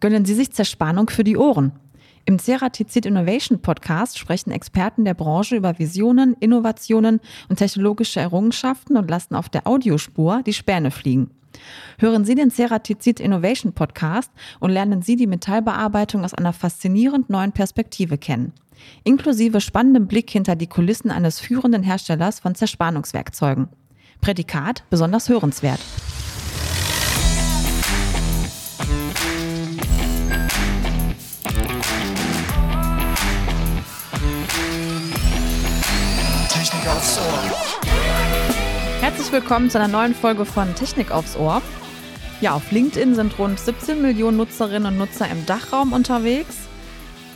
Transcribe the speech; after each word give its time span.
Gönnen 0.00 0.24
Sie 0.24 0.34
sich 0.34 0.52
Zerspannung 0.52 1.10
für 1.10 1.24
die 1.24 1.36
Ohren. 1.36 1.72
Im 2.24 2.38
Ceratizid 2.38 3.04
Innovation 3.04 3.60
Podcast 3.60 4.18
sprechen 4.18 4.52
Experten 4.52 5.04
der 5.04 5.14
Branche 5.14 5.56
über 5.56 5.78
Visionen, 5.78 6.36
Innovationen 6.38 7.20
und 7.48 7.56
technologische 7.56 8.20
Errungenschaften 8.20 8.96
und 8.96 9.10
lassen 9.10 9.34
auf 9.34 9.48
der 9.48 9.66
Audiospur 9.66 10.42
die 10.46 10.52
Späne 10.52 10.90
fliegen. 10.90 11.30
Hören 11.98 12.24
Sie 12.24 12.36
den 12.36 12.50
Ceratizid 12.50 13.18
Innovation 13.18 13.72
Podcast 13.72 14.30
und 14.60 14.70
lernen 14.70 15.02
Sie 15.02 15.16
die 15.16 15.26
Metallbearbeitung 15.26 16.24
aus 16.24 16.34
einer 16.34 16.52
faszinierend 16.52 17.28
neuen 17.30 17.52
Perspektive 17.52 18.18
kennen. 18.18 18.52
Inklusive 19.02 19.60
spannendem 19.60 20.06
Blick 20.06 20.30
hinter 20.30 20.54
die 20.54 20.68
Kulissen 20.68 21.10
eines 21.10 21.40
führenden 21.40 21.82
Herstellers 21.82 22.38
von 22.38 22.54
Zerspannungswerkzeugen. 22.54 23.68
Prädikat 24.20 24.84
besonders 24.90 25.28
hörenswert. 25.28 25.80
Herzlich 39.28 39.42
willkommen 39.42 39.68
zu 39.68 39.78
einer 39.78 39.88
neuen 39.88 40.14
Folge 40.14 40.46
von 40.46 40.74
Technik 40.74 41.10
aufs 41.10 41.36
Ohr. 41.36 41.60
Ja, 42.40 42.54
auf 42.54 42.72
LinkedIn 42.72 43.14
sind 43.14 43.38
rund 43.38 43.60
17 43.60 44.00
Millionen 44.00 44.38
Nutzerinnen 44.38 44.90
und 44.90 44.96
Nutzer 44.96 45.30
im 45.30 45.44
Dachraum 45.44 45.92
unterwegs. 45.92 46.56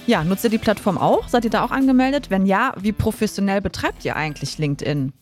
Ja, 0.06 0.24
nutzt 0.24 0.42
ihr 0.44 0.48
die 0.48 0.56
Plattform 0.56 0.96
auch? 0.96 1.28
Seid 1.28 1.44
ihr 1.44 1.50
da 1.50 1.62
auch 1.62 1.70
angemeldet? 1.70 2.30
Wenn 2.30 2.46
ja, 2.46 2.72
wie 2.80 2.92
professionell 2.92 3.60
betreibt 3.60 4.06
ihr 4.06 4.16
eigentlich 4.16 4.56
LinkedIn? 4.56 5.12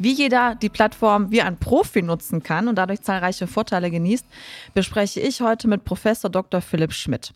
Wie 0.00 0.10
jeder 0.10 0.56
die 0.56 0.70
Plattform 0.70 1.30
wie 1.30 1.42
ein 1.42 1.56
Profi 1.56 2.02
nutzen 2.02 2.42
kann 2.42 2.66
und 2.66 2.74
dadurch 2.74 3.02
zahlreiche 3.02 3.46
Vorteile 3.46 3.88
genießt, 3.88 4.26
bespreche 4.74 5.20
ich 5.20 5.40
heute 5.40 5.68
mit 5.68 5.84
Professor 5.84 6.28
Dr. 6.28 6.62
Philipp 6.62 6.94
Schmidt. 6.94 7.32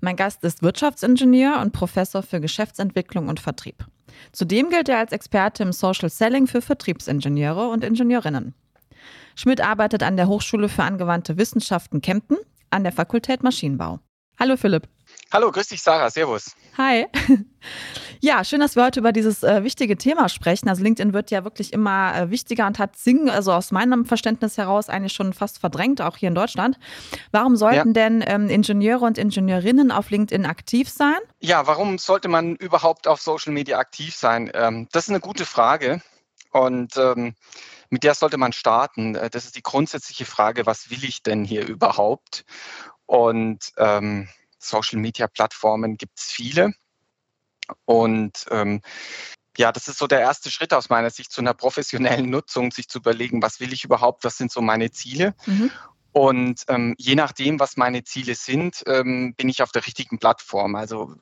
Mein 0.00 0.14
Gast 0.14 0.44
ist 0.44 0.62
Wirtschaftsingenieur 0.62 1.58
und 1.60 1.72
Professor 1.72 2.22
für 2.22 2.40
Geschäftsentwicklung 2.40 3.26
und 3.26 3.40
Vertrieb. 3.40 3.88
Zudem 4.32 4.70
gilt 4.70 4.88
er 4.88 4.98
als 4.98 5.12
Experte 5.12 5.62
im 5.62 5.72
Social 5.72 6.08
Selling 6.08 6.46
für 6.46 6.62
Vertriebsingenieure 6.62 7.68
und 7.68 7.84
Ingenieurinnen. 7.84 8.54
Schmidt 9.34 9.60
arbeitet 9.60 10.02
an 10.02 10.16
der 10.16 10.28
Hochschule 10.28 10.68
für 10.68 10.82
angewandte 10.82 11.38
Wissenschaften 11.38 12.00
Kempten 12.00 12.36
an 12.70 12.82
der 12.82 12.92
Fakultät 12.92 13.42
Maschinenbau. 13.42 14.00
Hallo 14.38 14.56
Philipp. 14.56 14.88
Hallo, 15.30 15.50
grüß 15.50 15.68
dich 15.68 15.82
Sarah, 15.82 16.10
servus. 16.10 16.56
Hi. 16.76 17.06
Ja, 18.20 18.42
schön, 18.42 18.58
dass 18.58 18.74
wir 18.74 18.84
heute 18.84 18.98
über 18.98 19.12
dieses 19.12 19.44
äh, 19.44 19.62
wichtige 19.62 19.96
Thema 19.96 20.28
sprechen. 20.28 20.68
Also 20.68 20.82
LinkedIn 20.82 21.12
wird 21.12 21.30
ja 21.30 21.44
wirklich 21.44 21.72
immer 21.72 22.16
äh, 22.16 22.30
wichtiger 22.30 22.66
und 22.66 22.80
hat 22.80 22.96
Sing, 22.96 23.30
also 23.30 23.52
aus 23.52 23.70
meinem 23.70 24.04
Verständnis 24.06 24.58
heraus, 24.58 24.88
eigentlich 24.88 25.12
schon 25.12 25.32
fast 25.32 25.60
verdrängt, 25.60 26.00
auch 26.00 26.16
hier 26.16 26.28
in 26.28 26.34
Deutschland. 26.34 26.80
Warum 27.30 27.54
sollten 27.54 27.88
ja. 27.88 27.92
denn 27.92 28.24
ähm, 28.26 28.48
Ingenieure 28.48 29.04
und 29.04 29.18
Ingenieurinnen 29.18 29.92
auf 29.92 30.10
LinkedIn 30.10 30.46
aktiv 30.46 30.88
sein? 30.88 31.18
Ja, 31.38 31.68
warum 31.68 31.98
sollte 31.98 32.26
man 32.26 32.56
überhaupt 32.56 33.06
auf 33.06 33.20
Social 33.20 33.52
Media 33.52 33.78
aktiv 33.78 34.16
sein? 34.16 34.50
Ähm, 34.52 34.88
das 34.90 35.04
ist 35.04 35.10
eine 35.10 35.20
gute 35.20 35.46
Frage 35.46 36.02
und 36.50 36.96
ähm, 36.96 37.36
mit 37.88 38.02
der 38.02 38.14
sollte 38.14 38.36
man 38.36 38.52
starten. 38.52 39.14
Äh, 39.14 39.30
das 39.30 39.44
ist 39.44 39.54
die 39.54 39.62
grundsätzliche 39.62 40.24
Frage, 40.24 40.66
was 40.66 40.90
will 40.90 41.04
ich 41.04 41.22
denn 41.22 41.44
hier 41.44 41.64
überhaupt? 41.68 42.44
Und 43.06 43.70
ähm, 43.76 44.28
Social-Media-Plattformen 44.58 45.96
gibt 45.96 46.18
es 46.18 46.26
viele. 46.26 46.72
Und 47.84 48.46
ähm, 48.50 48.80
ja, 49.56 49.72
das 49.72 49.88
ist 49.88 49.98
so 49.98 50.06
der 50.06 50.20
erste 50.20 50.50
Schritt 50.50 50.72
aus 50.72 50.88
meiner 50.88 51.10
Sicht 51.10 51.32
zu 51.32 51.40
einer 51.40 51.54
professionellen 51.54 52.30
Nutzung, 52.30 52.70
sich 52.70 52.88
zu 52.88 52.98
überlegen, 52.98 53.42
was 53.42 53.60
will 53.60 53.72
ich 53.72 53.84
überhaupt, 53.84 54.24
was 54.24 54.36
sind 54.36 54.52
so 54.52 54.60
meine 54.60 54.90
Ziele. 54.90 55.34
Mhm. 55.46 55.70
Und 56.12 56.64
ähm, 56.68 56.94
je 56.98 57.14
nachdem, 57.14 57.60
was 57.60 57.76
meine 57.76 58.02
Ziele 58.04 58.34
sind, 58.34 58.82
ähm, 58.86 59.34
bin 59.36 59.48
ich 59.48 59.62
auf 59.62 59.72
der 59.72 59.86
richtigen 59.86 60.18
Plattform. 60.18 60.74
Also 60.74 61.14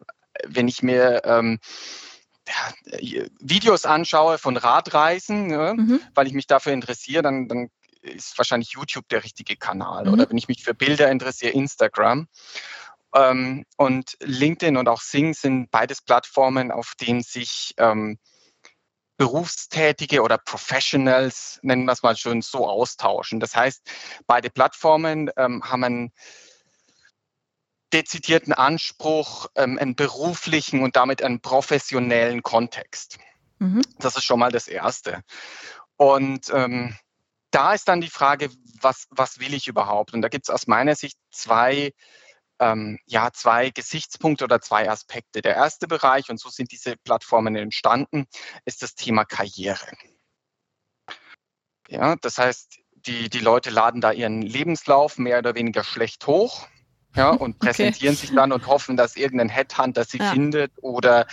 wenn 0.46 0.68
ich 0.68 0.82
mir 0.82 1.22
ähm, 1.24 1.58
Videos 3.40 3.84
anschaue 3.84 4.38
von 4.38 4.56
Radreisen, 4.56 5.48
ne, 5.48 5.74
mhm. 5.76 6.00
weil 6.14 6.26
ich 6.26 6.32
mich 6.32 6.46
dafür 6.46 6.72
interessiere, 6.72 7.22
dann, 7.22 7.48
dann 7.48 7.70
ist 8.02 8.38
wahrscheinlich 8.38 8.70
YouTube 8.70 9.08
der 9.08 9.24
richtige 9.24 9.56
Kanal. 9.56 10.06
Mhm. 10.06 10.12
Oder 10.12 10.30
wenn 10.30 10.38
ich 10.38 10.48
mich 10.48 10.62
für 10.62 10.74
Bilder 10.74 11.10
interessiere, 11.10 11.52
Instagram. 11.52 12.28
Ähm, 13.14 13.64
und 13.76 14.16
LinkedIn 14.20 14.76
und 14.76 14.88
auch 14.88 15.00
Sing 15.00 15.34
sind 15.34 15.70
beides 15.70 16.02
Plattformen, 16.02 16.70
auf 16.70 16.92
denen 17.00 17.22
sich 17.22 17.74
ähm, 17.78 18.18
Berufstätige 19.16 20.22
oder 20.22 20.36
Professionals, 20.38 21.58
nennen 21.62 21.86
wir 21.86 21.92
es 21.92 22.02
mal 22.02 22.16
schon, 22.16 22.42
so 22.42 22.68
austauschen. 22.68 23.40
Das 23.40 23.56
heißt, 23.56 23.82
beide 24.26 24.50
Plattformen 24.50 25.30
ähm, 25.36 25.62
haben 25.64 25.84
einen 25.84 26.12
dezidierten 27.92 28.52
Anspruch, 28.52 29.46
ähm, 29.54 29.78
einen 29.78 29.96
beruflichen 29.96 30.82
und 30.82 30.96
damit 30.96 31.22
einen 31.22 31.40
professionellen 31.40 32.42
Kontext. 32.42 33.18
Mhm. 33.58 33.82
Das 33.98 34.16
ist 34.16 34.24
schon 34.24 34.38
mal 34.38 34.52
das 34.52 34.68
Erste. 34.68 35.22
Und 35.96 36.50
ähm, 36.52 36.94
da 37.50 37.72
ist 37.72 37.88
dann 37.88 38.02
die 38.02 38.10
Frage, 38.10 38.50
was, 38.82 39.06
was 39.10 39.38
will 39.38 39.54
ich 39.54 39.66
überhaupt? 39.66 40.12
Und 40.12 40.20
da 40.20 40.28
gibt 40.28 40.46
es 40.46 40.50
aus 40.50 40.66
meiner 40.66 40.94
Sicht 40.94 41.16
zwei 41.30 41.94
ähm, 42.60 42.98
ja, 43.06 43.30
zwei 43.32 43.70
Gesichtspunkte 43.70 44.44
oder 44.44 44.60
zwei 44.60 44.90
Aspekte. 44.90 45.42
Der 45.42 45.54
erste 45.54 45.86
Bereich, 45.86 46.30
und 46.30 46.40
so 46.40 46.48
sind 46.48 46.72
diese 46.72 46.96
Plattformen 46.96 47.56
entstanden, 47.56 48.26
ist 48.64 48.82
das 48.82 48.94
Thema 48.94 49.24
Karriere. 49.24 49.86
Ja, 51.88 52.16
das 52.16 52.38
heißt, 52.38 52.80
die, 53.06 53.28
die 53.30 53.38
Leute 53.38 53.70
laden 53.70 54.00
da 54.00 54.12
ihren 54.12 54.42
Lebenslauf 54.42 55.18
mehr 55.18 55.38
oder 55.38 55.54
weniger 55.54 55.84
schlecht 55.84 56.26
hoch. 56.26 56.66
Ja, 57.14 57.30
und 57.30 57.58
präsentieren 57.58 58.14
okay. 58.14 58.26
sich 58.26 58.34
dann 58.34 58.52
und 58.52 58.66
hoffen, 58.66 58.96
dass 58.98 59.16
irgendein 59.16 59.48
Headhunter 59.48 60.04
sie 60.04 60.18
ja. 60.18 60.30
findet 60.32 60.72
oder 60.82 61.26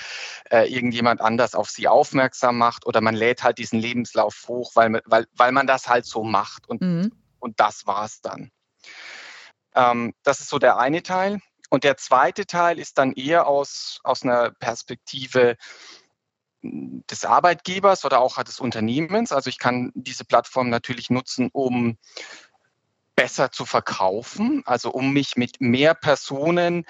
äh, 0.49 0.71
irgendjemand 0.73 1.19
anders 1.19 1.55
auf 1.55 1.69
sie 1.69 1.89
aufmerksam 1.89 2.57
macht 2.57 2.85
oder 2.85 3.01
man 3.01 3.15
lädt 3.15 3.43
halt 3.43 3.57
diesen 3.57 3.79
Lebenslauf 3.79 4.45
hoch, 4.47 4.71
weil, 4.75 5.01
weil, 5.05 5.25
weil 5.35 5.51
man 5.51 5.67
das 5.67 5.89
halt 5.89 6.05
so 6.05 6.23
macht 6.23 6.69
und, 6.69 6.81
mhm. 6.81 7.11
und 7.39 7.59
das 7.59 7.85
war's 7.85 8.21
dann. 8.21 8.52
Ähm, 9.75 10.13
das 10.23 10.39
ist 10.39 10.49
so 10.49 10.59
der 10.59 10.77
eine 10.77 11.03
Teil. 11.03 11.39
Und 11.69 11.83
der 11.83 11.97
zweite 11.97 12.45
Teil 12.45 12.77
ist 12.77 12.97
dann 12.97 13.13
eher 13.13 13.47
aus, 13.47 13.99
aus 14.03 14.23
einer 14.23 14.51
Perspektive 14.51 15.57
hm, 16.61 17.03
des 17.09 17.25
Arbeitgebers 17.25 18.05
oder 18.05 18.19
auch 18.19 18.41
des 18.43 18.59
Unternehmens. 18.59 19.31
Also 19.31 19.49
ich 19.49 19.57
kann 19.57 19.91
diese 19.95 20.25
Plattform 20.25 20.69
natürlich 20.69 21.09
nutzen, 21.09 21.49
um 21.51 21.97
besser 23.15 23.51
zu 23.51 23.65
verkaufen, 23.65 24.63
also 24.65 24.91
um 24.91 25.13
mich 25.13 25.35
mit 25.35 25.61
mehr 25.61 25.93
Personen 25.93 26.85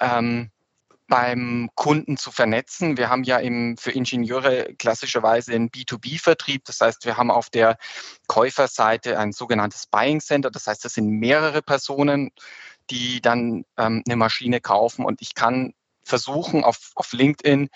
ähm, 0.00 0.50
beim 1.08 1.70
Kunden 1.74 2.16
zu 2.16 2.30
vernetzen. 2.30 2.96
Wir 2.96 3.08
haben 3.08 3.24
ja 3.24 3.38
im, 3.38 3.76
für 3.76 3.90
Ingenieure 3.90 4.74
klassischerweise 4.78 5.54
einen 5.54 5.70
B2B-Vertrieb. 5.70 6.64
Das 6.64 6.80
heißt, 6.80 7.04
wir 7.04 7.16
haben 7.16 7.30
auf 7.30 7.50
der 7.50 7.78
Käuferseite 8.26 9.18
ein 9.18 9.32
sogenanntes 9.32 9.86
Buying 9.86 10.20
Center. 10.20 10.50
Das 10.50 10.66
heißt, 10.66 10.84
das 10.84 10.94
sind 10.94 11.08
mehrere 11.08 11.62
Personen, 11.62 12.30
die 12.90 13.20
dann 13.20 13.64
ähm, 13.76 14.02
eine 14.06 14.16
Maschine 14.16 14.60
kaufen 14.60 15.04
und 15.04 15.20
ich 15.20 15.34
kann 15.34 15.74
versuchen, 16.04 16.64
auf, 16.64 16.92
auf 16.94 17.12
LinkedIn 17.12 17.68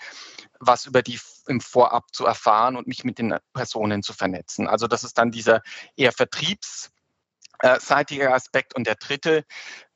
was 0.65 0.85
über 0.85 1.01
die 1.01 1.19
im 1.47 1.59
Vorab 1.61 2.13
zu 2.13 2.25
erfahren 2.25 2.75
und 2.75 2.87
mich 2.87 3.03
mit 3.03 3.17
den 3.19 3.37
Personen 3.53 4.03
zu 4.03 4.13
vernetzen. 4.13 4.67
Also 4.67 4.87
das 4.87 5.03
ist 5.03 5.17
dann 5.17 5.31
dieser 5.31 5.61
eher 5.95 6.13
vertriebsseitige 6.13 8.33
Aspekt. 8.33 8.75
Und 8.75 8.87
der 8.87 8.95
dritte, 8.95 9.45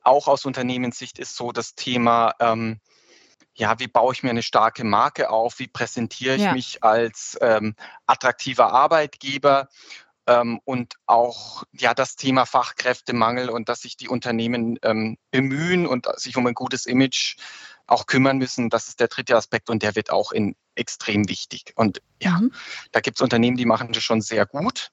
auch 0.02 0.28
aus 0.28 0.44
Unternehmenssicht, 0.44 1.18
ist 1.18 1.34
so 1.36 1.52
das 1.52 1.74
Thema 1.74 2.34
ähm, 2.40 2.80
ja, 3.58 3.78
wie 3.80 3.88
baue 3.88 4.12
ich 4.14 4.22
mir 4.22 4.30
eine 4.30 4.42
starke 4.42 4.84
Marke 4.84 5.30
auf, 5.30 5.58
wie 5.58 5.66
präsentiere 5.66 6.36
ich 6.36 6.42
ja. 6.42 6.52
mich 6.52 6.84
als 6.84 7.36
ähm, 7.40 7.74
attraktiver 8.06 8.72
Arbeitgeber 8.72 9.68
ähm, 10.26 10.60
und 10.64 10.94
auch 11.06 11.64
ja 11.72 11.92
das 11.92 12.14
Thema 12.14 12.46
Fachkräftemangel 12.46 13.50
und 13.50 13.68
dass 13.68 13.80
sich 13.80 13.96
die 13.96 14.08
Unternehmen 14.08 14.78
ähm, 14.82 15.18
bemühen 15.32 15.86
und 15.86 16.06
sich 16.20 16.36
um 16.36 16.46
ein 16.46 16.54
gutes 16.54 16.86
Image 16.86 17.36
auch 17.88 18.06
kümmern 18.06 18.38
müssen. 18.38 18.70
Das 18.70 18.86
ist 18.86 19.00
der 19.00 19.08
dritte 19.08 19.34
Aspekt 19.34 19.70
und 19.70 19.82
der 19.82 19.96
wird 19.96 20.10
auch 20.10 20.30
in 20.30 20.54
extrem 20.76 21.28
wichtig. 21.28 21.72
Und 21.74 22.00
ja, 22.22 22.38
mhm. 22.38 22.52
da 22.92 23.00
gibt 23.00 23.18
es 23.18 23.22
Unternehmen, 23.22 23.56
die 23.56 23.66
machen 23.66 23.92
das 23.92 24.04
schon 24.04 24.20
sehr 24.20 24.46
gut. 24.46 24.92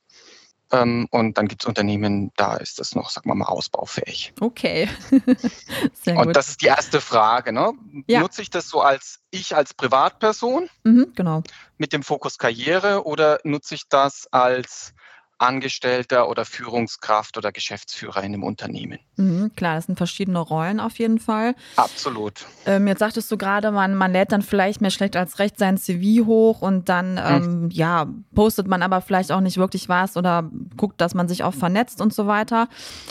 Ähm, 0.72 1.08
und 1.12 1.38
dann 1.38 1.48
gibt 1.48 1.64
es 1.64 1.68
Unternehmen, 1.68 2.32
da 2.36 2.56
ist 2.56 2.80
das 2.80 2.96
noch, 2.96 3.10
sagen 3.10 3.30
wir 3.30 3.36
mal, 3.36 3.46
ausbaufähig. 3.46 4.34
Okay. 4.40 4.90
Sehr 5.94 6.18
und 6.18 6.28
gut. 6.28 6.36
das 6.36 6.50
ist 6.50 6.62
die 6.62 6.68
erste 6.68 7.02
Frage. 7.02 7.54
Ne? 7.54 7.74
Ja. 8.08 8.22
Nutze 8.22 8.42
ich 8.42 8.50
das 8.50 8.68
so 8.68 8.82
als 8.82 9.20
ich 9.30 9.56
als 9.56 9.74
Privatperson 9.74 10.70
mhm, 10.84 11.14
genau. 11.16 11.44
mit 11.78 11.94
dem 11.94 12.04
Fokus 12.04 12.38
Karriere 12.38 13.06
oder 13.06 13.40
nutze 13.44 13.76
ich 13.76 13.88
das 13.90 14.28
als 14.32 14.94
Angestellter 15.38 16.30
oder 16.30 16.46
Führungskraft 16.46 17.38
oder 17.38 17.52
Geschäftsführer 17.52 18.20
in 18.20 18.34
einem 18.34 18.44
Unternehmen. 18.44 19.00
Mhm, 19.18 19.52
klar, 19.56 19.76
das 19.76 19.88
sind 19.88 19.98
verschiedene 19.98 20.40
Rollen 20.40 20.80
auf 20.80 20.98
jeden 20.98 21.20
Fall. 21.20 21.56
Absolut. 21.76 22.46
Ähm, 22.66 22.88
jetzt 22.88 23.00
sagtest 23.00 23.30
du 23.32 23.38
gerade, 23.38 23.72
man, 23.72 23.96
man 23.96 24.14
lädt 24.14 24.32
dann 24.32 24.42
vielleicht 24.42 24.80
mehr 24.80 24.92
schlecht 24.92 25.18
als 25.18 25.40
recht 25.40 25.60
sein 25.60 25.78
CV 25.78 26.26
hoch 26.26 26.62
und 26.62 26.88
dann 26.88 27.18
hm. 27.18 27.44
ähm, 27.44 27.70
ja, 27.72 28.08
postet 28.34 28.68
man 28.68 28.82
aber 28.82 29.02
vielleicht 29.02 29.32
auch 29.34 29.42
nicht 29.42 29.58
wirklich 29.58 29.90
was 29.90 30.16
oder 30.16 30.50
guckt, 30.78 31.02
dass 31.02 31.14
man 31.14 31.28
sich 31.28 31.44
auch 31.44 31.54
vernetzt 31.54 32.00
und 32.00 32.14
so 32.14 32.28
weiter. 32.28 32.70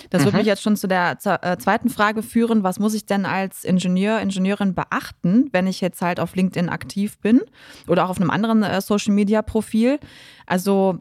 Das 0.08 0.22
mhm. 0.22 0.26
würde 0.26 0.38
mich 0.38 0.46
jetzt 0.46 0.62
schon 0.62 0.76
zu 0.76 0.88
der 0.88 1.18
äh, 1.42 1.58
zweiten 1.58 1.90
Frage 1.90 2.22
führen. 2.22 2.62
Was 2.62 2.78
muss 2.78 2.94
ich 2.94 3.04
denn 3.04 3.26
als 3.26 3.64
Ingenieur, 3.64 4.20
Ingenieurin 4.20 4.74
beachten, 4.74 5.50
wenn 5.52 5.66
ich 5.66 5.82
jetzt 5.82 6.00
halt 6.00 6.20
auf 6.20 6.34
LinkedIn 6.34 6.70
aktiv 6.70 7.18
bin 7.18 7.42
oder 7.86 8.06
auch 8.06 8.10
auf 8.10 8.20
einem 8.20 8.30
anderen 8.30 8.62
äh, 8.62 8.80
Social-Media-Profil? 8.80 10.00
Also 10.46 11.00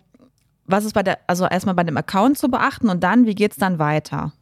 was 0.65 0.85
ist 0.85 0.93
bei 0.93 1.03
der, 1.03 1.19
also 1.27 1.45
erstmal 1.45 1.75
bei 1.75 1.83
dem 1.83 1.97
Account 1.97 2.37
zu 2.37 2.49
beachten 2.49 2.89
und 2.89 3.01
dann, 3.01 3.25
wie 3.25 3.35
geht 3.35 3.51
es 3.51 3.57
dann 3.57 3.79
weiter? 3.79 4.33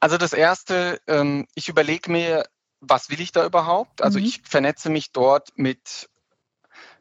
Also 0.00 0.18
das 0.18 0.32
erste, 0.32 1.00
ähm, 1.06 1.46
ich 1.54 1.68
überlege 1.68 2.10
mir, 2.10 2.44
was 2.80 3.08
will 3.10 3.20
ich 3.20 3.32
da 3.32 3.44
überhaupt? 3.44 4.02
Also 4.02 4.18
mhm. 4.18 4.26
ich 4.26 4.42
vernetze 4.44 4.90
mich 4.90 5.12
dort 5.12 5.50
mit, 5.56 6.08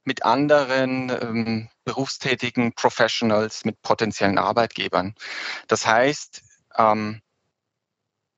mit 0.03 0.23
anderen 0.23 1.09
ähm, 1.09 1.69
berufstätigen 1.83 2.73
Professionals, 2.73 3.65
mit 3.65 3.81
potenziellen 3.81 4.37
Arbeitgebern. 4.37 5.15
Das 5.67 5.85
heißt, 5.85 6.41
ähm, 6.77 7.21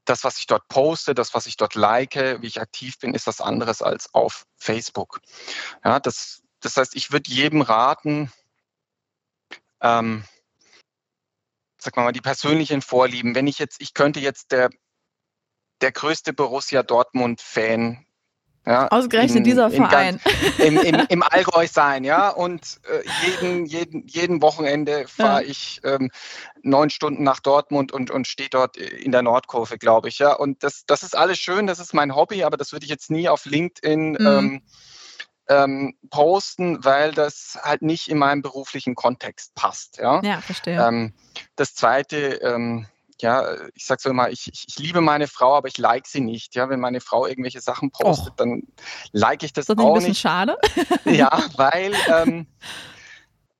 das, 0.05 0.23
was 0.23 0.39
ich 0.39 0.47
dort 0.47 0.67
poste, 0.69 1.13
das, 1.13 1.33
was 1.33 1.47
ich 1.47 1.57
dort 1.57 1.75
like, 1.75 2.15
wie 2.15 2.47
ich 2.47 2.61
aktiv 2.61 2.97
bin, 2.97 3.13
ist 3.13 3.27
was 3.27 3.41
anderes 3.41 3.81
als 3.81 4.13
auf 4.13 4.45
Facebook. 4.55 5.19
Ja, 5.83 5.99
das, 5.99 6.41
das 6.61 6.77
heißt, 6.77 6.95
ich 6.95 7.11
würde 7.11 7.29
jedem 7.29 7.61
raten, 7.61 8.31
ähm, 9.87 10.23
sag 11.77 11.95
mal, 11.95 12.11
die 12.11 12.21
persönlichen 12.21 12.81
Vorlieben. 12.81 13.35
Wenn 13.35 13.47
ich 13.47 13.59
jetzt, 13.59 13.81
ich 13.81 13.93
könnte 13.93 14.19
jetzt 14.19 14.51
der, 14.51 14.69
der 15.81 15.91
größte 15.91 16.33
Borussia 16.33 16.83
Dortmund-Fan 16.83 18.07
ja, 18.67 18.89
Ausgerechnet 18.89 19.37
in, 19.37 19.43
dieser 19.45 19.71
Verein. 19.71 20.19
Im, 20.57 20.77
im, 20.77 21.01
Im, 21.07 21.23
Allgäu 21.31 21.67
sein, 21.67 22.03
ja. 22.03 22.27
Und 22.27 22.81
äh, 22.83 23.01
jeden, 23.25 23.65
jeden, 23.65 24.05
jeden 24.07 24.41
Wochenende 24.41 25.07
fahre 25.07 25.41
ja. 25.43 25.49
ich 25.49 25.79
ähm, 25.85 26.11
neun 26.63 26.89
Stunden 26.89 27.23
nach 27.23 27.39
Dortmund 27.39 27.93
und, 27.93 28.11
und 28.11 28.27
stehe 28.27 28.49
dort 28.49 28.75
in 28.75 29.13
der 29.13 29.21
Nordkurve, 29.21 29.77
glaube 29.77 30.09
ich. 30.09 30.19
Ja. 30.19 30.33
Und 30.33 30.63
das, 30.63 30.83
das 30.85 31.03
ist 31.03 31.15
alles 31.15 31.39
schön, 31.39 31.65
das 31.65 31.79
ist 31.79 31.93
mein 31.93 32.13
Hobby, 32.13 32.43
aber 32.43 32.57
das 32.57 32.73
würde 32.73 32.83
ich 32.83 32.89
jetzt 32.89 33.09
nie 33.09 33.29
auf 33.29 33.45
LinkedIn 33.45 34.11
mhm. 34.11 34.27
ähm, 34.27 34.61
ähm, 35.49 35.95
posten, 36.09 36.83
weil 36.83 37.13
das 37.13 37.57
halt 37.61 37.81
nicht 37.81 38.07
in 38.07 38.17
meinem 38.17 38.41
beruflichen 38.41 38.95
Kontext 38.95 39.55
passt. 39.55 39.97
Ja, 39.97 40.21
ja 40.21 40.41
verstehe. 40.41 40.85
Ähm, 40.85 41.13
das 41.55 41.73
zweite, 41.73 42.17
ähm, 42.41 42.87
ja, 43.21 43.55
ich 43.73 43.85
sage 43.85 44.01
so 44.01 44.09
immer, 44.09 44.29
ich, 44.29 44.47
ich, 44.51 44.65
ich, 44.67 44.79
liebe 44.79 45.01
meine 45.01 45.27
Frau, 45.27 45.55
aber 45.55 45.67
ich 45.67 45.77
like 45.77 46.05
sie 46.05 46.21
nicht. 46.21 46.55
Ja, 46.55 46.69
wenn 46.69 46.79
meine 46.79 47.01
Frau 47.01 47.25
irgendwelche 47.25 47.61
Sachen 47.61 47.91
postet, 47.91 48.33
Och. 48.33 48.35
dann 48.37 48.63
like 49.11 49.43
ich 49.43 49.53
das, 49.53 49.65
das 49.65 49.77
auch 49.77 49.95
nicht. 49.95 50.07
Ist 50.07 50.25
ein 50.25 50.47
bisschen 50.47 50.55
schade. 50.55 50.57
ja, 51.05 51.29
weil, 51.55 51.93
ähm, 52.13 52.47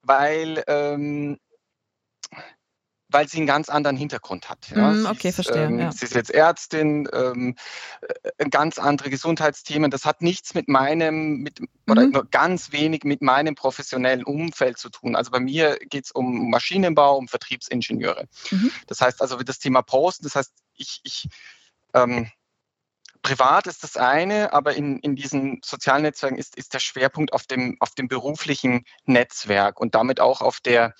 weil 0.03 0.63
ähm, 0.67 1.39
weil 3.09 3.27
sie 3.27 3.37
einen 3.37 3.47
ganz 3.47 3.69
anderen 3.69 3.95
Hintergrund 3.95 4.49
hat. 4.49 4.69
Ja. 4.75 4.91
Mm, 4.91 5.05
okay, 5.05 5.29
ist, 5.29 5.35
verstehe. 5.35 5.65
Ähm, 5.65 5.79
ja. 5.79 5.91
Sie 5.91 6.05
ist 6.05 6.15
jetzt 6.15 6.31
Ärztin, 6.31 7.07
ähm, 7.13 7.55
äh, 8.37 8.49
ganz 8.49 8.79
andere 8.79 9.09
Gesundheitsthemen. 9.09 9.91
Das 9.91 10.05
hat 10.05 10.21
nichts 10.21 10.53
mit 10.53 10.67
meinem, 10.67 11.37
mit, 11.37 11.61
mhm. 11.61 11.67
oder 11.87 12.05
nur 12.07 12.25
ganz 12.29 12.71
wenig 12.71 13.03
mit 13.03 13.21
meinem 13.21 13.55
professionellen 13.55 14.23
Umfeld 14.23 14.77
zu 14.77 14.89
tun. 14.89 15.15
Also 15.15 15.31
bei 15.31 15.39
mir 15.39 15.77
geht 15.89 16.05
es 16.05 16.11
um 16.11 16.49
Maschinenbau, 16.49 17.17
um 17.17 17.27
Vertriebsingenieure. 17.27 18.27
Mhm. 18.51 18.71
Das 18.87 19.01
heißt 19.01 19.21
also 19.21 19.37
das 19.37 19.59
Thema 19.59 19.81
Posten, 19.81 20.25
das 20.25 20.35
heißt, 20.35 20.51
ich, 20.75 20.99
ich 21.03 21.29
ähm, 21.93 22.29
privat 23.21 23.67
ist 23.67 23.83
das 23.83 23.97
eine, 23.97 24.53
aber 24.53 24.75
in, 24.75 24.99
in 24.99 25.15
diesen 25.15 25.61
sozialen 25.63 26.03
Netzwerken 26.03 26.37
ist, 26.37 26.55
ist 26.55 26.73
der 26.73 26.79
Schwerpunkt 26.79 27.33
auf 27.33 27.45
dem, 27.45 27.77
auf 27.79 27.95
dem 27.95 28.07
beruflichen 28.07 28.85
Netzwerk 29.05 29.79
und 29.79 29.95
damit 29.95 30.19
auch 30.19 30.41
auf 30.41 30.59
der 30.59 30.93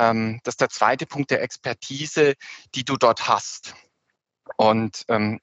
ähm, 0.00 0.40
das 0.44 0.54
ist 0.54 0.60
der 0.62 0.70
zweite 0.70 1.06
Punkt 1.06 1.30
der 1.30 1.42
Expertise, 1.42 2.34
die 2.74 2.84
du 2.84 2.96
dort 2.96 3.28
hast. 3.28 3.74
Und 4.56 5.04
ähm, 5.08 5.40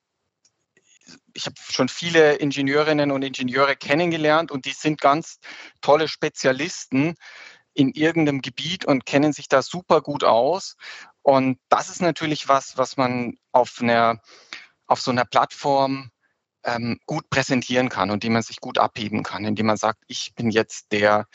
ich 1.33 1.45
habe 1.45 1.55
schon 1.59 1.87
viele 1.87 2.33
Ingenieurinnen 2.33 3.11
und 3.11 3.21
Ingenieure 3.21 3.75
kennengelernt 3.75 4.51
und 4.51 4.65
die 4.65 4.73
sind 4.73 4.99
ganz 4.99 5.39
tolle 5.79 6.07
Spezialisten 6.07 7.15
in 7.73 7.91
irgendeinem 7.91 8.41
Gebiet 8.41 8.85
und 8.85 9.05
kennen 9.05 9.31
sich 9.31 9.47
da 9.47 9.61
super 9.61 10.01
gut 10.01 10.23
aus. 10.23 10.75
Und 11.21 11.59
das 11.69 11.89
ist 11.89 12.01
natürlich 12.01 12.47
was, 12.47 12.77
was 12.77 12.97
man 12.97 13.37
auf 13.51 13.77
einer, 13.79 14.19
auf 14.87 14.99
so 14.99 15.11
einer 15.11 15.25
Plattform 15.25 16.09
ähm, 16.63 16.99
gut 17.05 17.29
präsentieren 17.29 17.89
kann 17.89 18.09
und 18.09 18.23
die 18.23 18.31
man 18.31 18.41
sich 18.41 18.59
gut 18.59 18.79
abheben 18.79 19.21
kann, 19.21 19.45
indem 19.45 19.67
man 19.67 19.77
sagt, 19.77 20.03
ich 20.07 20.33
bin 20.35 20.49
jetzt 20.49 20.91
der 20.91 21.27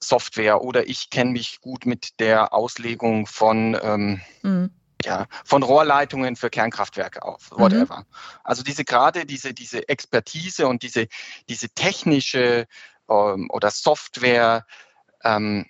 Software 0.00 0.62
oder 0.62 0.88
ich 0.88 1.10
kenne 1.10 1.32
mich 1.32 1.60
gut 1.60 1.86
mit 1.86 2.20
der 2.20 2.52
Auslegung 2.52 3.26
von, 3.26 3.78
ähm, 3.82 4.20
mhm. 4.42 4.70
ja, 5.04 5.26
von 5.44 5.62
Rohrleitungen 5.62 6.36
für 6.36 6.50
Kernkraftwerke 6.50 7.22
auf, 7.22 7.50
whatever. 7.50 8.00
Mhm. 8.00 8.04
Also 8.44 8.62
diese 8.62 8.84
gerade 8.84 9.26
diese, 9.26 9.54
diese 9.54 9.88
Expertise 9.88 10.66
und 10.66 10.82
diese, 10.82 11.06
diese 11.48 11.68
technische 11.70 12.66
ähm, 13.08 13.48
oder 13.50 13.70
Software, 13.70 14.66
ähm, 15.22 15.66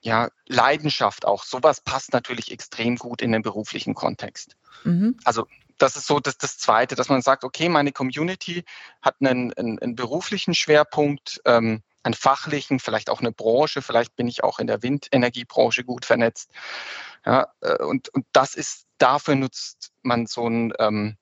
ja, 0.00 0.28
Leidenschaft 0.46 1.26
auch, 1.26 1.44
sowas 1.44 1.80
passt 1.80 2.12
natürlich 2.12 2.52
extrem 2.52 2.96
gut 2.96 3.20
in 3.20 3.32
den 3.32 3.42
beruflichen 3.42 3.94
Kontext. 3.94 4.56
Mhm. 4.84 5.16
Also 5.24 5.46
das 5.76 5.96
ist 5.96 6.06
so 6.06 6.20
das, 6.20 6.38
das 6.38 6.58
Zweite, 6.58 6.94
dass 6.94 7.08
man 7.08 7.22
sagt, 7.22 7.44
okay, 7.44 7.68
meine 7.68 7.92
Community 7.92 8.64
hat 9.00 9.16
einen, 9.20 9.52
einen, 9.54 9.78
einen 9.78 9.94
beruflichen 9.94 10.54
Schwerpunkt, 10.54 11.40
ähm, 11.44 11.82
einen 12.02 12.14
fachlichen, 12.14 12.80
vielleicht 12.80 13.10
auch 13.10 13.20
eine 13.20 13.32
Branche, 13.32 13.82
vielleicht 13.82 14.16
bin 14.16 14.28
ich 14.28 14.44
auch 14.44 14.58
in 14.58 14.66
der 14.66 14.82
Windenergiebranche 14.82 15.84
gut 15.84 16.04
vernetzt. 16.04 16.50
Ja, 17.26 17.48
äh, 17.60 17.82
und, 17.82 18.08
und 18.10 18.26
das 18.32 18.54
ist, 18.54 18.86
dafür 18.98 19.34
nutzt 19.34 19.92
man 20.02 20.26
so 20.26 20.48
ein, 20.48 20.72
ähm, 20.78 21.16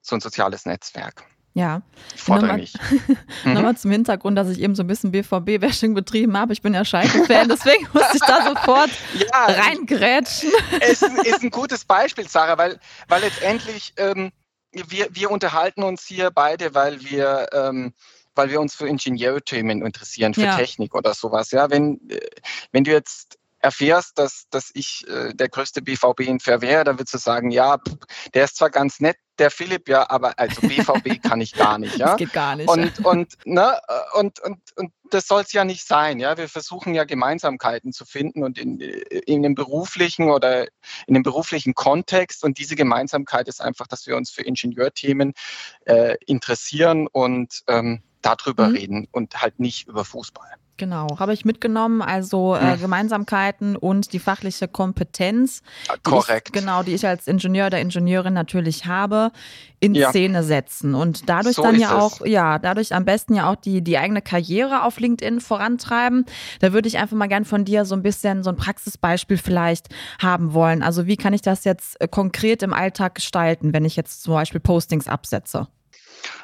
so 0.00 0.16
ein 0.16 0.20
soziales 0.20 0.66
Netzwerk. 0.66 1.24
Ja, 1.56 1.82
nochmal, 2.26 2.66
nochmal 3.44 3.72
mhm. 3.72 3.76
zum 3.76 3.90
Hintergrund, 3.92 4.36
dass 4.36 4.48
ich 4.48 4.58
eben 4.58 4.74
so 4.74 4.82
ein 4.82 4.88
bisschen 4.88 5.12
BVB-Bashing 5.12 5.94
betrieben 5.94 6.36
habe. 6.36 6.52
Ich 6.52 6.62
bin 6.62 6.74
ja 6.74 6.84
Schalke-Fan, 6.84 7.48
deswegen 7.48 7.86
musste 7.92 8.16
ich 8.16 8.22
da 8.22 8.44
sofort 8.44 8.90
ja, 9.14 9.44
reingrätschen. 9.44 10.50
Es 10.80 11.02
ist, 11.02 11.24
ist, 11.24 11.42
ein 11.44 11.50
gutes 11.50 11.84
Beispiel, 11.84 12.28
Sarah, 12.28 12.58
weil, 12.58 12.80
weil 13.06 13.20
letztendlich 13.20 13.94
ähm, 13.98 14.32
wir, 14.72 15.06
wir 15.12 15.30
unterhalten 15.30 15.84
uns 15.84 16.04
hier 16.04 16.32
beide, 16.32 16.74
weil 16.74 17.00
wir 17.04 17.48
ähm, 17.52 17.94
weil 18.34 18.50
wir 18.50 18.60
uns 18.60 18.74
für 18.74 18.88
Ingenieurthemen 18.88 19.84
interessieren, 19.84 20.34
für 20.34 20.42
ja. 20.42 20.56
Technik 20.56 20.94
oder 20.94 21.14
sowas. 21.14 21.50
Ja, 21.50 21.70
wenn, 21.70 22.00
äh, 22.10 22.20
wenn 22.72 22.84
du 22.84 22.90
jetzt 22.90 23.38
erfährst, 23.64 24.18
dass, 24.18 24.44
dass 24.50 24.70
ich 24.74 25.04
äh, 25.08 25.32
der 25.34 25.48
größte 25.48 25.80
BVB-Fan 25.80 26.60
wäre, 26.60 26.84
dann 26.84 26.98
würdest 26.98 27.14
du 27.14 27.18
sagen, 27.18 27.50
ja, 27.50 27.78
der 28.34 28.44
ist 28.44 28.56
zwar 28.56 28.68
ganz 28.68 29.00
nett, 29.00 29.16
der 29.38 29.50
Philipp, 29.50 29.88
ja, 29.88 30.08
aber 30.10 30.38
also 30.38 30.60
BVB 30.60 31.22
kann 31.28 31.40
ich 31.40 31.54
gar 31.54 31.78
nicht. 31.78 31.96
Ja? 31.96 32.08
Das 32.08 32.16
geht 32.16 32.32
gar 32.32 32.56
nicht. 32.56 32.68
Und, 32.68 33.04
und, 33.04 33.34
ne, 33.46 33.80
und, 34.12 34.38
und, 34.40 34.58
und 34.76 34.92
das 35.10 35.26
soll 35.26 35.42
es 35.42 35.52
ja 35.52 35.64
nicht 35.64 35.86
sein. 35.86 36.20
Ja? 36.20 36.36
Wir 36.36 36.48
versuchen 36.48 36.94
ja 36.94 37.04
Gemeinsamkeiten 37.04 37.92
zu 37.92 38.04
finden 38.04 38.44
und 38.44 38.58
in, 38.58 38.78
in 38.80 39.42
dem 39.42 39.54
beruflichen 39.54 40.30
oder 40.30 40.66
in 41.06 41.14
dem 41.14 41.22
beruflichen 41.22 41.74
Kontext. 41.74 42.44
Und 42.44 42.58
diese 42.58 42.76
Gemeinsamkeit 42.76 43.48
ist 43.48 43.62
einfach, 43.62 43.86
dass 43.86 44.06
wir 44.06 44.16
uns 44.16 44.30
für 44.30 44.42
Ingenieurthemen 44.42 45.32
äh, 45.86 46.16
interessieren 46.26 47.08
und 47.10 47.62
ähm, 47.66 48.02
darüber 48.20 48.68
mhm. 48.68 48.76
reden 48.76 49.08
und 49.10 49.40
halt 49.40 49.58
nicht 49.58 49.88
über 49.88 50.04
Fußball. 50.04 50.54
Genau, 50.76 51.06
habe 51.20 51.32
ich 51.32 51.44
mitgenommen. 51.44 52.02
Also 52.02 52.56
äh, 52.56 52.72
hm. 52.72 52.80
Gemeinsamkeiten 52.80 53.76
und 53.76 54.12
die 54.12 54.18
fachliche 54.18 54.66
Kompetenz. 54.66 55.62
Korrekt. 56.02 56.48
Ich, 56.48 56.60
genau, 56.60 56.82
die 56.82 56.94
ich 56.94 57.06
als 57.06 57.28
Ingenieur 57.28 57.68
oder 57.68 57.80
Ingenieurin 57.80 58.34
natürlich 58.34 58.86
habe, 58.86 59.30
in 59.78 59.94
ja. 59.94 60.10
Szene 60.10 60.42
setzen. 60.42 60.94
Und 60.94 61.28
dadurch 61.28 61.56
so 61.56 61.62
dann 61.62 61.78
ja 61.78 61.96
auch, 61.98 62.20
es. 62.20 62.28
ja, 62.28 62.58
dadurch 62.58 62.92
am 62.92 63.04
besten 63.04 63.34
ja 63.34 63.48
auch 63.50 63.56
die, 63.56 63.82
die 63.82 63.98
eigene 63.98 64.20
Karriere 64.20 64.82
auf 64.82 64.98
LinkedIn 64.98 65.40
vorantreiben. 65.40 66.26
Da 66.58 66.72
würde 66.72 66.88
ich 66.88 66.98
einfach 66.98 67.16
mal 67.16 67.28
gern 67.28 67.44
von 67.44 67.64
dir 67.64 67.84
so 67.84 67.94
ein 67.94 68.02
bisschen 68.02 68.42
so 68.42 68.50
ein 68.50 68.56
Praxisbeispiel 68.56 69.38
vielleicht 69.38 69.88
haben 70.20 70.54
wollen. 70.54 70.82
Also 70.82 71.06
wie 71.06 71.16
kann 71.16 71.34
ich 71.34 71.42
das 71.42 71.62
jetzt 71.62 72.00
äh, 72.00 72.08
konkret 72.08 72.64
im 72.64 72.72
Alltag 72.72 73.14
gestalten, 73.14 73.72
wenn 73.72 73.84
ich 73.84 73.94
jetzt 73.94 74.24
zum 74.24 74.34
Beispiel 74.34 74.60
Postings 74.60 75.06
absetze? 75.06 75.68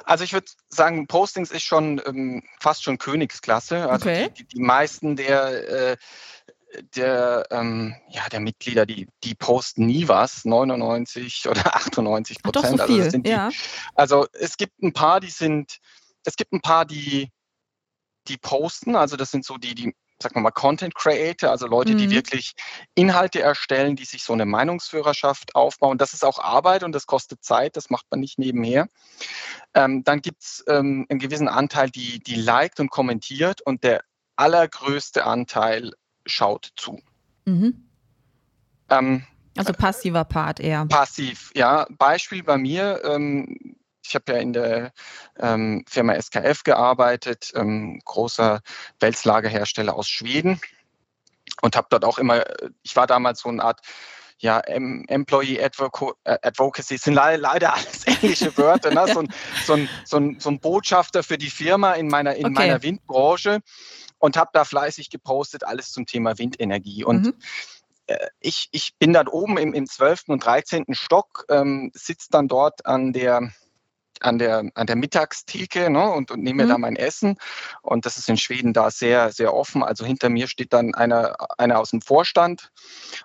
Also 0.05 0.25
ich 0.25 0.33
würde 0.33 0.47
sagen, 0.69 1.07
Postings 1.07 1.51
ist 1.51 1.63
schon 1.63 2.01
ähm, 2.07 2.43
fast 2.61 2.83
schon 2.83 2.99
Königsklasse. 2.99 3.89
Also 3.89 4.09
okay. 4.09 4.31
die, 4.37 4.45
die, 4.45 4.61
meisten 4.61 5.17
der, 5.17 5.93
äh, 5.93 5.97
der, 6.95 7.47
ähm, 7.51 7.95
ja, 8.11 8.29
der 8.29 8.41
Mitglieder, 8.41 8.87
die, 8.87 9.09
die 9.25 9.35
posten 9.35 9.87
nie 9.87 10.09
was, 10.09 10.45
99 10.45 11.49
oder 11.49 11.75
98 11.77 12.43
Prozent. 12.43 12.79
So 12.79 12.85
also, 12.85 13.19
die, 13.19 13.29
ja. 13.29 13.51
also 13.95 14.27
es 14.33 14.57
gibt 14.57 14.83
ein 14.83 14.93
paar, 14.93 15.21
die 15.21 15.31
sind, 15.31 15.79
es 16.25 16.37
gibt 16.37 16.53
ein 16.53 16.61
paar, 16.61 16.85
die, 16.85 17.31
die 18.29 18.37
posten, 18.37 18.97
also 18.97 19.17
das 19.17 19.31
sind 19.31 19.45
so 19.45 19.57
die, 19.57 19.75
die 19.75 19.95
sagen 20.23 20.37
wir 20.37 20.41
mal, 20.41 20.51
Content 20.51 20.95
Creator, 20.95 21.51
also 21.51 21.67
Leute, 21.67 21.93
mhm. 21.93 21.99
die 21.99 22.11
wirklich 22.11 22.55
Inhalte 22.95 23.41
erstellen, 23.41 23.97
die 23.97 24.05
sich 24.05 24.23
so 24.23 24.33
eine 24.33 24.47
Meinungsführerschaft 24.47 25.55
aufbauen. 25.55 25.99
Das 25.99 26.13
ist 26.13 26.25
auch 26.25 26.39
Arbeit 26.39 26.83
und 26.83 26.93
das 26.93 27.07
kostet 27.07 27.43
Zeit, 27.43 27.77
das 27.77 27.91
macht 27.91 28.07
man 28.11 28.21
nicht 28.21 28.39
nebenher. 28.39 28.89
Ähm, 29.75 30.05
dann 30.05 30.21
gibt 30.21 30.43
es 30.43 30.65
ähm, 30.69 31.07
einen 31.09 31.19
gewissen 31.19 31.49
Anteil, 31.49 31.91
die, 31.91 32.21
die 32.21 32.37
liked 32.37 32.81
und 32.81 32.91
kommentiert 32.91 33.63
und 33.63 33.85
der 33.85 34.03
allergrößte 34.37 35.25
Anteil 35.25 35.93
schaut 36.27 36.71
zu. 36.77 37.01
Mhm. 37.45 37.89
Ähm, 38.89 39.25
also 39.57 39.73
passiver 39.73 40.25
Part 40.25 40.61
eher. 40.61 40.87
Passiv, 40.87 41.51
ja. 41.55 41.87
Beispiel 41.91 42.43
bei 42.43 42.57
mir, 42.57 43.03
ähm, 43.05 43.77
ich 44.11 44.15
habe 44.17 44.33
ja 44.33 44.39
in 44.39 44.53
der 44.53 44.93
ähm, 45.39 45.85
Firma 45.89 46.21
SKF 46.21 46.65
gearbeitet, 46.65 47.53
ähm, 47.55 48.01
großer 48.05 48.61
Wälzlagerhersteller 48.99 49.95
aus 49.95 50.09
Schweden 50.09 50.61
und 51.63 51.77
habe 51.77 51.87
dort 51.91 52.05
auch 52.05 52.19
immer, 52.19 52.45
ich 52.83 52.97
war 52.97 53.07
damals 53.07 53.41
so 53.41 53.49
eine 53.49 53.63
Art 53.63 53.81
ja, 54.39 54.59
Employee 54.61 55.63
Advoco 55.63 56.15
äh, 56.25 56.39
Advocacy 56.43 56.97
sind 56.97 57.15
leider, 57.15 57.39
leider 57.39 57.75
alles 57.77 58.05
englische 58.05 58.57
Wörter, 58.57 58.91
ne? 58.91 59.07
so, 59.13 59.21
ein, 59.21 59.33
so, 59.65 59.75
ein, 59.75 59.89
so, 60.05 60.17
ein, 60.17 60.41
so 60.41 60.51
ein 60.51 60.61
Botschafter 60.61 61.23
für 61.23 61.39
die 61.39 61.51
Firma 61.51 61.93
in 61.93 62.09
meiner, 62.09 62.35
in 62.35 62.47
okay. 62.47 62.55
meiner 62.55 62.83
Windbranche 62.83 63.61
und 64.19 64.37
habe 64.37 64.51
da 64.55 64.65
fleißig 64.65 65.11
gepostet, 65.11 65.63
alles 65.65 65.93
zum 65.93 66.07
Thema 66.07 66.39
Windenergie. 66.39 67.05
Und 67.05 67.27
mhm. 67.27 67.35
Äh, 68.11 68.29
ich, 68.41 68.69
ich 68.73 68.95
bin 68.99 69.13
dann 69.13 69.29
oben 69.29 69.57
im, 69.57 69.73
im 69.73 69.87
12. 69.87 70.25
und 70.29 70.45
13. 70.45 70.87
Stock, 70.93 71.45
ähm, 71.49 71.91
sitze 71.95 72.29
dann 72.31 72.49
dort 72.49 72.85
an 72.87 73.13
der 73.13 73.53
an 74.21 74.39
der, 74.39 74.71
an 74.75 74.87
der 74.87 74.97
Mittagstheke 74.97 75.91
ne, 75.91 76.11
und, 76.11 76.31
und 76.31 76.43
nehme 76.43 76.65
mhm. 76.65 76.69
da 76.69 76.79
mein 76.79 76.97
Essen. 76.97 77.37
Und 77.83 78.07
das 78.07 78.19
ist 78.19 78.29
in 78.29 78.37
Schweden 78.37 78.73
da 78.73 78.91
sehr, 78.91 79.33
sehr 79.33 79.55
offen. 79.55 79.83
Also 79.83 80.05
hinter 80.05 80.29
mir 80.29 80.49
steht 80.49 80.73
dann 80.73 80.95
einer, 80.95 81.37
einer 81.59 81.79
aus 81.79 81.91
dem 81.91 82.01
Vorstand 82.01 82.71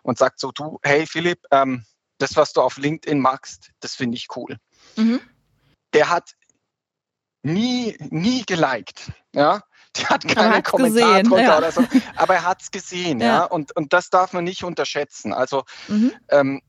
und 0.03 0.17
sagt 0.17 0.39
so, 0.39 0.51
du, 0.51 0.79
hey 0.83 1.05
Philipp, 1.05 1.39
ähm, 1.51 1.85
das, 2.17 2.35
was 2.35 2.53
du 2.53 2.61
auf 2.61 2.77
LinkedIn 2.77 3.19
machst, 3.19 3.71
das 3.79 3.95
finde 3.95 4.17
ich 4.17 4.27
cool. 4.35 4.57
Mhm. 4.95 5.19
Der 5.93 6.09
hat 6.09 6.31
nie, 7.43 7.97
nie 8.09 8.43
geliked. 8.45 9.11
Ja, 9.33 9.61
der 9.97 10.09
hat 10.09 10.27
keinen 10.27 10.63
Kommentar 10.63 11.21
gesehen, 11.21 11.29
drunter 11.29 11.43
ja. 11.43 11.57
oder 11.57 11.71
so, 11.71 11.83
aber 12.15 12.35
er 12.35 12.43
hat 12.43 12.61
es 12.61 12.71
gesehen, 12.71 13.19
ja. 13.21 13.27
ja. 13.27 13.43
Und, 13.43 13.75
und 13.75 13.93
das 13.93 14.09
darf 14.09 14.33
man 14.33 14.43
nicht 14.43 14.63
unterschätzen. 14.63 15.33
Also 15.33 15.63
mhm. 15.87 16.13
ähm, 16.29 16.61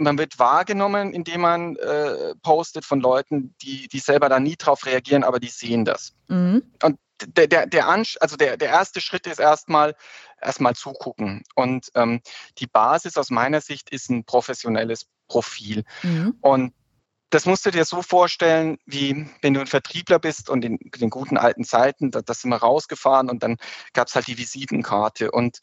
man 0.00 0.18
wird 0.18 0.38
wahrgenommen, 0.38 1.12
indem 1.12 1.42
man 1.42 1.76
äh, 1.76 2.34
postet 2.42 2.84
von 2.84 3.00
Leuten, 3.00 3.54
die, 3.62 3.88
die 3.88 3.98
selber 3.98 4.28
da 4.28 4.40
nie 4.40 4.56
drauf 4.56 4.86
reagieren, 4.86 5.24
aber 5.24 5.40
die 5.40 5.48
sehen 5.48 5.84
das. 5.84 6.14
Mhm. 6.28 6.62
Und 6.82 6.98
der, 7.36 7.46
der, 7.46 7.66
der, 7.66 7.88
also 7.88 8.36
der, 8.36 8.56
der 8.56 8.68
erste 8.68 9.00
Schritt 9.00 9.26
ist 9.26 9.40
erstmal 9.40 9.94
erstmal 10.40 10.74
zugucken. 10.74 11.42
Und 11.54 11.88
ähm, 11.94 12.20
die 12.58 12.66
Basis 12.66 13.16
aus 13.16 13.30
meiner 13.30 13.60
Sicht 13.60 13.90
ist 13.90 14.10
ein 14.10 14.24
professionelles 14.24 15.06
Profil. 15.28 15.84
Mhm. 16.02 16.36
Und 16.40 16.74
das 17.28 17.46
musst 17.46 17.64
du 17.64 17.70
dir 17.70 17.84
so 17.84 18.02
vorstellen, 18.02 18.78
wie 18.86 19.28
wenn 19.40 19.54
du 19.54 19.60
ein 19.60 19.66
Vertriebler 19.66 20.18
bist 20.18 20.50
und 20.50 20.64
in 20.64 20.78
den 20.78 21.10
guten 21.10 21.36
alten 21.36 21.64
Zeiten, 21.64 22.10
da, 22.10 22.22
da 22.22 22.34
sind 22.34 22.50
wir 22.50 22.56
rausgefahren 22.56 23.30
und 23.30 23.42
dann 23.42 23.56
gab 23.92 24.08
es 24.08 24.14
halt 24.14 24.26
die 24.26 24.38
Visitenkarte. 24.38 25.30
Und 25.30 25.60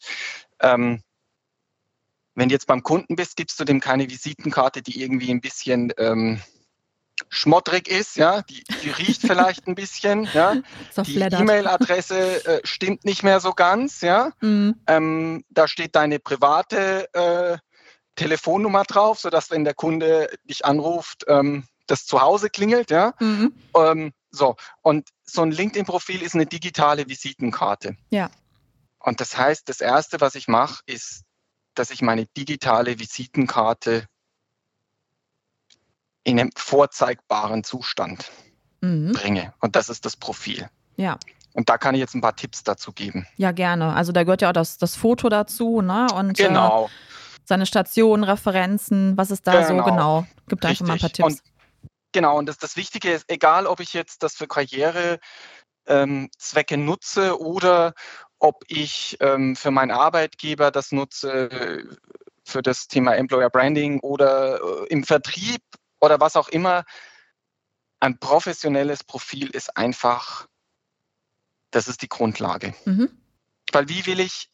ähm, 0.60 1.02
wenn 2.38 2.48
du 2.48 2.54
jetzt 2.54 2.68
beim 2.68 2.84
Kunden 2.84 3.16
bist, 3.16 3.36
gibst 3.36 3.58
du 3.58 3.64
dem 3.64 3.80
keine 3.80 4.08
Visitenkarte, 4.08 4.80
die 4.80 5.02
irgendwie 5.02 5.30
ein 5.30 5.40
bisschen 5.40 5.92
ähm, 5.98 6.40
schmottrig 7.28 7.88
ist, 7.88 8.16
ja, 8.16 8.42
die, 8.42 8.62
die 8.82 8.90
riecht 8.90 9.22
vielleicht 9.22 9.66
ein 9.66 9.74
bisschen, 9.74 10.28
ja, 10.32 10.54
die 11.04 11.18
E-Mail-Adresse 11.18 12.46
äh, 12.46 12.60
stimmt 12.62 13.04
nicht 13.04 13.24
mehr 13.24 13.40
so 13.40 13.52
ganz, 13.54 14.02
ja, 14.02 14.30
mhm. 14.40 14.76
ähm, 14.86 15.44
da 15.50 15.66
steht 15.66 15.96
deine 15.96 16.20
private 16.20 17.12
äh, 17.12 17.58
Telefonnummer 18.14 18.84
drauf, 18.84 19.18
sodass 19.18 19.50
wenn 19.50 19.64
der 19.64 19.74
Kunde 19.74 20.30
dich 20.44 20.64
anruft, 20.64 21.24
ähm, 21.26 21.64
das 21.88 22.06
zu 22.06 22.20
Hause 22.20 22.50
klingelt, 22.50 22.92
ja. 22.92 23.14
Mhm. 23.18 23.52
Ähm, 23.74 24.12
so, 24.30 24.54
und 24.82 25.08
so 25.24 25.42
ein 25.42 25.50
LinkedIn-Profil 25.50 26.22
ist 26.22 26.36
eine 26.36 26.46
digitale 26.46 27.08
Visitenkarte. 27.08 27.96
Ja. 28.10 28.30
Und 29.00 29.20
das 29.20 29.36
heißt, 29.36 29.68
das 29.68 29.80
Erste, 29.80 30.20
was 30.20 30.36
ich 30.36 30.46
mache, 30.46 30.82
ist, 30.86 31.24
dass 31.78 31.90
ich 31.90 32.02
meine 32.02 32.26
digitale 32.26 32.98
Visitenkarte 32.98 34.06
in 36.24 36.38
einem 36.38 36.50
vorzeigbaren 36.56 37.64
Zustand 37.64 38.30
mhm. 38.80 39.12
bringe. 39.12 39.54
Und 39.60 39.76
das 39.76 39.88
ist 39.88 40.04
das 40.04 40.16
Profil. 40.16 40.68
Ja. 40.96 41.18
Und 41.54 41.68
da 41.68 41.78
kann 41.78 41.94
ich 41.94 42.00
jetzt 42.00 42.14
ein 42.14 42.20
paar 42.20 42.36
Tipps 42.36 42.62
dazu 42.62 42.92
geben. 42.92 43.26
Ja, 43.36 43.52
gerne. 43.52 43.94
Also 43.94 44.12
da 44.12 44.24
gehört 44.24 44.42
ja 44.42 44.50
auch 44.50 44.52
das, 44.52 44.78
das 44.78 44.94
Foto 44.94 45.28
dazu, 45.28 45.80
ne? 45.80 46.06
Und 46.14 46.38
äh, 46.38 46.46
genau. 46.46 46.86
Äh, 46.86 46.88
seine 47.44 47.66
Stationen, 47.66 48.24
Referenzen, 48.24 49.16
was 49.16 49.30
ist 49.30 49.46
da 49.46 49.52
genau. 49.52 49.84
so 49.84 49.90
genau? 49.90 50.26
Gibt 50.48 50.64
da 50.64 50.68
einfach 50.68 50.86
mal 50.86 50.92
ein 50.94 51.00
paar 51.00 51.10
Tipps. 51.10 51.26
Und, 51.26 51.42
genau, 52.12 52.36
und 52.38 52.46
das, 52.46 52.58
das 52.58 52.76
Wichtige 52.76 53.10
ist, 53.10 53.24
egal 53.28 53.66
ob 53.66 53.80
ich 53.80 53.94
jetzt 53.94 54.22
das 54.22 54.34
für 54.34 54.46
Karrierezwecke 54.46 55.20
ähm, 55.88 56.84
nutze 56.84 57.40
oder 57.40 57.94
ob 58.38 58.64
ich 58.68 59.16
ähm, 59.20 59.56
für 59.56 59.70
meinen 59.70 59.90
Arbeitgeber 59.90 60.70
das 60.70 60.92
nutze 60.92 61.88
für 62.48 62.62
das 62.62 62.88
Thema 62.88 63.14
Employer 63.14 63.50
Branding 63.50 64.00
oder 64.00 64.60
äh, 64.60 64.86
im 64.88 65.04
Vertrieb 65.04 65.62
oder 66.00 66.18
was 66.20 66.36
auch 66.36 66.48
immer, 66.48 66.84
ein 68.00 68.18
professionelles 68.18 69.04
Profil 69.04 69.50
ist 69.50 69.76
einfach, 69.76 70.48
das 71.70 71.88
ist 71.88 72.02
die 72.02 72.08
Grundlage. 72.08 72.74
Mhm. 72.84 73.10
Weil 73.72 73.88
wie 73.88 74.06
will 74.06 74.20
ich 74.20 74.50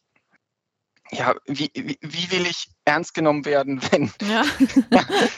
ja, 1.11 1.35
wie, 1.45 1.69
wie, 1.73 1.97
wie, 2.01 2.31
will 2.31 2.45
ich 2.47 2.67
ernst 2.83 3.13
genommen 3.13 3.45
werden, 3.45 3.81
wenn, 3.91 4.11
ja. 4.21 4.43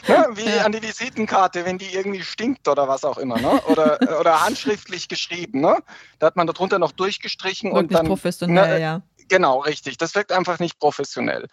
ja, 0.08 0.28
wie 0.38 0.46
ja. 0.46 0.64
an 0.64 0.72
die 0.72 0.82
Visitenkarte, 0.82 1.66
wenn 1.66 1.78
die 1.78 1.94
irgendwie 1.94 2.24
stinkt 2.24 2.68
oder 2.68 2.88
was 2.88 3.04
auch 3.04 3.18
immer, 3.18 3.40
ne? 3.40 3.62
oder, 3.68 4.00
oder 4.20 4.46
handschriftlich 4.46 5.08
geschrieben. 5.08 5.62
Ne? 5.62 5.78
Da 6.20 6.28
hat 6.28 6.36
man 6.36 6.48
darunter 6.48 6.80
noch 6.80 6.92
durchgestrichen 6.92 7.72
Wirkt 7.72 7.92
und 7.92 7.94
dann. 7.94 8.08
professionell, 8.08 8.76
ne, 8.76 8.82
ja. 8.82 9.02
Genau, 9.30 9.60
richtig. 9.60 9.98
Das 9.98 10.16
wirkt 10.16 10.32
einfach 10.32 10.60
nicht 10.60 10.80
professionell. 10.80 11.48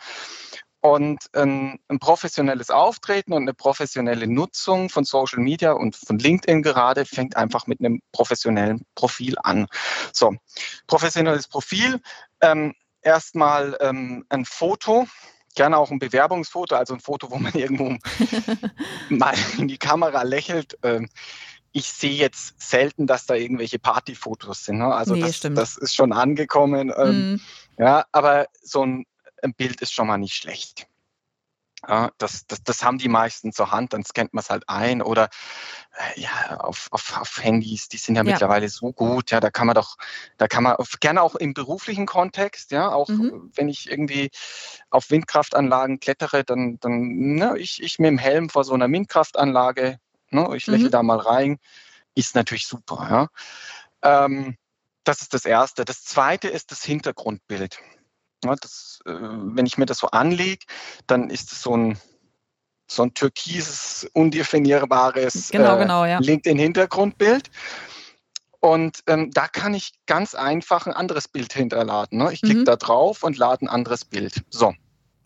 Und 0.81 1.35
ein, 1.35 1.81
ein, 1.89 1.99
professionelles 1.99 2.71
Auftreten 2.71 3.33
und 3.33 3.43
eine 3.43 3.55
professionelle 3.55 4.29
Nutzung 4.29 4.91
von 4.91 5.05
Social 5.05 5.39
Media 5.39 5.73
und 5.73 5.97
von 5.97 6.19
LinkedIn 6.19 6.63
gerade 6.63 7.07
fängt 7.07 7.37
einfach 7.37 7.67
mit 7.67 7.81
einem 7.81 8.03
professionellen 8.13 8.85
Profil 8.95 9.35
an. 9.43 9.67
So, 10.13 10.37
professionelles 10.87 11.49
Profil. 11.49 12.01
Ähm, 12.43 12.75
erstmal 13.05 13.77
ähm, 13.81 14.25
ein 14.29 14.45
Foto, 14.45 15.07
gerne 15.55 15.79
auch 15.79 15.91
ein 15.91 15.99
Bewerbungsfoto, 15.99 16.75
also 16.75 16.95
ein 16.95 17.01
Foto, 17.01 17.31
wo 17.31 17.37
man 17.37 17.53
irgendwo 17.55 17.97
mal 19.09 19.35
in 19.59 19.69
die 19.69 19.79
Kamera 19.79 20.23
lächelt. 20.23 20.79
Ähm, 20.83 21.09
ich 21.73 21.87
sehe 21.87 22.15
jetzt 22.15 22.55
selten, 22.61 23.07
dass 23.07 23.27
da 23.27 23.35
irgendwelche 23.35 23.81
Partyfotos 23.81 24.65
sind. 24.65 24.79
Ne? 24.79 24.95
Also 24.95 25.15
nee, 25.15 25.23
das, 25.23 25.41
das, 25.41 25.77
ist 25.77 25.95
schon 25.95 26.13
angekommen. 26.13 26.93
Ähm, 26.97 27.33
mm. 27.33 27.41
Ja, 27.79 28.05
aber 28.13 28.47
so 28.63 28.87
ein, 28.87 29.07
ein 29.43 29.55
Bild 29.55 29.81
ist 29.81 29.93
schon 29.93 30.07
mal 30.07 30.19
nicht 30.19 30.35
schlecht. 30.35 30.87
Ja, 31.87 32.11
das, 32.19 32.47
das, 32.47 32.63
das 32.63 32.83
haben 32.83 32.99
die 32.99 33.09
meisten 33.09 33.53
zur 33.53 33.71
Hand, 33.71 33.93
dann 33.93 34.05
scannt 34.05 34.33
man 34.33 34.43
es 34.43 34.51
halt 34.51 34.69
ein 34.69 35.03
oder 35.03 35.29
äh, 35.97 36.21
ja, 36.21 36.59
auf, 36.61 36.89
auf, 36.91 37.21
auf 37.21 37.43
Handys, 37.43 37.89
die 37.89 37.99
sind 37.99 38.15
ja, 38.15 38.23
ja, 38.23 38.31
mittlerweile 38.31 38.69
so 38.69 38.93
gut, 38.93 39.31
ja, 39.31 39.41
da 39.41 39.51
kann 39.51 39.67
man 39.67 39.75
doch, 39.75 39.97
da 40.39 40.49
kann 40.49 40.63
man 40.63 40.77
gerne 41.01 41.21
auch 41.21 41.35
im 41.35 41.53
beruflichen 41.53 42.07
Kontext, 42.07 42.71
ja, 42.71 42.91
auch 42.91 43.09
mhm. 43.09 43.51
wenn 43.55 43.69
ich 43.69 43.91
irgendwie 43.91 44.31
auf 44.91 45.11
Windkraftanlagen 45.11 46.01
klettere, 46.01 46.45
dann, 46.45 46.79
dann 46.81 47.35
ne, 47.35 47.59
ich, 47.59 47.83
ich 47.83 47.99
mit 47.99 48.09
dem 48.09 48.19
Helm 48.19 48.49
vor 48.49 48.65
so 48.65 48.73
einer 48.73 48.91
Windkraftanlage, 48.91 49.99
ne, 50.31 50.57
ich 50.57 50.67
lächle 50.67 50.87
mhm. 50.87 50.93
da 50.93 51.03
mal 51.03 51.19
rein, 51.19 51.59
ist 52.15 52.35
natürlich 52.35 52.67
super, 52.67 53.31
ja. 54.03 54.25
Ähm, 54.25 54.57
das 55.05 55.21
ist 55.21 55.35
das 55.35 55.45
Erste. 55.45 55.85
Das 55.85 56.03
Zweite 56.03 56.49
ist 56.49 56.71
das 56.71 56.83
Hintergrundbild. 56.83 57.79
Ja, 58.45 58.55
das, 58.61 59.01
äh, 59.07 59.13
wenn 59.13 59.67
ich 59.67 59.79
mir 59.79 59.87
das 59.87 59.99
so 59.99 60.09
anlege, 60.09 60.65
dann 61.07 61.31
ist 61.31 61.53
es 61.53 61.63
so 61.63 61.77
ein, 61.77 61.99
so 62.87 63.03
ein 63.03 63.15
türkises, 63.15 64.09
undefinierbares 64.13 65.51
genau, 65.51 65.77
äh, 65.77 65.79
genau, 65.79 66.05
ja. 66.05 66.19
LinkedIn-Hintergrundbild. 66.19 67.51
Und 68.61 69.01
ähm, 69.09 69.31
da 69.31 69.47
kann 69.47 69.75
ich 69.75 69.93
ganz 70.07 70.35
einfach 70.35 70.87
ein 70.87 70.95
anderes 70.95 71.29
Bild 71.29 71.53
hinterladen. 71.53 72.19
Ne? 72.19 72.33
Ich 72.33 72.41
klicke 72.41 72.61
mhm. 72.61 72.65
da 72.65 72.77
drauf 72.77 73.23
und 73.23 73.37
lade 73.37 73.67
ein 73.67 73.69
anderes 73.69 74.07
Bild. 74.07 74.43
So. 74.49 74.73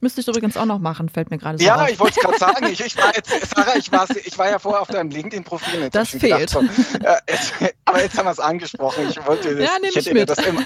Müsste 0.01 0.21
ich 0.21 0.29
übrigens 0.29 0.57
auch 0.57 0.65
noch 0.65 0.79
machen, 0.79 1.09
fällt 1.09 1.31
mir 1.31 1.39
gerade 1.39 1.59
so 1.59 1.65
Ja, 1.65 1.83
auf. 1.83 1.91
ich 1.91 1.99
wollte 1.99 2.21
es 2.21 2.25
gerade 2.25 2.39
sagen. 2.39 2.67
Ich, 2.67 2.81
ich, 2.81 2.97
war 2.97 3.15
jetzt, 3.15 3.31
Sarah, 3.57 3.77
ich, 3.77 3.91
war, 3.91 4.07
ich 4.11 4.39
war 4.39 4.49
ja 4.49 4.59
vorher 4.59 4.83
auf 4.83 4.89
deinem 4.89 5.11
LinkedIn-Profil. 5.11 5.91
Das 5.91 6.11
fehlt. 6.11 6.23
Gedacht, 6.23 6.51
so, 6.51 6.61
äh, 7.05 7.73
aber 7.85 8.03
jetzt 8.03 8.17
haben 8.17 8.27
wir 8.27 8.33
es 8.33 8.39
angesprochen. 8.39 9.09
Ich 9.09 9.27
wollte 9.27 9.57
das, 9.57 9.65
ja, 9.65 9.77
ich 9.83 9.97
hätte 9.97 10.15
mir 10.15 10.27
das 10.27 10.39
im, 10.39 10.65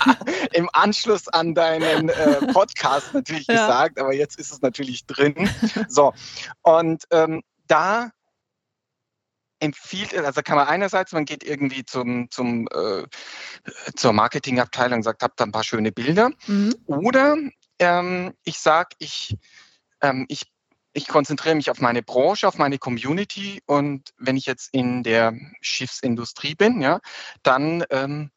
im, 0.52 0.68
Anschluss 0.72 1.28
an 1.28 1.54
deinen 1.54 2.10
äh, 2.10 2.46
Podcast 2.52 3.14
natürlich 3.14 3.46
ja. 3.46 3.54
gesagt, 3.54 3.98
aber 3.98 4.12
jetzt 4.12 4.38
ist 4.38 4.52
es 4.52 4.60
natürlich 4.60 5.06
drin. 5.06 5.48
So, 5.88 6.12
und 6.62 7.04
ähm, 7.10 7.42
da 7.66 8.10
empfiehlt, 9.60 10.14
also 10.14 10.42
kann 10.42 10.56
man 10.56 10.66
einerseits, 10.66 11.12
man 11.12 11.24
geht 11.24 11.44
irgendwie 11.44 11.84
zum, 11.84 12.30
zum, 12.30 12.66
äh, 12.68 13.04
zur 13.94 14.12
Marketingabteilung 14.12 14.98
und 14.98 15.02
sagt, 15.04 15.22
habt 15.22 15.38
da 15.38 15.44
ein 15.44 15.52
paar 15.52 15.64
schöne 15.64 15.92
Bilder. 15.92 16.30
Mhm. 16.46 16.74
Oder 16.86 17.36
ähm, 17.82 18.34
ich 18.44 18.58
sage, 18.58 18.90
ich, 18.98 19.36
ähm, 20.00 20.26
ich, 20.28 20.42
ich 20.92 21.08
konzentriere 21.08 21.56
mich 21.56 21.70
auf 21.70 21.80
meine 21.80 22.02
Branche, 22.02 22.46
auf 22.46 22.58
meine 22.58 22.78
Community 22.78 23.60
und 23.66 24.10
wenn 24.18 24.36
ich 24.36 24.46
jetzt 24.46 24.68
in 24.72 25.02
der 25.02 25.34
Schiffsindustrie 25.60 26.54
bin, 26.54 26.80
ja, 26.80 27.00
dann 27.42 27.84
ähm, 27.90 28.30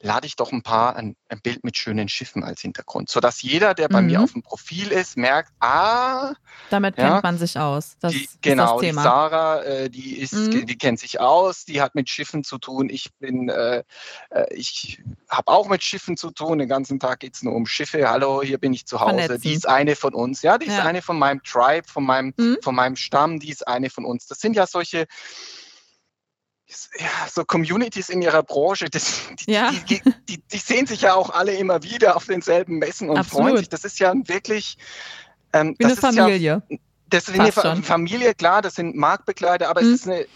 lade 0.00 0.26
ich 0.26 0.36
doch 0.36 0.52
ein 0.52 0.62
paar 0.62 0.96
ein, 0.96 1.16
ein, 1.28 1.40
Bild 1.40 1.64
mit 1.64 1.76
schönen 1.76 2.08
Schiffen 2.08 2.44
als 2.44 2.60
Hintergrund, 2.60 3.08
sodass 3.08 3.42
jeder, 3.42 3.74
der 3.74 3.88
bei 3.88 4.00
mhm. 4.00 4.06
mir 4.06 4.22
auf 4.22 4.32
dem 4.32 4.42
Profil 4.42 4.92
ist, 4.92 5.16
merkt, 5.16 5.52
ah, 5.60 6.34
damit 6.70 6.98
ja, 6.98 7.10
kennt 7.10 7.22
man 7.22 7.38
sich 7.38 7.58
aus. 7.58 7.96
Das 8.00 8.12
die, 8.12 8.28
genau, 8.42 8.80
die 8.80 8.92
Sarah, 8.92 9.62
äh, 9.62 9.90
die 9.90 10.18
ist, 10.18 10.34
mhm. 10.34 10.66
die 10.66 10.78
kennt 10.78 11.00
sich 11.00 11.20
aus, 11.20 11.64
die 11.64 11.80
hat 11.80 11.94
mit 11.94 12.08
Schiffen 12.10 12.44
zu 12.44 12.58
tun. 12.58 12.90
Ich 12.90 13.14
bin, 13.18 13.48
äh, 13.48 13.82
äh 14.30 14.54
ich 14.54 15.02
habe 15.28 15.50
auch 15.50 15.68
mit 15.68 15.82
Schiffen 15.82 16.16
zu 16.16 16.30
tun. 16.30 16.58
Den 16.58 16.68
ganzen 16.68 17.00
Tag 17.00 17.20
geht 17.20 17.34
es 17.34 17.42
nur 17.42 17.54
um 17.54 17.66
Schiffe. 17.66 18.08
Hallo, 18.08 18.42
hier 18.42 18.58
bin 18.58 18.74
ich 18.74 18.86
zu 18.86 19.00
Hause. 19.00 19.14
Vernetzen. 19.14 19.40
Die 19.40 19.52
ist 19.54 19.68
eine 19.68 19.96
von 19.96 20.14
uns. 20.14 20.42
Ja, 20.42 20.58
die 20.58 20.66
ist 20.66 20.78
eine 20.78 21.00
von 21.00 21.18
meinem 21.18 21.42
Tribe, 21.42 21.88
von 21.88 22.04
meinem, 22.04 22.34
mhm. 22.36 22.58
von 22.62 22.74
meinem 22.74 22.96
Stamm. 22.96 23.40
Die 23.40 23.50
ist 23.50 23.66
eine 23.66 23.88
von 23.88 24.04
uns. 24.04 24.26
Das 24.26 24.40
sind 24.40 24.56
ja 24.56 24.66
solche 24.66 25.06
ja, 26.98 27.28
so 27.32 27.44
Communities 27.44 28.08
in 28.08 28.22
ihrer 28.22 28.42
Branche, 28.42 28.90
das, 28.90 29.22
die, 29.46 29.52
ja. 29.52 29.70
die, 29.88 30.00
die, 30.28 30.38
die, 30.38 30.58
sehen 30.58 30.86
sich 30.86 31.02
ja 31.02 31.14
auch 31.14 31.30
alle 31.30 31.52
immer 31.54 31.82
wieder 31.82 32.16
auf 32.16 32.26
denselben 32.26 32.78
Messen 32.78 33.08
und 33.08 33.18
Absolut. 33.18 33.44
freuen 33.44 33.56
sich. 33.58 33.68
Das 33.68 33.84
ist 33.84 33.98
ja 33.98 34.12
wirklich. 34.24 34.76
Ähm, 35.52 35.76
Wie 35.78 35.84
eine 35.84 35.96
Familie. 35.96 36.36
Ja, 36.36 36.62
das 37.08 37.28
ist 37.28 37.38
eine 37.38 37.52
schon. 37.52 37.82
Familie, 37.84 38.34
klar, 38.34 38.62
das 38.62 38.74
sind 38.74 38.96
Marktbegleiter, 38.96 39.68
aber 39.68 39.82
mhm. 39.82 39.94
es 39.94 40.00
ist 40.00 40.08
eine, 40.08 40.26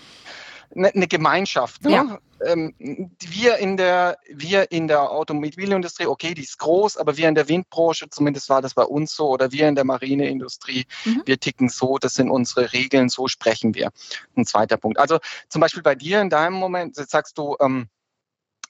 eine, 0.75 0.89
eine 0.89 1.09
Gemeinschaft. 1.09 1.85
Ne? 1.85 1.93
Ja 1.93 2.19
ähm, 2.45 2.75
wir, 2.79 3.59
in 3.59 3.77
der, 3.77 4.19
wir 4.29 4.71
in 4.73 4.89
der 4.89 5.11
Automobilindustrie, 5.11 6.07
okay, 6.07 6.35
die 6.35 6.43
ist 6.43 6.59
groß, 6.59 6.97
aber 6.97 7.17
wir 7.17 7.29
in 7.29 7.35
der 7.35 7.49
Windbranche, 7.49 8.09
zumindest 8.11 8.49
war 8.49 8.63
das 8.63 8.75
bei 8.75 8.83
uns 8.83 9.15
so, 9.15 9.29
oder 9.29 9.53
wir 9.53 9.69
in 9.69 9.75
der 9.75 9.85
Marineindustrie, 9.85 10.87
mhm. 11.05 11.23
wir 11.27 11.39
ticken 11.39 11.69
so, 11.69 11.99
das 11.99 12.15
sind 12.15 12.31
unsere 12.31 12.73
Regeln, 12.73 13.09
so 13.09 13.29
sprechen 13.29 13.75
wir. 13.75 13.91
Ein 14.37 14.47
zweiter 14.47 14.77
Punkt. 14.77 14.99
Also 14.99 15.19
zum 15.49 15.61
Beispiel 15.61 15.83
bei 15.83 15.95
dir 15.95 16.21
in 16.21 16.31
deinem 16.31 16.55
Moment, 16.55 16.97
jetzt 16.97 17.11
sagst 17.11 17.37
du, 17.39 17.57
ähm, 17.61 17.89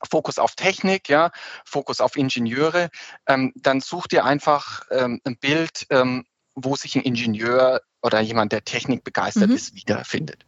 Fokus 0.08 0.38
auf 0.38 0.54
Technik, 0.54 1.10
ja, 1.10 1.30
Fokus 1.64 2.00
auf 2.00 2.16
Ingenieure, 2.16 2.88
ähm, 3.26 3.52
dann 3.54 3.80
such 3.80 4.06
dir 4.06 4.24
einfach 4.24 4.86
ähm, 4.90 5.20
ein 5.24 5.36
Bild, 5.36 5.86
ähm, 5.90 6.24
wo 6.64 6.76
sich 6.76 6.96
ein 6.96 7.02
Ingenieur 7.02 7.80
oder 8.02 8.20
jemand, 8.20 8.52
der 8.52 8.64
Technik 8.64 9.04
begeistert 9.04 9.48
mhm. 9.48 9.56
ist, 9.56 9.74
wiederfindet. 9.74 10.44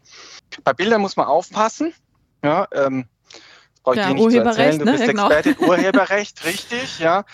Bei 0.64 0.72
Bildern 0.72 1.00
muss 1.00 1.16
man 1.16 1.26
aufpassen. 1.26 1.92
Ja, 2.44 2.66
ähm, 2.72 3.06
brauche 3.82 3.96
ich 3.96 4.00
ja, 4.00 4.08
dir 4.08 4.14
nicht 4.14 4.24
Urheberrecht, 4.24 4.54
zu 4.56 4.60
erzählen. 4.60 4.78
Du 4.78 4.84
ne? 4.84 4.92
bist 4.92 5.06
genau. 5.06 5.30
Expertin, 5.30 5.56
Urheberrecht, 5.68 6.44
richtig, 6.44 6.98
ja. 6.98 7.24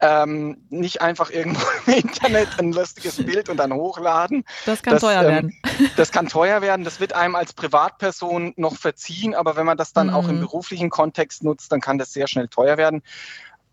Ähm, 0.00 0.64
nicht 0.70 1.02
einfach 1.02 1.30
irgendwo 1.30 1.64
im 1.86 1.94
Internet 1.94 2.48
ein 2.58 2.72
lustiges 2.72 3.16
Bild 3.16 3.48
und 3.48 3.56
dann 3.56 3.72
hochladen. 3.72 4.44
Das 4.64 4.82
kann 4.82 4.94
das, 4.94 5.00
teuer 5.00 5.22
ähm, 5.22 5.28
werden. 5.28 5.60
Das 5.96 6.12
kann 6.12 6.28
teuer 6.28 6.62
werden. 6.62 6.84
Das 6.84 7.00
wird 7.00 7.12
einem 7.14 7.34
als 7.34 7.52
Privatperson 7.52 8.52
noch 8.56 8.76
verziehen, 8.76 9.34
aber 9.34 9.56
wenn 9.56 9.66
man 9.66 9.76
das 9.76 9.92
dann 9.92 10.08
mhm. 10.08 10.14
auch 10.14 10.28
im 10.28 10.36
mhm. 10.36 10.40
beruflichen 10.40 10.90
Kontext 10.90 11.42
nutzt, 11.42 11.72
dann 11.72 11.80
kann 11.80 11.98
das 11.98 12.12
sehr 12.12 12.28
schnell 12.28 12.48
teuer 12.48 12.76
werden. 12.76 13.02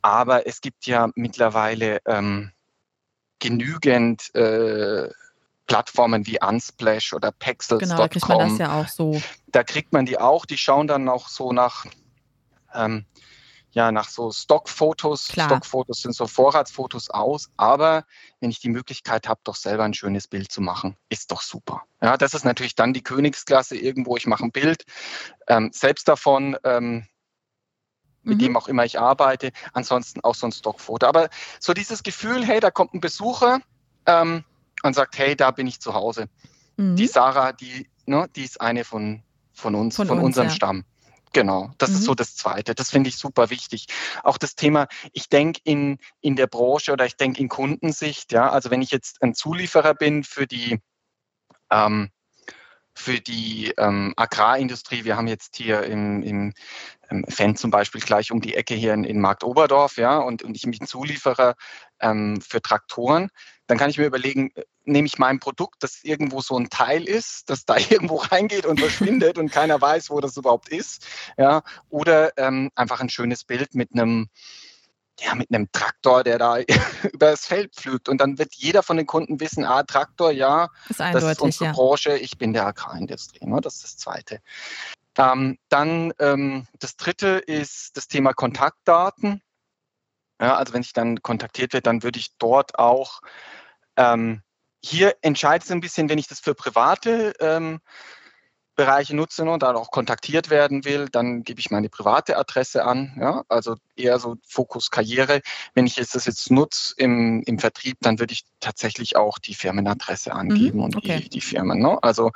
Aber 0.01 0.47
es 0.47 0.61
gibt 0.61 0.85
ja 0.85 1.09
mittlerweile 1.15 1.99
ähm, 2.05 2.51
genügend 3.47 4.33
äh, 4.35 5.09
Plattformen 5.67 6.27
wie 6.27 6.39
Unsplash 6.41 7.13
oder 7.13 7.31
Pexels.com. 7.31 7.79
Genau, 7.79 7.97
da 7.97 8.07
kriegt 8.07 8.27
man 8.27 8.39
das 8.39 8.57
ja 8.57 8.79
auch 8.79 8.87
so. 8.87 9.21
Da 9.47 9.63
kriegt 9.63 9.93
man 9.93 10.05
die 10.05 10.19
auch. 10.19 10.45
Die 10.45 10.57
schauen 10.57 10.87
dann 10.87 11.09
auch 11.09 11.27
so 11.27 11.51
nach, 11.51 11.85
ähm, 12.73 13.05
ja, 13.71 13.91
nach 13.91 14.07
so 14.07 14.31
Stockfotos. 14.31 15.29
Klar. 15.29 15.49
Stockfotos 15.49 16.01
sind 16.01 16.15
so 16.15 16.27
Vorratsfotos 16.27 17.09
aus. 17.09 17.49
Aber 17.57 18.05
wenn 18.39 18.51
ich 18.51 18.59
die 18.59 18.69
Möglichkeit 18.69 19.27
habe, 19.27 19.41
doch 19.43 19.55
selber 19.55 19.83
ein 19.83 19.93
schönes 19.93 20.27
Bild 20.27 20.51
zu 20.51 20.61
machen, 20.61 20.95
ist 21.09 21.31
doch 21.31 21.41
super. 21.41 21.83
Ja, 22.01 22.15
das 22.17 22.33
ist 22.33 22.45
natürlich 22.45 22.75
dann 22.75 22.93
die 22.93 23.03
Königsklasse 23.03 23.75
irgendwo. 23.75 24.17
Ich 24.17 24.27
mache 24.27 24.43
ein 24.43 24.51
Bild 24.51 24.85
ähm, 25.47 25.71
selbst 25.73 26.07
davon. 26.07 26.57
Ähm, 26.63 27.07
mit 28.25 28.37
mhm. 28.37 28.43
dem 28.43 28.57
auch 28.57 28.67
immer 28.67 28.83
ich 28.83 28.99
arbeite. 28.99 29.51
Ansonsten 29.73 30.21
auch 30.21 30.35
so 30.35 30.47
ein 30.47 30.51
Stockfoto. 30.51 31.07
Aber 31.07 31.29
so 31.59 31.73
dieses 31.73 32.03
Gefühl, 32.03 32.45
hey, 32.45 32.59
da 32.59 32.71
kommt 32.71 32.93
ein 32.93 32.99
Besucher, 32.99 33.61
ähm, 34.05 34.43
und 34.83 34.93
sagt, 34.93 35.17
hey, 35.17 35.35
da 35.35 35.51
bin 35.51 35.67
ich 35.67 35.79
zu 35.79 35.93
Hause. 35.93 36.29
Mhm. 36.77 36.95
Die 36.95 37.07
Sarah, 37.07 37.53
die, 37.53 37.89
ne, 38.05 38.27
die 38.35 38.43
ist 38.43 38.61
eine 38.61 38.83
von, 38.83 39.23
von 39.53 39.75
uns, 39.75 39.95
von, 39.95 40.07
von 40.07 40.17
uns, 40.17 40.27
unserem 40.27 40.49
ja. 40.49 40.53
Stamm. 40.53 40.85
Genau, 41.33 41.71
das 41.77 41.89
mhm. 41.89 41.95
ist 41.97 42.03
so 42.05 42.15
das 42.15 42.35
Zweite. 42.35 42.75
Das 42.75 42.91
finde 42.91 43.09
ich 43.09 43.17
super 43.17 43.49
wichtig. 43.49 43.87
Auch 44.23 44.37
das 44.37 44.55
Thema, 44.55 44.87
ich 45.11 45.27
denke 45.27 45.59
in, 45.63 45.97
in 46.21 46.35
der 46.35 46.47
Branche 46.47 46.93
oder 46.93 47.05
ich 47.05 47.17
denke 47.17 47.41
in 47.41 47.49
Kundensicht, 47.49 48.31
ja, 48.31 48.49
also 48.49 48.71
wenn 48.71 48.81
ich 48.81 48.91
jetzt 48.91 49.21
ein 49.21 49.33
Zulieferer 49.33 49.95
bin 49.95 50.23
für 50.23 50.47
die, 50.47 50.79
ähm, 51.71 52.09
für 52.95 53.19
die 53.19 53.73
ähm, 53.77 54.13
Agrarindustrie, 54.15 55.03
wir 55.03 55.17
haben 55.17 55.27
jetzt 55.27 55.57
hier 55.57 55.83
im, 55.83 56.23
im 56.23 56.53
ähm, 57.09 57.25
Fan 57.27 57.55
zum 57.55 57.69
Beispiel 57.69 58.01
gleich 58.01 58.31
um 58.31 58.41
die 58.41 58.55
Ecke 58.55 58.73
hier 58.73 58.93
in, 58.93 59.03
in 59.03 59.19
Markt 59.19 59.43
Oberdorf, 59.43 59.97
ja, 59.97 60.17
und, 60.17 60.43
und 60.43 60.55
ich 60.55 60.63
bin 60.63 60.87
Zulieferer 60.87 61.55
ähm, 61.99 62.39
für 62.41 62.61
Traktoren, 62.61 63.29
dann 63.67 63.77
kann 63.77 63.89
ich 63.89 63.97
mir 63.97 64.05
überlegen, 64.05 64.51
äh, 64.55 64.63
nehme 64.85 65.07
ich 65.07 65.17
mein 65.17 65.39
Produkt, 65.39 65.83
das 65.83 66.03
irgendwo 66.03 66.41
so 66.41 66.57
ein 66.57 66.69
Teil 66.69 67.03
ist, 67.03 67.49
das 67.49 67.65
da 67.65 67.75
irgendwo 67.89 68.15
reingeht 68.17 68.65
und 68.65 68.79
verschwindet 68.79 69.37
und 69.37 69.51
keiner 69.51 69.79
weiß, 69.79 70.09
wo 70.09 70.21
das 70.21 70.37
überhaupt 70.37 70.69
ist, 70.69 71.05
ja, 71.37 71.63
oder 71.89 72.37
ähm, 72.37 72.71
einfach 72.75 73.01
ein 73.01 73.09
schönes 73.09 73.43
Bild 73.43 73.75
mit 73.75 73.89
einem 73.93 74.29
ja, 75.19 75.35
mit 75.35 75.47
einem 75.49 75.71
Traktor, 75.71 76.23
der 76.23 76.37
da 76.37 76.59
über 77.13 77.31
das 77.31 77.45
Feld 77.45 77.73
pflügt. 77.73 78.09
Und 78.09 78.19
dann 78.19 78.37
wird 78.37 78.53
jeder 78.55 78.83
von 78.83 78.97
den 78.97 79.05
Kunden 79.05 79.39
wissen, 79.39 79.65
ah, 79.65 79.83
Traktor, 79.83 80.31
ja, 80.31 80.69
ist 80.89 80.99
das 80.99 81.23
ist 81.23 81.41
unsere 81.41 81.65
ja. 81.65 81.71
Branche, 81.71 82.17
ich 82.17 82.37
bin 82.37 82.53
der 82.53 82.65
Agrarindustrie. 82.67 83.45
Ne? 83.45 83.61
Das 83.61 83.75
ist 83.75 83.83
das 83.83 83.97
Zweite. 83.97 84.41
Ähm, 85.17 85.57
dann 85.69 86.13
ähm, 86.19 86.67
das 86.79 86.97
Dritte 86.97 87.37
ist 87.37 87.95
das 87.95 88.07
Thema 88.07 88.33
Kontaktdaten. 88.33 89.41
Ja, 90.41 90.57
also 90.57 90.73
wenn 90.73 90.81
ich 90.81 90.91
dann 90.91 91.21
kontaktiert 91.21 91.71
werde, 91.71 91.83
dann 91.83 92.03
würde 92.03 92.19
ich 92.19 92.35
dort 92.37 92.77
auch, 92.77 93.21
ähm, 93.95 94.41
hier 94.83 95.15
entscheidet 95.21 95.63
es 95.63 95.71
ein 95.71 95.79
bisschen, 95.79 96.09
wenn 96.09 96.19
ich 96.19 96.27
das 96.27 96.41
für 96.41 96.53
private 96.53 97.33
ähm, 97.39 97.79
Bereiche 98.75 99.15
nutze 99.15 99.43
und 99.43 99.63
dann 99.63 99.75
auch 99.75 99.91
kontaktiert 99.91 100.49
werden 100.49 100.85
will, 100.85 101.07
dann 101.09 101.43
gebe 101.43 101.59
ich 101.59 101.71
meine 101.71 101.89
private 101.89 102.37
Adresse 102.37 102.85
an. 102.85 103.15
Ja? 103.19 103.43
Also 103.47 103.75
eher 103.95 104.19
so 104.19 104.35
Fokus 104.45 104.91
Karriere. 104.91 105.41
Wenn 105.73 105.87
ich 105.87 105.95
jetzt 105.95 106.15
das 106.15 106.25
jetzt 106.25 106.51
nutze 106.51 106.93
im, 106.97 107.43
im 107.45 107.59
Vertrieb, 107.59 107.97
dann 108.01 108.19
würde 108.19 108.33
ich 108.33 108.43
tatsächlich 108.59 109.15
auch 109.15 109.39
die 109.39 109.55
Firmenadresse 109.55 110.31
mhm, 110.31 110.39
angeben 110.39 110.77
mhm, 110.79 110.83
und 110.83 110.95
okay. 110.95 111.21
die, 111.21 111.29
die 111.29 111.41
Firmen. 111.41 111.79
Ne? 111.79 111.97
Also 112.03 112.31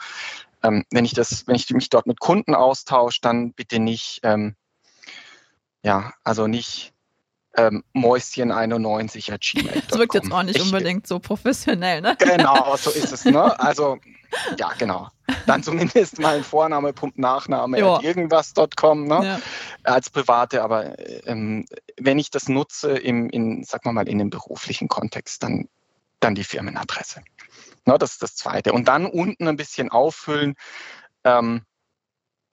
ähm, 0.63 0.85
wenn 0.91 1.05
ich 1.05 1.13
das, 1.13 1.47
wenn 1.47 1.55
ich 1.55 1.69
mich 1.69 1.89
dort 1.89 2.07
mit 2.07 2.19
Kunden 2.19 2.55
austausche, 2.55 3.19
dann 3.21 3.53
bitte 3.53 3.79
nicht, 3.79 4.19
ähm, 4.23 4.55
ja, 5.83 6.13
also 6.23 6.47
nicht 6.47 6.93
ähm, 7.55 7.83
Mäuschen91 7.95 9.33
at 9.33 9.41
gmail. 9.41 9.81
Das 9.87 9.97
wirkt 9.97 10.13
jetzt 10.13 10.31
auch 10.31 10.43
nicht 10.43 10.57
ich, 10.57 10.61
unbedingt 10.61 11.07
so 11.07 11.19
professionell, 11.19 12.01
ne? 12.01 12.15
Genau, 12.19 12.75
so 12.77 12.91
ist 12.91 13.11
es, 13.11 13.25
ne? 13.25 13.59
Also, 13.59 13.97
ja, 14.57 14.71
genau. 14.77 15.07
Dann 15.47 15.63
zumindest 15.63 16.19
mal 16.19 16.37
ein 16.37 16.43
Vorname, 16.43 16.93
Punkt, 16.93 17.17
Nachname 17.17 17.83
at 17.83 18.03
irgendwas.com, 18.03 19.05
ne? 19.05 19.25
Ja. 19.25 19.39
Als 19.83 20.09
Private, 20.09 20.61
aber 20.61 20.97
ähm, 21.27 21.65
wenn 21.97 22.19
ich 22.19 22.29
das 22.29 22.49
nutze 22.49 22.91
im, 22.91 23.29
in, 23.29 23.63
sag 23.63 23.85
mal 23.85 23.93
mal, 23.93 24.07
in 24.07 24.19
dem 24.19 24.29
beruflichen 24.29 24.87
Kontext, 24.87 25.43
dann, 25.43 25.67
dann 26.19 26.35
die 26.35 26.43
Firmenadresse. 26.43 27.21
Ne, 27.85 27.97
das 27.97 28.13
ist 28.13 28.23
das 28.23 28.35
Zweite. 28.35 28.73
Und 28.73 28.87
dann 28.87 29.05
unten 29.05 29.47
ein 29.47 29.57
bisschen 29.57 29.89
auffüllen. 29.89 30.55
Ähm, 31.23 31.63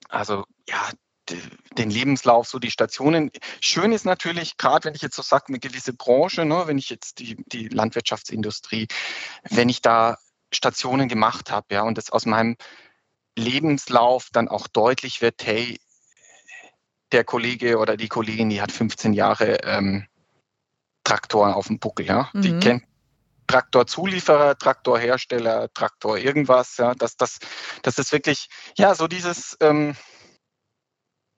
also 0.08 0.44
ja, 0.68 0.90
den 1.30 1.90
Lebenslauf, 1.90 2.48
so 2.48 2.58
die 2.58 2.70
Stationen. 2.70 3.30
Schön 3.60 3.92
ist 3.92 4.04
natürlich, 4.04 4.56
gerade 4.56 4.84
wenn 4.84 4.94
ich 4.94 5.02
jetzt 5.02 5.16
so 5.16 5.22
sage, 5.22 5.46
eine 5.48 5.58
gewisse 5.58 5.92
Branche, 5.92 6.44
ne, 6.44 6.64
wenn 6.66 6.78
ich 6.78 6.90
jetzt 6.90 7.18
die, 7.18 7.36
die 7.46 7.68
Landwirtschaftsindustrie, 7.68 8.88
wenn 9.50 9.68
ich 9.68 9.82
da 9.82 10.18
Stationen 10.52 11.08
gemacht 11.08 11.50
habe, 11.50 11.66
ja, 11.74 11.82
und 11.82 11.98
das 11.98 12.10
aus 12.10 12.26
meinem 12.26 12.56
Lebenslauf 13.36 14.28
dann 14.32 14.48
auch 14.48 14.66
deutlich 14.68 15.20
wird, 15.20 15.44
hey, 15.44 15.78
der 17.12 17.24
Kollege 17.24 17.78
oder 17.78 17.96
die 17.96 18.08
Kollegin, 18.08 18.50
die 18.50 18.60
hat 18.60 18.72
15 18.72 19.12
Jahre 19.12 19.58
ähm, 19.64 20.06
Traktoren 21.04 21.52
auf 21.52 21.68
dem 21.68 21.78
Buckel, 21.78 22.06
ja. 22.06 22.30
Mhm. 22.32 22.42
Die 22.42 22.58
kennt 22.58 22.82
Traktorzulieferer, 23.46 24.58
Traktorhersteller, 24.58 25.72
Traktor 25.72 26.18
irgendwas, 26.18 26.76
ja. 26.78 26.94
Das, 26.94 27.16
das, 27.16 27.38
das 27.82 27.98
ist 27.98 28.12
wirklich, 28.12 28.48
ja, 28.76 28.94
so 28.94 29.06
dieses 29.06 29.56
ähm, 29.60 29.96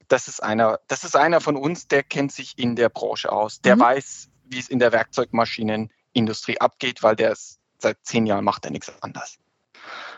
das 0.08 0.28
ist 0.28 0.42
einer, 0.42 0.80
das 0.88 1.04
ist 1.04 1.16
einer 1.16 1.40
von 1.40 1.56
uns, 1.56 1.88
der 1.88 2.02
kennt 2.02 2.32
sich 2.32 2.58
in 2.58 2.76
der 2.76 2.88
Branche 2.88 3.30
aus. 3.30 3.60
Der 3.60 3.76
mhm. 3.76 3.80
weiß, 3.80 4.28
wie 4.44 4.58
es 4.58 4.68
in 4.68 4.78
der 4.78 4.92
Werkzeugmaschinenindustrie 4.92 6.58
abgeht, 6.60 7.02
weil 7.02 7.16
der 7.16 7.32
ist 7.32 7.58
seit 7.78 7.98
zehn 8.02 8.26
Jahren 8.26 8.44
macht 8.44 8.64
er 8.64 8.70
nichts 8.70 8.90
anderes. 9.02 9.38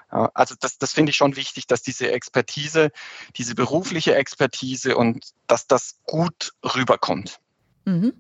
Also 0.09 0.57
das, 0.59 0.79
das 0.79 0.93
finde 0.93 1.11
ich 1.11 1.17
schon 1.17 1.37
wichtig, 1.37 1.67
dass 1.67 1.83
diese 1.83 2.11
Expertise, 2.11 2.91
diese 3.37 3.55
berufliche 3.55 4.15
Expertise 4.15 4.97
und 4.97 5.25
dass 5.47 5.67
das 5.69 6.01
gut 6.05 6.53
rüberkommt. 6.65 7.39
Mhm. 7.85 8.15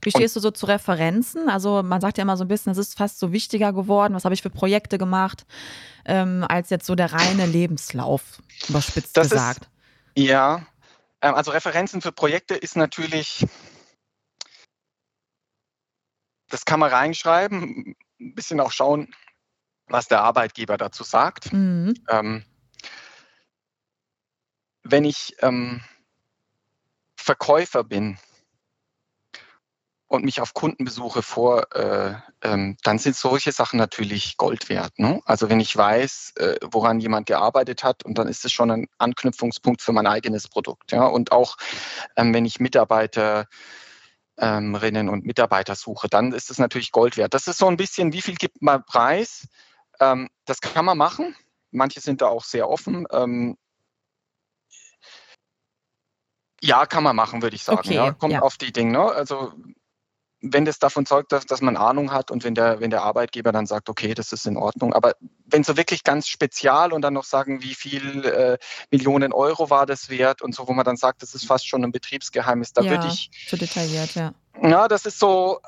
Wie 0.00 0.10
stehst 0.10 0.36
du 0.36 0.40
so 0.40 0.50
zu 0.50 0.66
Referenzen? 0.66 1.48
Also 1.48 1.82
man 1.82 2.00
sagt 2.00 2.18
ja 2.18 2.22
immer 2.22 2.36
so 2.36 2.44
ein 2.44 2.48
bisschen, 2.48 2.72
es 2.72 2.78
ist 2.78 2.96
fast 2.96 3.18
so 3.18 3.32
wichtiger 3.32 3.72
geworden, 3.72 4.14
was 4.14 4.24
habe 4.24 4.34
ich 4.34 4.42
für 4.42 4.50
Projekte 4.50 4.98
gemacht, 4.98 5.46
ähm, 6.04 6.44
als 6.48 6.70
jetzt 6.70 6.86
so 6.86 6.94
der 6.94 7.12
reine 7.12 7.46
Lebenslauf, 7.46 8.40
überspitzt 8.68 9.16
das 9.16 9.30
gesagt. 9.30 9.68
Ist, 10.14 10.26
ja, 10.26 10.66
also 11.20 11.50
Referenzen 11.50 12.00
für 12.00 12.12
Projekte 12.12 12.54
ist 12.54 12.76
natürlich, 12.76 13.46
das 16.48 16.64
kann 16.64 16.80
man 16.80 16.90
reinschreiben, 16.90 17.96
ein 18.20 18.34
bisschen 18.34 18.60
auch 18.60 18.72
schauen, 18.72 19.14
was 19.88 20.08
der 20.08 20.22
Arbeitgeber 20.22 20.76
dazu 20.76 21.04
sagt. 21.04 21.52
Mhm. 21.52 21.94
Ähm, 22.08 22.44
wenn 24.82 25.04
ich 25.04 25.34
ähm, 25.40 25.82
Verkäufer 27.16 27.82
bin, 27.82 28.18
und 30.08 30.24
mich 30.24 30.40
auf 30.40 30.54
Kundenbesuche 30.54 31.22
vor, 31.22 31.74
äh, 31.74 32.14
ähm, 32.42 32.76
dann 32.82 32.98
sind 32.98 33.16
solche 33.16 33.50
Sachen 33.50 33.78
natürlich 33.78 34.36
Gold 34.36 34.68
wert. 34.68 34.98
Ne? 34.98 35.20
Also 35.24 35.48
wenn 35.50 35.58
ich 35.58 35.76
weiß, 35.76 36.34
äh, 36.36 36.56
woran 36.62 37.00
jemand 37.00 37.26
gearbeitet 37.26 37.82
hat, 37.82 38.04
und 38.04 38.16
dann 38.16 38.28
ist 38.28 38.44
es 38.44 38.52
schon 38.52 38.70
ein 38.70 38.86
Anknüpfungspunkt 38.98 39.82
für 39.82 39.92
mein 39.92 40.06
eigenes 40.06 40.48
Produkt. 40.48 40.92
Ja? 40.92 41.06
Und 41.06 41.32
auch 41.32 41.56
ähm, 42.16 42.32
wenn 42.32 42.44
ich 42.44 42.60
Mitarbeiterinnen 42.60 43.48
ähm, 44.38 45.08
und 45.08 45.24
Mitarbeiter 45.24 45.74
suche, 45.74 46.08
dann 46.08 46.32
ist 46.32 46.50
es 46.50 46.58
natürlich 46.58 46.92
Gold 46.92 47.16
wert. 47.16 47.34
Das 47.34 47.48
ist 47.48 47.58
so 47.58 47.66
ein 47.66 47.76
bisschen, 47.76 48.12
wie 48.12 48.22
viel 48.22 48.36
gibt 48.36 48.62
man 48.62 48.84
preis? 48.84 49.48
Ähm, 49.98 50.28
das 50.44 50.60
kann 50.60 50.84
man 50.84 50.98
machen. 50.98 51.34
Manche 51.72 52.00
sind 52.00 52.22
da 52.22 52.28
auch 52.28 52.44
sehr 52.44 52.68
offen. 52.68 53.06
Ähm, 53.10 53.56
ja, 56.62 56.86
kann 56.86 57.02
man 57.02 57.16
machen, 57.16 57.42
würde 57.42 57.56
ich 57.56 57.64
sagen. 57.64 57.78
Okay, 57.78 57.94
ja. 57.94 58.12
Kommt 58.12 58.32
ja. 58.32 58.40
auf 58.40 58.56
die 58.56 58.72
Dinge. 58.72 58.92
Ne? 58.92 59.04
Also 59.04 59.52
wenn 60.52 60.64
das 60.64 60.78
davon 60.78 61.06
zeugt, 61.06 61.32
dass, 61.32 61.46
dass 61.46 61.60
man 61.60 61.76
Ahnung 61.76 62.12
hat 62.12 62.30
und 62.30 62.44
wenn 62.44 62.54
der, 62.54 62.80
wenn 62.80 62.90
der 62.90 63.02
Arbeitgeber 63.02 63.52
dann 63.52 63.66
sagt, 63.66 63.88
okay, 63.88 64.14
das 64.14 64.32
ist 64.32 64.46
in 64.46 64.56
Ordnung. 64.56 64.92
Aber 64.92 65.14
wenn 65.46 65.64
so 65.64 65.76
wirklich 65.76 66.04
ganz 66.04 66.28
spezial 66.28 66.92
und 66.92 67.02
dann 67.02 67.14
noch 67.14 67.24
sagen, 67.24 67.62
wie 67.62 67.74
viel 67.74 68.24
äh, 68.24 68.58
Millionen 68.90 69.32
Euro 69.32 69.70
war 69.70 69.86
das 69.86 70.08
wert 70.08 70.42
und 70.42 70.54
so, 70.54 70.68
wo 70.68 70.72
man 70.72 70.84
dann 70.84 70.96
sagt, 70.96 71.22
das 71.22 71.34
ist 71.34 71.46
fast 71.46 71.68
schon 71.68 71.84
ein 71.84 71.92
Betriebsgeheimnis, 71.92 72.72
da 72.72 72.82
ja, 72.82 72.90
würde 72.90 73.08
ich. 73.08 73.30
Zu 73.48 73.56
detailliert, 73.56 74.14
ja. 74.14 74.32
Ja, 74.62 74.88
das 74.88 75.06
ist 75.06 75.18
so, 75.18 75.60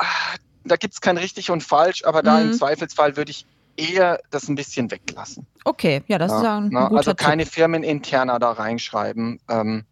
da 0.64 0.76
gibt 0.76 0.94
es 0.94 1.00
kein 1.00 1.18
richtig 1.18 1.50
und 1.50 1.62
falsch, 1.62 2.04
aber 2.04 2.22
da 2.22 2.38
mhm. 2.38 2.50
im 2.50 2.52
Zweifelsfall 2.54 3.16
würde 3.16 3.30
ich 3.30 3.46
eher 3.76 4.20
das 4.30 4.48
ein 4.48 4.56
bisschen 4.56 4.90
weglassen. 4.90 5.46
Okay, 5.64 6.02
ja, 6.08 6.18
das 6.18 6.32
ja, 6.32 6.38
ist 6.38 6.44
ein, 6.44 6.76
ein 6.76 6.96
Also 6.96 7.14
keine 7.14 7.44
Tipp. 7.44 7.54
Firmeninterner 7.54 8.38
da 8.38 8.52
reinschreiben. 8.52 9.40
Ähm, 9.48 9.84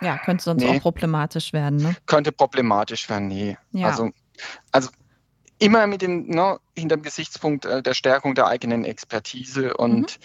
ja, 0.00 0.18
könnte 0.18 0.44
sonst 0.44 0.62
nee. 0.62 0.76
auch 0.76 0.82
problematisch 0.82 1.52
werden. 1.52 1.78
Ne? 1.78 1.96
Könnte 2.06 2.32
problematisch 2.32 3.08
werden, 3.08 3.28
nee. 3.28 3.56
Ja. 3.72 3.88
Also, 3.88 4.10
also 4.72 4.90
immer 5.58 5.86
mit 5.86 6.02
dem, 6.02 6.26
ne, 6.28 6.58
hinter 6.76 6.96
dem 6.96 7.02
Gesichtspunkt 7.02 7.64
äh, 7.64 7.82
der 7.82 7.94
Stärkung 7.94 8.34
der 8.34 8.46
eigenen 8.46 8.84
Expertise 8.84 9.74
und 9.76 10.18
mhm. 10.18 10.24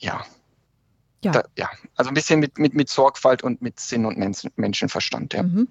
ja. 0.00 0.24
Ja. 1.24 1.30
Da, 1.30 1.44
ja, 1.56 1.70
also 1.94 2.10
ein 2.10 2.14
bisschen 2.14 2.40
mit, 2.40 2.58
mit, 2.58 2.74
mit 2.74 2.88
Sorgfalt 2.88 3.44
und 3.44 3.62
mit 3.62 3.78
Sinn 3.78 4.06
und 4.06 4.18
Menschen, 4.18 4.50
Menschenverstand. 4.56 5.34
Ja. 5.34 5.44
Mhm. 5.44 5.68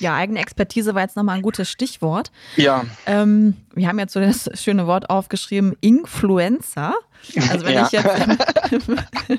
Ja, 0.00 0.14
eigene 0.14 0.40
Expertise 0.40 0.94
war 0.94 1.02
jetzt 1.02 1.16
nochmal 1.16 1.36
ein 1.36 1.42
gutes 1.42 1.68
Stichwort. 1.68 2.30
Ja. 2.56 2.84
Ähm, 3.06 3.56
wir 3.74 3.88
haben 3.88 3.98
jetzt 3.98 4.12
so 4.12 4.20
das 4.20 4.50
schöne 4.54 4.86
Wort 4.86 5.10
aufgeschrieben, 5.10 5.76
Influencer. 5.80 6.94
Also 7.48 7.64
wenn 7.64 7.74
ja. 7.74 7.86
ich 7.86 7.92
jetzt 7.92 8.88
im, 8.88 8.98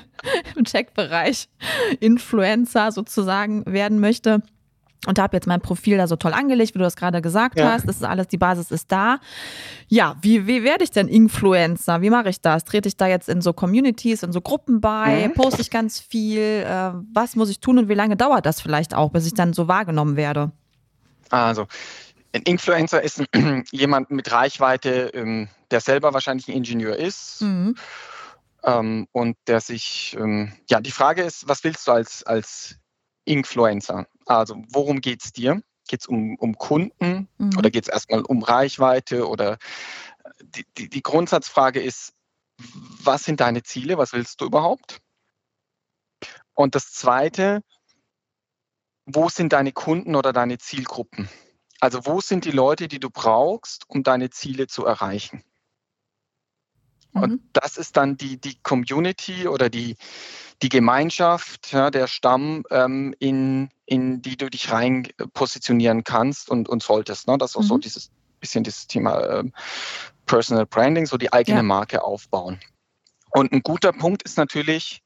im 0.56 0.64
Check-Bereich 0.64 1.48
Influencer 2.00 2.90
sozusagen 2.92 3.64
werden 3.66 4.00
möchte, 4.00 4.42
und 5.06 5.18
habe 5.18 5.36
jetzt 5.36 5.46
mein 5.46 5.60
Profil 5.60 5.98
da 5.98 6.06
so 6.06 6.16
toll 6.16 6.32
angelegt, 6.32 6.74
wie 6.74 6.78
du 6.78 6.84
das 6.84 6.96
gerade 6.96 7.22
gesagt 7.22 7.58
ja. 7.58 7.72
hast. 7.72 7.86
Das 7.86 7.96
ist 7.96 8.04
alles, 8.04 8.28
die 8.28 8.38
Basis 8.38 8.70
ist 8.70 8.90
da. 8.90 9.18
Ja, 9.88 10.16
wie, 10.20 10.46
wie 10.46 10.64
werde 10.64 10.84
ich 10.84 10.90
denn 10.90 11.08
Influencer? 11.08 12.02
Wie 12.02 12.10
mache 12.10 12.28
ich 12.28 12.40
das? 12.40 12.64
Trete 12.64 12.88
ich 12.88 12.96
da 12.96 13.06
jetzt 13.06 13.28
in 13.28 13.40
so 13.40 13.52
Communities, 13.52 14.22
in 14.22 14.32
so 14.32 14.40
Gruppen 14.40 14.80
bei? 14.80 15.28
Mhm. 15.28 15.34
Poste 15.34 15.60
ich 15.60 15.70
ganz 15.70 16.00
viel? 16.00 16.40
Äh, 16.40 16.92
was 17.12 17.36
muss 17.36 17.50
ich 17.50 17.60
tun 17.60 17.78
und 17.78 17.88
wie 17.88 17.94
lange 17.94 18.16
dauert 18.16 18.46
das 18.46 18.60
vielleicht 18.60 18.94
auch, 18.94 19.10
bis 19.10 19.26
ich 19.26 19.34
dann 19.34 19.52
so 19.52 19.68
wahrgenommen 19.68 20.16
werde? 20.16 20.50
Also, 21.30 21.66
ein 22.32 22.42
Influencer 22.42 23.02
ist 23.02 23.22
jemand 23.70 24.10
mit 24.10 24.30
Reichweite, 24.30 25.10
ähm, 25.14 25.48
der 25.70 25.80
selber 25.80 26.14
wahrscheinlich 26.14 26.48
ein 26.48 26.54
Ingenieur 26.54 26.96
ist. 26.96 27.42
Mhm. 27.42 27.76
Ähm, 28.64 29.06
und 29.12 29.36
der 29.46 29.60
sich, 29.60 30.16
ähm, 30.18 30.52
ja, 30.68 30.80
die 30.80 30.90
Frage 30.90 31.22
ist, 31.22 31.48
was 31.48 31.62
willst 31.62 31.86
du 31.86 31.92
als, 31.92 32.24
als 32.24 32.76
Influencer? 33.26 34.06
Also, 34.24 34.56
worum 34.70 35.00
geht 35.00 35.22
es 35.22 35.32
dir? 35.32 35.62
Geht 35.88 36.00
es 36.00 36.06
um, 36.06 36.36
um 36.36 36.56
Kunden 36.56 37.28
mhm. 37.38 37.58
oder 37.58 37.70
geht 37.70 37.84
es 37.84 37.88
erstmal 37.88 38.22
um 38.22 38.42
Reichweite? 38.42 39.28
Oder 39.28 39.52
äh, 39.52 40.30
die, 40.42 40.66
die, 40.78 40.88
die 40.88 41.02
Grundsatzfrage 41.02 41.80
ist, 41.80 42.14
was 43.04 43.24
sind 43.24 43.40
deine 43.40 43.62
Ziele? 43.62 43.98
Was 43.98 44.12
willst 44.12 44.40
du 44.40 44.46
überhaupt? 44.46 45.00
Und 46.54 46.74
das 46.74 46.92
Zweite, 46.92 47.62
wo 49.04 49.28
sind 49.28 49.52
deine 49.52 49.72
Kunden 49.72 50.16
oder 50.16 50.32
deine 50.32 50.58
Zielgruppen? 50.58 51.28
Also 51.80 52.06
wo 52.06 52.20
sind 52.20 52.44
die 52.44 52.50
Leute, 52.50 52.88
die 52.88 52.98
du 52.98 53.10
brauchst, 53.10 53.88
um 53.88 54.02
deine 54.02 54.30
Ziele 54.30 54.66
zu 54.66 54.86
erreichen? 54.86 55.44
Mhm. 57.16 57.22
Und 57.22 57.42
das 57.52 57.76
ist 57.76 57.96
dann 57.96 58.16
die, 58.16 58.40
die 58.40 58.56
Community 58.62 59.48
oder 59.48 59.68
die, 59.68 59.96
die 60.62 60.68
Gemeinschaft, 60.68 61.72
ja, 61.72 61.90
der 61.90 62.06
Stamm, 62.06 62.64
ähm, 62.70 63.14
in, 63.18 63.70
in 63.84 64.22
die 64.22 64.36
du 64.36 64.48
dich 64.48 64.70
rein 64.70 65.08
positionieren 65.34 66.04
kannst 66.04 66.50
und, 66.50 66.68
und 66.68 66.82
solltest. 66.82 67.26
Ne? 67.28 67.36
Das 67.38 67.50
ist 67.50 67.56
auch 67.56 67.62
mhm. 67.62 67.66
so 67.66 67.78
dieses 67.78 68.10
bisschen 68.40 68.64
dieses 68.64 68.86
Thema 68.86 69.38
ähm, 69.38 69.52
Personal 70.26 70.66
Branding, 70.66 71.06
so 71.06 71.16
die 71.16 71.32
eigene 71.32 71.58
ja. 71.58 71.62
Marke 71.62 72.02
aufbauen. 72.02 72.60
Und 73.30 73.52
ein 73.52 73.62
guter 73.62 73.92
Punkt 73.92 74.22
ist 74.22 74.36
natürlich, 74.36 75.02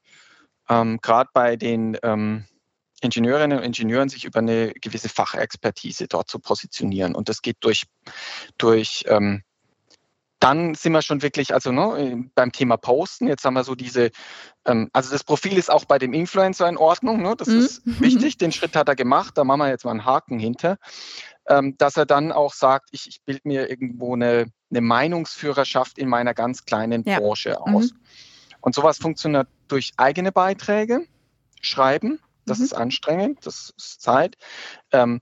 ähm, 0.69 0.99
gerade 1.01 1.29
bei 1.33 1.55
den 1.55 1.97
ähm, 2.03 2.45
Ingenieurinnen 3.01 3.57
und 3.57 3.63
Ingenieuren 3.63 4.09
sich 4.09 4.25
über 4.25 4.39
eine 4.39 4.73
gewisse 4.73 5.09
Fachexpertise 5.09 6.07
dort 6.07 6.29
zu 6.29 6.39
positionieren. 6.39 7.15
Und 7.15 7.29
das 7.29 7.41
geht 7.41 7.57
durch, 7.61 7.83
durch 8.57 9.03
ähm, 9.07 9.43
dann 10.41 10.73
sind 10.73 10.91
wir 10.91 11.03
schon 11.03 11.21
wirklich, 11.21 11.53
also 11.53 11.71
ne, 11.71 12.25
beim 12.33 12.51
Thema 12.51 12.75
Posten, 12.75 13.27
jetzt 13.27 13.45
haben 13.45 13.53
wir 13.53 13.63
so 13.63 13.75
diese, 13.75 14.09
ähm, 14.65 14.89
also 14.91 15.11
das 15.11 15.23
Profil 15.23 15.57
ist 15.57 15.69
auch 15.69 15.85
bei 15.85 15.99
dem 15.99 16.13
Influencer 16.13 16.67
in 16.67 16.77
Ordnung, 16.77 17.21
ne, 17.21 17.35
das 17.37 17.47
mhm. 17.47 17.59
ist 17.59 17.81
wichtig, 17.85 18.37
den 18.39 18.51
Schritt 18.51 18.75
hat 18.75 18.89
er 18.89 18.95
gemacht, 18.95 19.37
da 19.37 19.43
machen 19.43 19.59
wir 19.59 19.69
jetzt 19.69 19.85
mal 19.85 19.91
einen 19.91 20.03
Haken 20.03 20.39
hinter, 20.39 20.77
ähm, 21.47 21.77
dass 21.77 21.95
er 21.95 22.07
dann 22.07 22.31
auch 22.31 22.53
sagt, 22.53 22.89
ich, 22.91 23.07
ich 23.07 23.21
bilde 23.23 23.41
mir 23.43 23.69
irgendwo 23.69 24.15
eine, 24.15 24.47
eine 24.71 24.81
Meinungsführerschaft 24.81 25.99
in 25.99 26.09
meiner 26.09 26.33
ganz 26.33 26.65
kleinen 26.65 27.03
ja. 27.05 27.19
Branche 27.19 27.61
aus. 27.61 27.91
Mhm. 27.91 27.99
Und 28.61 28.75
sowas 28.75 28.97
funktioniert 28.97 29.47
durch 29.67 29.91
eigene 29.97 30.31
Beiträge, 30.31 31.05
Schreiben, 31.61 32.19
das 32.47 32.57
mhm. 32.57 32.65
ist 32.65 32.73
anstrengend, 32.73 33.45
das 33.45 33.73
ist 33.77 34.01
Zeit. 34.01 34.37
Ähm, 34.91 35.21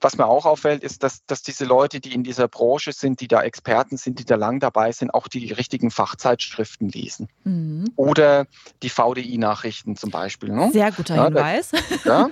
was 0.00 0.18
mir 0.18 0.26
auch 0.26 0.44
auffällt, 0.44 0.82
ist, 0.82 1.02
dass, 1.02 1.24
dass 1.26 1.42
diese 1.42 1.64
Leute, 1.64 2.00
die 2.00 2.12
in 2.12 2.24
dieser 2.24 2.48
Branche 2.48 2.92
sind, 2.92 3.20
die 3.20 3.28
da 3.28 3.42
Experten 3.42 3.96
sind, 3.96 4.18
die 4.18 4.24
da 4.24 4.34
lang 4.34 4.58
dabei 4.58 4.90
sind, 4.90 5.10
auch 5.10 5.28
die 5.28 5.52
richtigen 5.52 5.90
Fachzeitschriften 5.90 6.88
lesen. 6.88 7.28
Mhm. 7.44 7.92
Oder 7.94 8.46
die 8.82 8.90
VDI-Nachrichten 8.90 9.96
zum 9.96 10.10
Beispiel. 10.10 10.50
Ne? 10.50 10.70
Sehr 10.72 10.90
guter 10.90 11.14
ja, 11.14 11.24
Hinweis. 11.26 11.70
Da, 11.70 11.78
ja. 12.04 12.30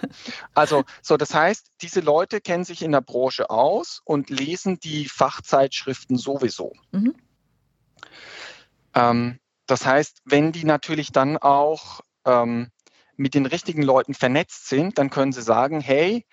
Also, 0.54 0.84
so, 1.02 1.16
das 1.16 1.34
heißt, 1.34 1.68
diese 1.82 2.00
Leute 2.00 2.40
kennen 2.40 2.64
sich 2.64 2.82
in 2.82 2.92
der 2.92 3.00
Branche 3.00 3.48
aus 3.48 4.00
und 4.04 4.28
lesen 4.30 4.80
die 4.80 5.06
Fachzeitschriften 5.06 6.16
sowieso. 6.16 6.72
Mhm. 6.90 7.14
Ähm, 8.94 9.38
das 9.66 9.86
heißt, 9.86 10.22
wenn 10.24 10.50
die 10.50 10.64
natürlich 10.64 11.12
dann 11.12 11.36
auch 11.36 12.00
ähm, 12.24 12.70
mit 13.16 13.34
den 13.34 13.46
richtigen 13.46 13.82
Leuten 13.82 14.14
vernetzt 14.14 14.68
sind, 14.68 14.98
dann 14.98 15.10
können 15.10 15.32
sie 15.32 15.42
sagen, 15.42 15.80
hey, 15.80 16.24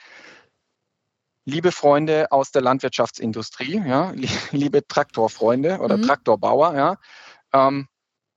liebe 1.45 1.71
Freunde 1.71 2.31
aus 2.31 2.51
der 2.51 2.61
Landwirtschaftsindustrie, 2.61 3.83
ja, 3.85 4.13
liebe 4.51 4.87
Traktorfreunde 4.87 5.79
oder 5.79 5.97
mhm. 5.97 6.03
Traktorbauer, 6.03 6.75
ja, 6.75 6.97
ähm, 7.53 7.87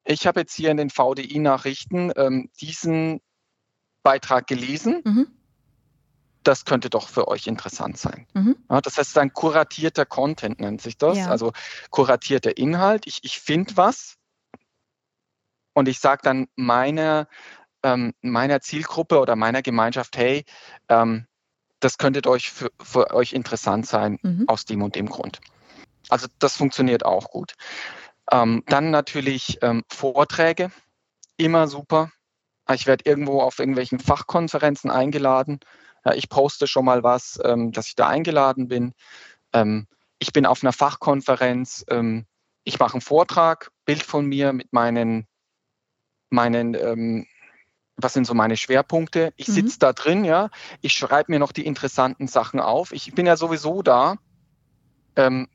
ich 0.05 0.27
habe 0.27 0.40
jetzt 0.40 0.55
hier 0.55 0.71
in 0.71 0.77
den 0.77 0.90
VDI-Nachrichten 0.90 2.12
ähm, 2.16 2.49
diesen 2.61 3.21
Beitrag 4.05 4.47
gelesen. 4.47 5.03
Mhm. 5.05 5.27
Das 6.45 6.64
könnte 6.64 6.90
doch 6.90 7.09
für 7.09 7.27
euch 7.27 7.49
interessant 7.49 7.99
sein. 7.99 8.29
Mhm. 8.33 8.57
Ja, 8.71 8.81
das 8.81 8.99
heißt, 8.99 9.19
ein 9.19 9.33
kuratierter 9.33 10.07
Content 10.07 10.61
nennt 10.61 10.81
sich 10.81 10.97
das, 10.97 11.19
ja. 11.19 11.29
also 11.29 11.53
kuratierter 11.90 12.57
Inhalt. 12.57 13.05
Ich, 13.09 13.19
ich 13.25 13.40
finde 13.40 13.77
was 13.77 14.16
und 15.75 15.88
ich 15.88 15.99
sage 15.99 16.21
dann 16.23 16.47
meiner, 16.55 17.27
ähm, 17.83 18.14
meiner 18.23 18.61
Zielgruppe 18.61 19.19
oder 19.19 19.35
meiner 19.35 19.62
Gemeinschaft, 19.62 20.16
hey, 20.16 20.45
ähm, 20.88 21.27
das 21.80 21.98
könnte 21.98 22.28
euch 22.28 22.50
für, 22.50 22.70
für 22.82 23.12
euch 23.14 23.32
interessant 23.32 23.86
sein 23.86 24.18
mhm. 24.22 24.44
aus 24.48 24.64
dem 24.64 24.82
und 24.82 24.94
dem 24.94 25.08
Grund. 25.08 25.40
Also 26.08 26.28
das 26.38 26.56
funktioniert 26.56 27.04
auch 27.04 27.30
gut. 27.30 27.54
Ähm, 28.30 28.62
dann 28.66 28.90
natürlich 28.90 29.58
ähm, 29.62 29.82
Vorträge, 29.88 30.70
immer 31.36 31.68
super. 31.68 32.10
Ich 32.72 32.86
werde 32.86 33.04
irgendwo 33.08 33.40
auf 33.40 33.58
irgendwelchen 33.58 34.00
Fachkonferenzen 34.00 34.90
eingeladen. 34.90 35.60
Ja, 36.04 36.14
ich 36.14 36.28
poste 36.28 36.66
schon 36.66 36.84
mal 36.84 37.02
was, 37.02 37.38
ähm, 37.44 37.72
dass 37.72 37.88
ich 37.88 37.94
da 37.94 38.08
eingeladen 38.08 38.68
bin. 38.68 38.92
Ähm, 39.52 39.86
ich 40.18 40.32
bin 40.32 40.46
auf 40.46 40.62
einer 40.62 40.72
Fachkonferenz, 40.72 41.84
ähm, 41.88 42.26
ich 42.64 42.78
mache 42.78 42.94
einen 42.94 43.00
Vortrag, 43.00 43.70
Bild 43.84 44.02
von 44.02 44.26
mir 44.26 44.52
mit 44.52 44.72
meinen, 44.72 45.26
meinen 46.30 46.74
ähm, 46.74 47.26
was 47.96 48.12
sind 48.12 48.26
so 48.26 48.35
meine 48.35 48.56
Schwerpunkte? 48.56 49.32
Ich 49.37 49.46
sitze 49.46 49.76
mhm. 49.76 49.80
da 49.80 49.92
drin, 49.92 50.24
ja. 50.24 50.50
Ich 50.82 50.92
schreibe 50.92 51.32
mir 51.32 51.38
noch 51.38 51.52
die 51.52 51.64
interessanten 51.64 52.28
Sachen 52.28 52.61
auf. 52.61 52.92
Ich 52.92 53.14
bin 53.14 53.26
ja 53.26 53.37
sowieso 53.37 53.82
da 53.82 54.16
ähm, 55.16 55.48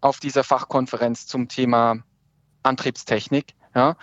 auf 0.00 0.18
dieser 0.18 0.44
Fachkonferenz 0.44 1.26
zum 1.26 1.48
Thema 1.48 2.02
Antriebstechnik. 2.62 3.54
Ja. 3.74 3.96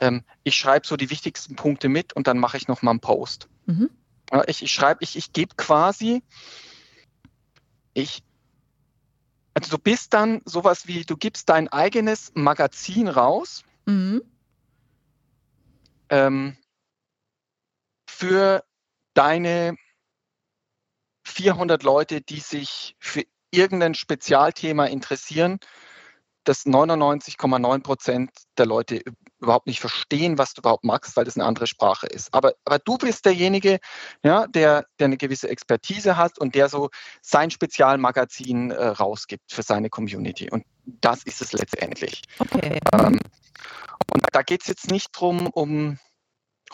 Ähm, 0.00 0.22
ich 0.44 0.56
schreibe 0.56 0.86
so 0.86 0.96
die 0.96 1.10
wichtigsten 1.10 1.56
Punkte 1.56 1.88
mit 1.88 2.12
und 2.12 2.26
dann 2.26 2.38
mache 2.38 2.56
ich 2.56 2.68
noch 2.68 2.82
mal 2.82 2.92
einen 2.92 3.00
Post. 3.00 3.48
Mhm. 3.66 3.90
Ja, 4.32 4.44
ich 4.46 4.62
ich 4.62 4.72
schreibe, 4.72 5.02
ich, 5.02 5.16
ich 5.16 5.32
gebe 5.32 5.54
quasi, 5.56 6.22
ich, 7.94 8.22
also 9.54 9.76
du 9.76 9.82
bist 9.82 10.12
dann 10.14 10.42
sowas 10.44 10.86
wie, 10.86 11.04
du 11.04 11.16
gibst 11.16 11.48
dein 11.48 11.68
eigenes 11.68 12.32
Magazin 12.34 13.08
raus. 13.08 13.64
Mhm. 13.86 14.22
Ähm, 16.10 16.56
für 18.20 18.62
deine 19.14 19.76
400 21.24 21.82
Leute, 21.82 22.20
die 22.20 22.40
sich 22.40 22.94
für 22.98 23.22
irgendein 23.50 23.94
Spezialthema 23.94 24.84
interessieren, 24.84 25.58
dass 26.44 26.66
99,9 26.66 27.82
Prozent 27.82 28.30
der 28.58 28.66
Leute 28.66 29.02
überhaupt 29.40 29.66
nicht 29.66 29.80
verstehen, 29.80 30.36
was 30.36 30.52
du 30.52 30.60
überhaupt 30.60 30.84
magst, 30.84 31.16
weil 31.16 31.24
das 31.24 31.36
eine 31.36 31.46
andere 31.46 31.66
Sprache 31.66 32.06
ist. 32.06 32.32
Aber, 32.34 32.52
aber 32.66 32.78
du 32.78 32.98
bist 32.98 33.24
derjenige, 33.24 33.78
ja, 34.22 34.46
der, 34.48 34.84
der 34.98 35.06
eine 35.06 35.16
gewisse 35.16 35.48
Expertise 35.48 36.18
hat 36.18 36.38
und 36.38 36.54
der 36.54 36.68
so 36.68 36.90
sein 37.22 37.50
Spezialmagazin 37.50 38.70
äh, 38.70 38.86
rausgibt 38.86 39.50
für 39.50 39.62
seine 39.62 39.88
Community. 39.88 40.50
Und 40.50 40.64
das 40.84 41.22
ist 41.24 41.40
es 41.40 41.52
letztendlich. 41.52 42.22
Okay. 42.38 42.80
Ähm, 42.92 43.18
und 44.12 44.26
da 44.32 44.42
geht 44.42 44.62
es 44.62 44.68
jetzt 44.68 44.90
nicht 44.90 45.08
drum 45.12 45.46
um 45.46 45.98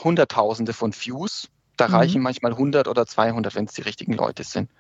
Hunderttausende 0.03 0.73
von 0.73 0.93
Views. 0.93 1.49
Da 1.77 1.89
mhm. 1.89 1.95
reichen 1.95 2.23
manchmal 2.23 2.53
100 2.53 2.89
oder 2.89 3.07
200, 3.07 3.55
wenn 3.55 3.67
es 3.67 3.73
die 3.73 3.83
richtigen 3.83 4.13
Leute 4.13 4.45
sind. 4.45 4.71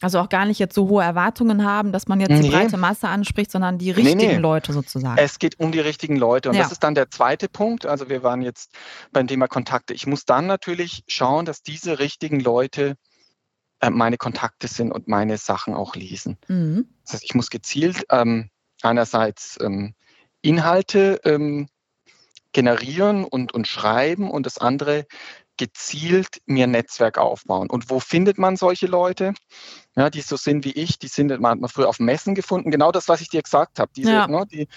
Also 0.00 0.20
auch 0.20 0.28
gar 0.28 0.44
nicht 0.44 0.60
jetzt 0.60 0.76
so 0.76 0.88
hohe 0.88 1.02
Erwartungen 1.02 1.64
haben, 1.64 1.90
dass 1.90 2.06
man 2.06 2.20
jetzt 2.20 2.30
nee. 2.30 2.42
die 2.42 2.50
breite 2.50 2.76
Masse 2.76 3.08
anspricht, 3.08 3.50
sondern 3.50 3.78
die 3.78 3.90
richtigen 3.90 4.16
nee, 4.16 4.34
nee. 4.34 4.38
Leute 4.38 4.72
sozusagen. 4.72 5.18
Es 5.18 5.40
geht 5.40 5.58
um 5.58 5.72
die 5.72 5.80
richtigen 5.80 6.16
Leute. 6.16 6.50
Und 6.50 6.54
ja. 6.54 6.62
das 6.62 6.70
ist 6.70 6.84
dann 6.84 6.94
der 6.94 7.10
zweite 7.10 7.48
Punkt. 7.48 7.84
Also 7.84 8.08
wir 8.08 8.22
waren 8.22 8.40
jetzt 8.40 8.70
beim 9.12 9.26
Thema 9.26 9.48
Kontakte. 9.48 9.94
Ich 9.94 10.06
muss 10.06 10.24
dann 10.24 10.46
natürlich 10.46 11.02
schauen, 11.08 11.46
dass 11.46 11.62
diese 11.62 11.98
richtigen 11.98 12.38
Leute 12.38 12.94
äh, 13.80 13.90
meine 13.90 14.18
Kontakte 14.18 14.68
sind 14.68 14.92
und 14.92 15.08
meine 15.08 15.36
Sachen 15.36 15.74
auch 15.74 15.96
lesen. 15.96 16.38
Mhm. 16.46 16.86
Das 17.04 17.14
heißt, 17.14 17.24
ich 17.24 17.34
muss 17.34 17.50
gezielt 17.50 18.04
ähm, 18.10 18.50
einerseits 18.82 19.58
ähm, 19.60 19.94
Inhalte 20.42 21.20
ähm, 21.24 21.68
generieren 22.52 23.24
und, 23.24 23.52
und 23.52 23.66
schreiben 23.66 24.30
und 24.30 24.46
das 24.46 24.58
andere 24.58 25.06
gezielt 25.58 26.40
mir 26.46 26.64
ein 26.64 26.70
Netzwerk 26.70 27.18
aufbauen. 27.18 27.68
Und 27.68 27.90
wo 27.90 28.00
findet 28.00 28.38
man 28.38 28.56
solche 28.56 28.86
Leute, 28.86 29.34
ja, 29.96 30.08
die 30.08 30.20
so 30.20 30.36
sind 30.36 30.64
wie 30.64 30.72
ich? 30.72 30.98
Die 30.98 31.08
sind 31.08 31.28
man 31.40 31.52
hat 31.52 31.60
man 31.60 31.68
früher 31.68 31.88
auf 31.88 31.98
Messen 31.98 32.34
gefunden. 32.34 32.70
Genau 32.70 32.92
das, 32.92 33.08
was 33.08 33.20
ich 33.20 33.28
dir 33.28 33.42
gesagt 33.42 33.78
habe. 33.78 33.90
Diese, 33.94 34.12
ja. 34.12 34.28
ne, 34.28 34.46
die 34.50 34.68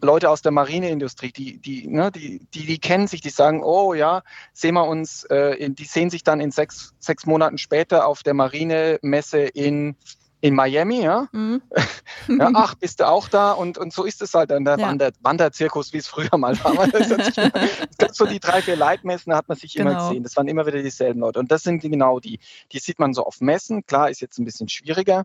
Leute 0.00 0.30
aus 0.30 0.42
der 0.42 0.52
Marineindustrie, 0.52 1.32
die, 1.32 1.58
die, 1.58 1.88
ne, 1.88 2.10
die, 2.12 2.46
die, 2.54 2.66
die 2.66 2.78
kennen 2.78 3.08
sich, 3.08 3.20
die 3.20 3.30
sagen, 3.30 3.62
oh 3.62 3.94
ja, 3.94 4.22
sehen 4.52 4.74
wir 4.74 4.86
uns, 4.86 5.24
äh, 5.24 5.70
die 5.70 5.84
sehen 5.84 6.10
sich 6.10 6.22
dann 6.22 6.40
in 6.40 6.50
sechs, 6.50 6.94
sechs 6.98 7.26
Monaten 7.26 7.58
später 7.58 8.06
auf 8.06 8.22
der 8.22 8.34
Marinemesse 8.34 9.40
in 9.40 9.96
in 10.40 10.54
Miami, 10.54 11.02
ja? 11.02 11.28
Mhm. 11.32 11.62
ja. 12.28 12.50
Ach, 12.54 12.74
bist 12.74 13.00
du 13.00 13.08
auch 13.08 13.28
da? 13.28 13.52
Und, 13.52 13.78
und 13.78 13.92
so 13.92 14.04
ist 14.04 14.22
es 14.22 14.34
halt 14.34 14.50
dann 14.50 14.64
der 14.64 14.78
ja. 14.78 14.86
Wander, 14.86 15.10
Wanderzirkus, 15.20 15.92
wie 15.92 15.98
es 15.98 16.06
früher 16.06 16.36
mal 16.36 16.58
war. 16.62 16.76
Es 16.86 17.98
gab 17.98 18.14
so 18.14 18.26
die 18.26 18.40
drei, 18.40 18.62
vier 18.62 18.76
Leitmessen, 18.76 19.30
da 19.30 19.36
hat 19.38 19.48
man 19.48 19.56
sich 19.56 19.74
genau. 19.74 19.90
immer 19.90 20.08
gesehen. 20.08 20.22
Das 20.22 20.36
waren 20.36 20.48
immer 20.48 20.66
wieder 20.66 20.82
dieselben 20.82 21.20
Leute. 21.20 21.38
Und 21.38 21.50
das 21.50 21.62
sind 21.62 21.80
genau 21.80 22.20
die. 22.20 22.38
Die 22.72 22.78
sieht 22.78 22.98
man 22.98 23.14
so 23.14 23.24
auf 23.24 23.40
Messen. 23.40 23.84
Klar, 23.86 24.10
ist 24.10 24.20
jetzt 24.20 24.38
ein 24.38 24.44
bisschen 24.44 24.68
schwieriger. 24.68 25.24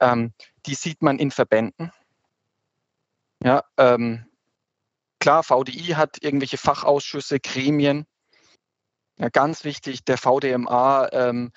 Ähm, 0.00 0.32
die 0.66 0.74
sieht 0.74 1.02
man 1.02 1.18
in 1.18 1.30
Verbänden. 1.30 1.92
Ja, 3.42 3.64
ähm, 3.76 4.26
klar, 5.20 5.42
VDI 5.42 5.94
hat 5.94 6.22
irgendwelche 6.22 6.58
Fachausschüsse, 6.58 7.40
Gremien. 7.40 8.06
Ja, 9.18 9.28
ganz 9.28 9.64
wichtig, 9.64 10.04
der 10.04 10.18
VDMA. 10.18 11.08
Ähm, 11.12 11.52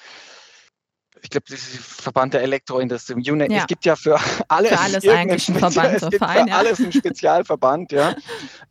ich 1.21 1.29
glaube, 1.29 1.45
das 1.49 1.59
ist 1.59 1.77
Verband 1.77 2.33
der 2.33 2.41
Elektroindustrie. 2.41 3.21
Ja. 3.21 3.45
Es 3.47 3.67
gibt 3.67 3.85
ja 3.85 3.95
für 3.95 4.19
alles, 4.47 4.71
für 4.71 4.79
alles 4.79 5.07
eigentlich 5.07 5.49
einen 5.49 5.59
Verband. 5.59 5.93
Es 5.95 6.09
gibt 6.09 6.17
Verein, 6.17 6.43
für 6.45 6.49
ja. 6.49 6.57
alles 6.57 6.79
einen 6.79 6.91
Spezialverband. 6.91 7.91
Ja. 7.91 8.15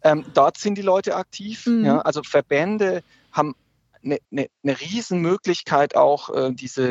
Ähm, 0.03 0.25
dort 0.35 0.59
sind 0.59 0.77
die 0.77 0.83
Leute 0.83 1.17
aktiv. 1.17 1.67
Mhm. 1.67 1.85
Ja. 1.85 1.99
Also 2.01 2.23
Verbände 2.23 3.03
haben 3.33 3.55
eine, 4.05 4.19
eine, 4.31 4.49
eine 4.63 4.81
Riesenmöglichkeit 4.81 5.97
auch, 5.97 6.31
äh, 6.35 6.53
diese, 6.53 6.91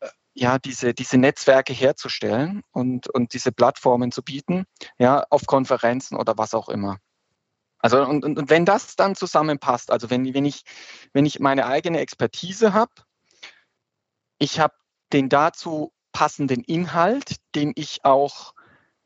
äh, 0.00 0.08
ja, 0.34 0.58
diese, 0.58 0.94
diese 0.94 1.18
Netzwerke 1.18 1.72
herzustellen 1.72 2.62
und, 2.72 3.08
und 3.08 3.34
diese 3.34 3.52
Plattformen 3.52 4.12
zu 4.12 4.22
bieten, 4.22 4.64
ja, 4.98 5.24
auf 5.30 5.46
Konferenzen 5.46 6.16
oder 6.16 6.36
was 6.36 6.54
auch 6.54 6.68
immer. 6.68 6.98
Also 7.78 8.02
und, 8.02 8.24
und, 8.24 8.38
und 8.38 8.48
wenn 8.48 8.64
das 8.64 8.96
dann 8.96 9.14
zusammenpasst, 9.14 9.90
also 9.90 10.08
wenn, 10.08 10.32
wenn, 10.32 10.46
ich, 10.46 10.62
wenn 11.12 11.26
ich 11.26 11.38
meine 11.40 11.66
eigene 11.66 12.00
Expertise 12.00 12.72
habe, 12.72 12.92
ich 14.44 14.60
habe 14.60 14.74
den 15.12 15.30
dazu 15.30 15.92
passenden 16.12 16.62
Inhalt, 16.62 17.36
den 17.54 17.72
ich 17.74 18.04
auch 18.04 18.52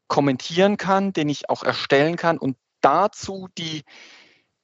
kommentieren 0.08 0.76
kann, 0.76 1.12
den 1.12 1.28
ich 1.28 1.48
auch 1.48 1.62
erstellen 1.62 2.16
kann 2.16 2.38
und 2.38 2.56
dazu 2.80 3.48
die, 3.56 3.84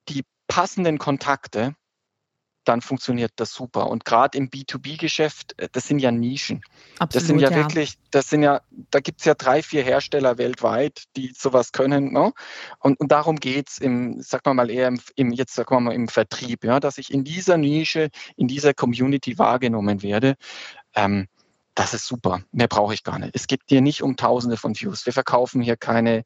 die 0.08 0.24
passenden 0.48 0.98
Kontakte, 0.98 1.76
dann 2.64 2.81
funktioniert 2.81 3.33
das 3.37 3.53
super. 3.53 3.88
Und 3.88 4.05
gerade 4.05 4.37
im 4.38 4.50
B2B-Geschäft, 4.50 5.59
äh, 5.59 5.68
das 5.72 5.87
sind 5.87 5.98
ja 5.98 6.11
Nischen. 6.11 6.62
Absolut, 6.98 7.14
das 7.14 7.27
sind 7.27 7.38
ja, 7.38 7.50
ja, 7.50 7.57
wirklich, 7.57 7.94
das 8.11 8.29
sind 8.31 8.42
ja, 8.42 8.61
da 8.90 9.00
gibt 9.00 9.20
es 9.20 9.27
ja 9.27 9.35
drei, 9.35 9.62
vier 9.62 9.83
Hersteller 9.83 10.38
weltweit, 10.38 11.05
die 11.16 11.33
sowas 11.37 11.72
können. 11.72 12.12
Ne? 12.12 12.33
Und, 12.79 12.98
und 13.00 13.12
darum 13.12 13.37
geht 13.37 13.68
es 13.68 13.79
im, 13.79 14.20
sag 14.20 14.44
mal 14.46 14.55
mal 14.55 14.70
eher 14.70 14.88
im, 14.88 15.00
im, 15.16 15.33
jetzt 15.33 15.55
sagen 15.55 15.74
wir 15.74 15.81
mal 15.81 15.94
im 15.94 16.09
Vertrieb, 16.09 16.64
ja, 16.64 16.81
dass 16.81 16.98
ich 16.98 17.12
in 17.12 17.24
dieser 17.24 17.57
Nische, 17.57 18.11
in 18.37 18.48
dieser 18.48 18.74
Community 18.74 19.38
wahrgenommen 19.38 20.03
werde. 20.03 20.37
Ähm, 20.94 21.29
das 21.74 21.92
ist 21.92 22.07
super. 22.07 22.42
Mehr 22.53 22.68
brauche 22.68 22.94
ich 22.94 23.03
gar 23.03 23.18
nicht. 23.18 23.35
Es 23.35 23.46
geht 23.46 23.62
hier 23.68 23.81
nicht 23.81 24.03
um 24.03 24.16
Tausende 24.16 24.57
von 24.57 24.74
Views. 24.79 25.07
Wir 25.07 25.12
verkaufen 25.12 25.61
hier 25.61 25.77
keine, 25.77 26.24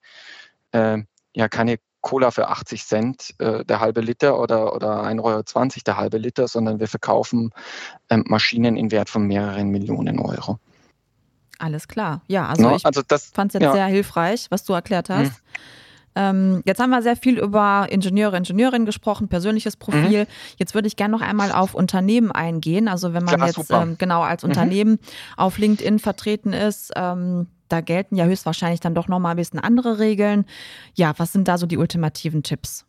äh, 0.73 0.99
ja, 1.35 1.49
keine 1.49 1.79
Cola 2.01 2.31
für 2.31 2.49
80 2.49 2.85
Cent 2.85 3.35
äh, 3.39 3.65
der 3.65 3.81
halbe 3.81 4.01
Liter 4.01 4.41
oder, 4.41 4.75
oder 4.75 5.03
1,20 5.05 5.23
Euro 5.23 5.43
der 5.85 5.97
halbe 5.97 6.19
Liter, 6.19 6.49
sondern 6.49 6.81
wir 6.81 6.89
verkaufen 6.89 7.51
ähm, 8.09 8.25
Maschinen 8.27 8.77
in 8.77 8.91
Wert 8.91 9.11
von 9.11 9.27
mehreren 9.27 9.69
Millionen 9.69 10.19
Euro. 10.21 10.59
Alles 11.59 11.89
klar. 11.89 12.23
Ja, 12.29 12.47
also 12.47 12.63
no, 12.63 12.77
ich 12.77 12.87
also 12.87 13.03
fand 13.09 13.51
es 13.51 13.55
jetzt 13.55 13.63
ja. 13.63 13.73
sehr 13.73 13.87
hilfreich, 13.87 14.47
was 14.51 14.65
du 14.65 14.75
erklärt 14.75 15.11
hast. 15.11 15.33
Hm. 15.33 15.35
Ähm, 16.15 16.63
jetzt 16.67 16.81
haben 16.81 16.91
wir 16.91 17.03
sehr 17.03 17.17
viel 17.17 17.39
über 17.39 17.87
Ingenieure, 17.91 18.37
Ingenieurinnen 18.37 18.87
gesprochen, 18.87 19.29
persönliches 19.29 19.77
Profil. 19.77 20.25
Mhm. 20.25 20.27
Jetzt 20.57 20.75
würde 20.75 20.89
ich 20.89 20.97
gerne 20.97 21.13
noch 21.13 21.21
einmal 21.21 21.53
auf 21.53 21.75
Unternehmen 21.75 22.33
eingehen. 22.33 22.89
Also 22.89 23.13
wenn 23.13 23.23
man 23.23 23.37
Klar, 23.37 23.47
jetzt 23.47 23.71
ähm, 23.71 23.97
genau 23.99 24.23
als 24.23 24.43
mhm. 24.43 24.51
Unternehmen 24.51 24.99
auf 25.37 25.59
LinkedIn 25.59 26.01
vertreten 26.01 26.53
ist, 26.53 26.93
ähm, 26.97 27.47
da 27.69 27.81
gelten 27.81 28.17
ja 28.17 28.25
höchstwahrscheinlich 28.25 28.81
dann 28.81 28.95
doch 28.95 29.09
nochmal 29.09 29.33
ein 29.33 29.37
bisschen 29.37 29.59
andere 29.59 29.99
Regeln. 29.99 30.47
Ja, 30.95 31.15
was 31.19 31.33
sind 31.33 31.49
da 31.49 31.59
so 31.59 31.67
die 31.67 31.77
ultimativen 31.77 32.43
Tipps? 32.43 32.85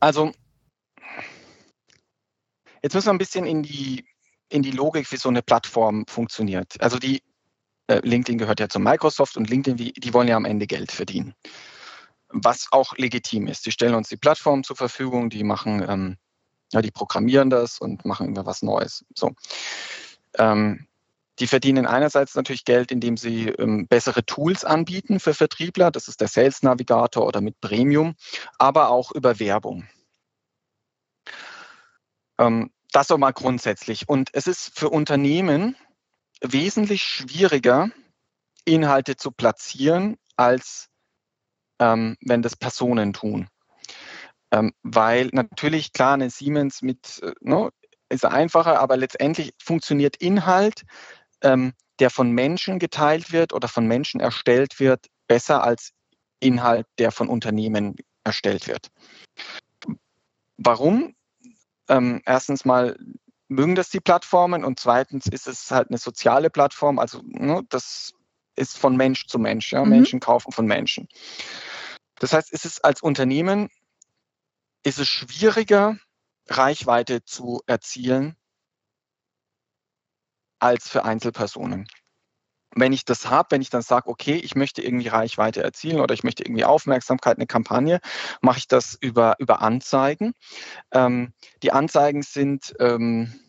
Also 0.00 0.32
jetzt 2.82 2.94
müssen 2.94 3.06
wir 3.06 3.12
ein 3.12 3.18
bisschen 3.18 3.46
in 3.46 3.62
die, 3.62 4.04
in 4.48 4.62
die 4.62 4.70
Logik, 4.70 5.10
wie 5.12 5.16
so 5.16 5.28
eine 5.28 5.42
Plattform 5.42 6.04
funktioniert. 6.08 6.80
Also 6.80 6.98
die 6.98 7.22
äh, 7.88 8.00
LinkedIn 8.02 8.38
gehört 8.38 8.60
ja 8.60 8.68
zu 8.68 8.80
Microsoft 8.80 9.36
und 9.36 9.50
LinkedIn, 9.50 9.76
die, 9.76 9.92
die 9.92 10.14
wollen 10.14 10.28
ja 10.28 10.36
am 10.36 10.44
Ende 10.44 10.66
Geld 10.66 10.92
verdienen 10.92 11.34
was 12.32 12.68
auch 12.70 12.96
legitim 12.96 13.46
ist. 13.46 13.66
Die 13.66 13.72
stellen 13.72 13.94
uns 13.94 14.08
die 14.08 14.16
Plattform 14.16 14.64
zur 14.64 14.76
Verfügung, 14.76 15.30
die 15.30 15.44
machen, 15.44 15.84
ähm, 15.88 16.16
ja, 16.72 16.80
die 16.80 16.90
programmieren 16.90 17.50
das 17.50 17.78
und 17.78 18.04
machen 18.04 18.28
immer 18.28 18.46
was 18.46 18.62
Neues. 18.62 19.04
So. 19.14 19.32
Ähm, 20.38 20.86
die 21.40 21.46
verdienen 21.46 21.86
einerseits 21.86 22.34
natürlich 22.34 22.64
Geld, 22.64 22.92
indem 22.92 23.16
sie 23.16 23.48
ähm, 23.48 23.88
bessere 23.88 24.24
Tools 24.24 24.64
anbieten 24.64 25.20
für 25.20 25.34
Vertriebler. 25.34 25.90
Das 25.90 26.06
ist 26.06 26.20
der 26.20 26.28
Sales 26.28 26.62
Navigator 26.62 27.26
oder 27.26 27.40
mit 27.40 27.60
Premium, 27.60 28.14
aber 28.58 28.90
auch 28.90 29.10
über 29.12 29.40
Werbung. 29.40 29.88
Ähm, 32.38 32.70
das 32.92 33.08
so 33.08 33.18
mal 33.18 33.32
grundsätzlich. 33.32 34.08
Und 34.08 34.30
es 34.34 34.46
ist 34.46 34.78
für 34.78 34.90
Unternehmen 34.90 35.76
wesentlich 36.42 37.02
schwieriger, 37.02 37.90
Inhalte 38.64 39.16
zu 39.16 39.30
platzieren, 39.30 40.16
als 40.36 40.88
ähm, 41.78 42.16
wenn 42.20 42.42
das 42.42 42.56
Personen 42.56 43.12
tun. 43.12 43.48
Ähm, 44.52 44.72
weil 44.82 45.28
natürlich, 45.32 45.92
klar, 45.92 46.14
eine 46.14 46.28
Siemens 46.28 46.82
mit, 46.82 47.20
äh, 47.22 47.32
no, 47.40 47.70
ist 48.10 48.24
einfacher, 48.24 48.80
aber 48.80 48.96
letztendlich 48.96 49.54
funktioniert 49.62 50.16
Inhalt, 50.16 50.82
ähm, 51.42 51.72
der 51.98 52.10
von 52.10 52.30
Menschen 52.30 52.78
geteilt 52.78 53.32
wird 53.32 53.52
oder 53.52 53.68
von 53.68 53.86
Menschen 53.86 54.20
erstellt 54.20 54.80
wird, 54.80 55.06
besser 55.26 55.62
als 55.62 55.92
Inhalt, 56.40 56.86
der 56.98 57.12
von 57.12 57.28
Unternehmen 57.28 57.96
erstellt 58.24 58.66
wird. 58.66 58.88
Warum? 60.56 61.14
Ähm, 61.88 62.22
erstens 62.24 62.64
mal 62.64 62.96
mögen 63.48 63.74
das 63.74 63.90
die 63.90 64.00
Plattformen 64.00 64.64
und 64.64 64.78
zweitens 64.78 65.26
ist 65.26 65.46
es 65.46 65.70
halt 65.70 65.88
eine 65.88 65.98
soziale 65.98 66.50
Plattform, 66.50 66.98
also 66.98 67.20
ne, 67.24 67.62
das 67.68 68.12
ist 68.56 68.78
von 68.78 68.96
Mensch 68.96 69.26
zu 69.26 69.38
Mensch. 69.38 69.72
Ja? 69.72 69.84
Mhm. 69.84 69.90
Menschen 69.90 70.20
kaufen 70.20 70.52
von 70.52 70.66
Menschen. 70.66 71.08
Das 72.18 72.32
heißt, 72.32 72.52
ist 72.52 72.64
es 72.64 72.80
als 72.80 73.02
Unternehmen 73.02 73.68
ist 74.82 74.98
es 74.98 75.08
schwieriger, 75.08 75.98
Reichweite 76.48 77.24
zu 77.24 77.60
erzielen 77.66 78.36
als 80.60 80.88
für 80.88 81.04
Einzelpersonen. 81.04 81.88
Wenn 82.72 82.92
ich 82.92 83.04
das 83.04 83.28
habe, 83.28 83.48
wenn 83.50 83.62
ich 83.62 83.70
dann 83.70 83.82
sage, 83.82 84.08
okay, 84.08 84.36
ich 84.36 84.54
möchte 84.54 84.80
irgendwie 84.82 85.08
Reichweite 85.08 85.62
erzielen 85.62 86.00
oder 86.00 86.14
ich 86.14 86.22
möchte 86.22 86.44
irgendwie 86.44 86.64
Aufmerksamkeit, 86.64 87.36
eine 87.36 87.48
Kampagne, 87.48 88.00
mache 88.42 88.58
ich 88.58 88.68
das 88.68 88.96
über, 89.00 89.34
über 89.40 89.60
Anzeigen. 89.60 90.34
Ähm, 90.92 91.32
die 91.64 91.72
Anzeigen 91.72 92.22
sind 92.22 92.74
ähm, 92.78 93.40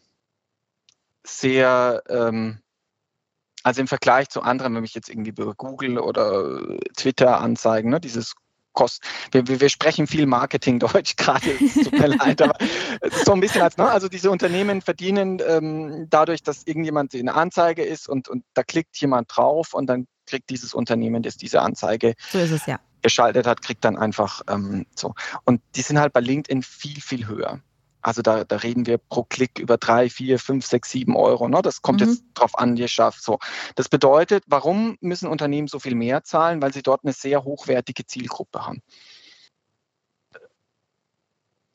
sehr, 1.23 2.01
ähm, 2.09 2.61
also 3.61 3.81
im 3.81 3.87
Vergleich 3.87 4.29
zu 4.29 4.41
anderen, 4.41 4.73
wenn 4.75 4.83
ich 4.83 4.95
jetzt 4.95 5.09
irgendwie 5.09 5.29
über 5.29 5.53
Google 5.53 5.99
oder 5.99 6.79
Twitter 6.97 7.39
anzeigen, 7.39 7.91
ne, 7.91 7.99
dieses 7.99 8.33
Kost. 8.73 9.03
Wir, 9.31 9.47
wir, 9.47 9.59
wir, 9.59 9.69
sprechen 9.69 10.07
viel 10.07 10.25
Marketing-Deutsch 10.25 11.15
gerade, 11.17 11.57
tut 11.57 11.91
mir 11.91 12.07
leid, 12.07 12.41
aber 12.41 12.55
es 13.01 13.21
so 13.25 13.33
ein 13.33 13.39
bisschen 13.39 13.61
als, 13.61 13.77
ne? 13.77 13.89
also 13.89 14.07
diese 14.07 14.31
Unternehmen 14.31 14.81
verdienen 14.81 15.41
ähm, 15.47 16.07
dadurch, 16.09 16.43
dass 16.43 16.63
irgendjemand 16.65 17.13
eine 17.13 17.33
Anzeige 17.33 17.83
ist 17.83 18.07
und, 18.07 18.29
und 18.29 18.43
da 18.53 18.63
klickt 18.63 18.97
jemand 18.97 19.35
drauf 19.35 19.73
und 19.73 19.87
dann 19.87 20.07
kriegt 20.25 20.49
dieses 20.49 20.73
Unternehmen, 20.73 21.23
das 21.23 21.37
diese 21.37 21.61
Anzeige 21.61 22.13
so 22.31 22.39
es, 22.39 22.65
ja. 22.65 22.79
geschaltet 23.01 23.45
hat, 23.47 23.61
kriegt 23.61 23.83
dann 23.83 23.97
einfach 23.97 24.41
ähm, 24.47 24.85
so. 24.95 25.13
Und 25.43 25.61
die 25.75 25.81
sind 25.81 25.99
halt 25.99 26.13
bei 26.13 26.21
LinkedIn 26.21 26.63
viel, 26.63 27.01
viel 27.01 27.27
höher. 27.27 27.59
Also 28.01 28.21
da, 28.21 28.43
da 28.43 28.57
reden 28.57 28.85
wir 28.85 28.97
pro 28.97 29.23
Klick 29.23 29.59
über 29.59 29.77
drei, 29.77 30.09
vier, 30.09 30.39
fünf, 30.39 30.65
sechs, 30.65 30.91
sieben 30.91 31.15
Euro. 31.15 31.47
Ne? 31.47 31.61
Das 31.61 31.81
kommt 31.81 32.01
mhm. 32.01 32.07
jetzt 32.07 32.23
drauf 32.33 32.57
an, 32.57 32.75
wie 32.75 32.81
ihr 32.81 32.87
schafft. 32.87 33.23
So. 33.23 33.39
Das 33.75 33.89
bedeutet, 33.89 34.43
warum 34.47 34.97
müssen 35.01 35.27
Unternehmen 35.27 35.67
so 35.67 35.79
viel 35.79 35.95
mehr 35.95 36.23
zahlen? 36.23 36.61
Weil 36.61 36.73
sie 36.73 36.83
dort 36.83 37.03
eine 37.03 37.13
sehr 37.13 37.43
hochwertige 37.43 38.05
Zielgruppe 38.05 38.65
haben. 38.65 38.81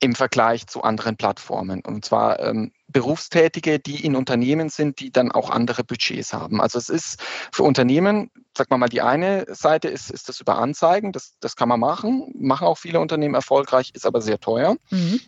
Im 0.00 0.14
Vergleich 0.14 0.66
zu 0.66 0.82
anderen 0.82 1.16
Plattformen. 1.16 1.80
Und 1.80 2.04
zwar 2.04 2.38
ähm, 2.40 2.72
Berufstätige, 2.88 3.78
die 3.78 4.04
in 4.04 4.14
Unternehmen 4.14 4.68
sind, 4.68 5.00
die 5.00 5.10
dann 5.10 5.32
auch 5.32 5.50
andere 5.50 5.84
Budgets 5.84 6.32
haben. 6.32 6.60
Also 6.60 6.78
es 6.78 6.88
ist 6.88 7.20
für 7.52 7.62
Unternehmen, 7.62 8.30
sag 8.56 8.70
mal 8.70 8.76
mal, 8.76 8.88
die 8.88 9.00
eine 9.00 9.46
Seite 9.48 9.88
ist, 9.88 10.10
ist 10.10 10.28
das 10.28 10.40
über 10.40 10.58
Anzeigen, 10.58 11.12
das, 11.12 11.36
das 11.40 11.56
kann 11.56 11.68
man 11.68 11.80
machen, 11.80 12.32
machen 12.38 12.66
auch 12.66 12.78
viele 12.78 13.00
Unternehmen 13.00 13.34
erfolgreich, 13.34 13.90
ist 13.94 14.06
aber 14.06 14.20
sehr 14.20 14.38
teuer. 14.38 14.76
Mhm. 14.90 15.20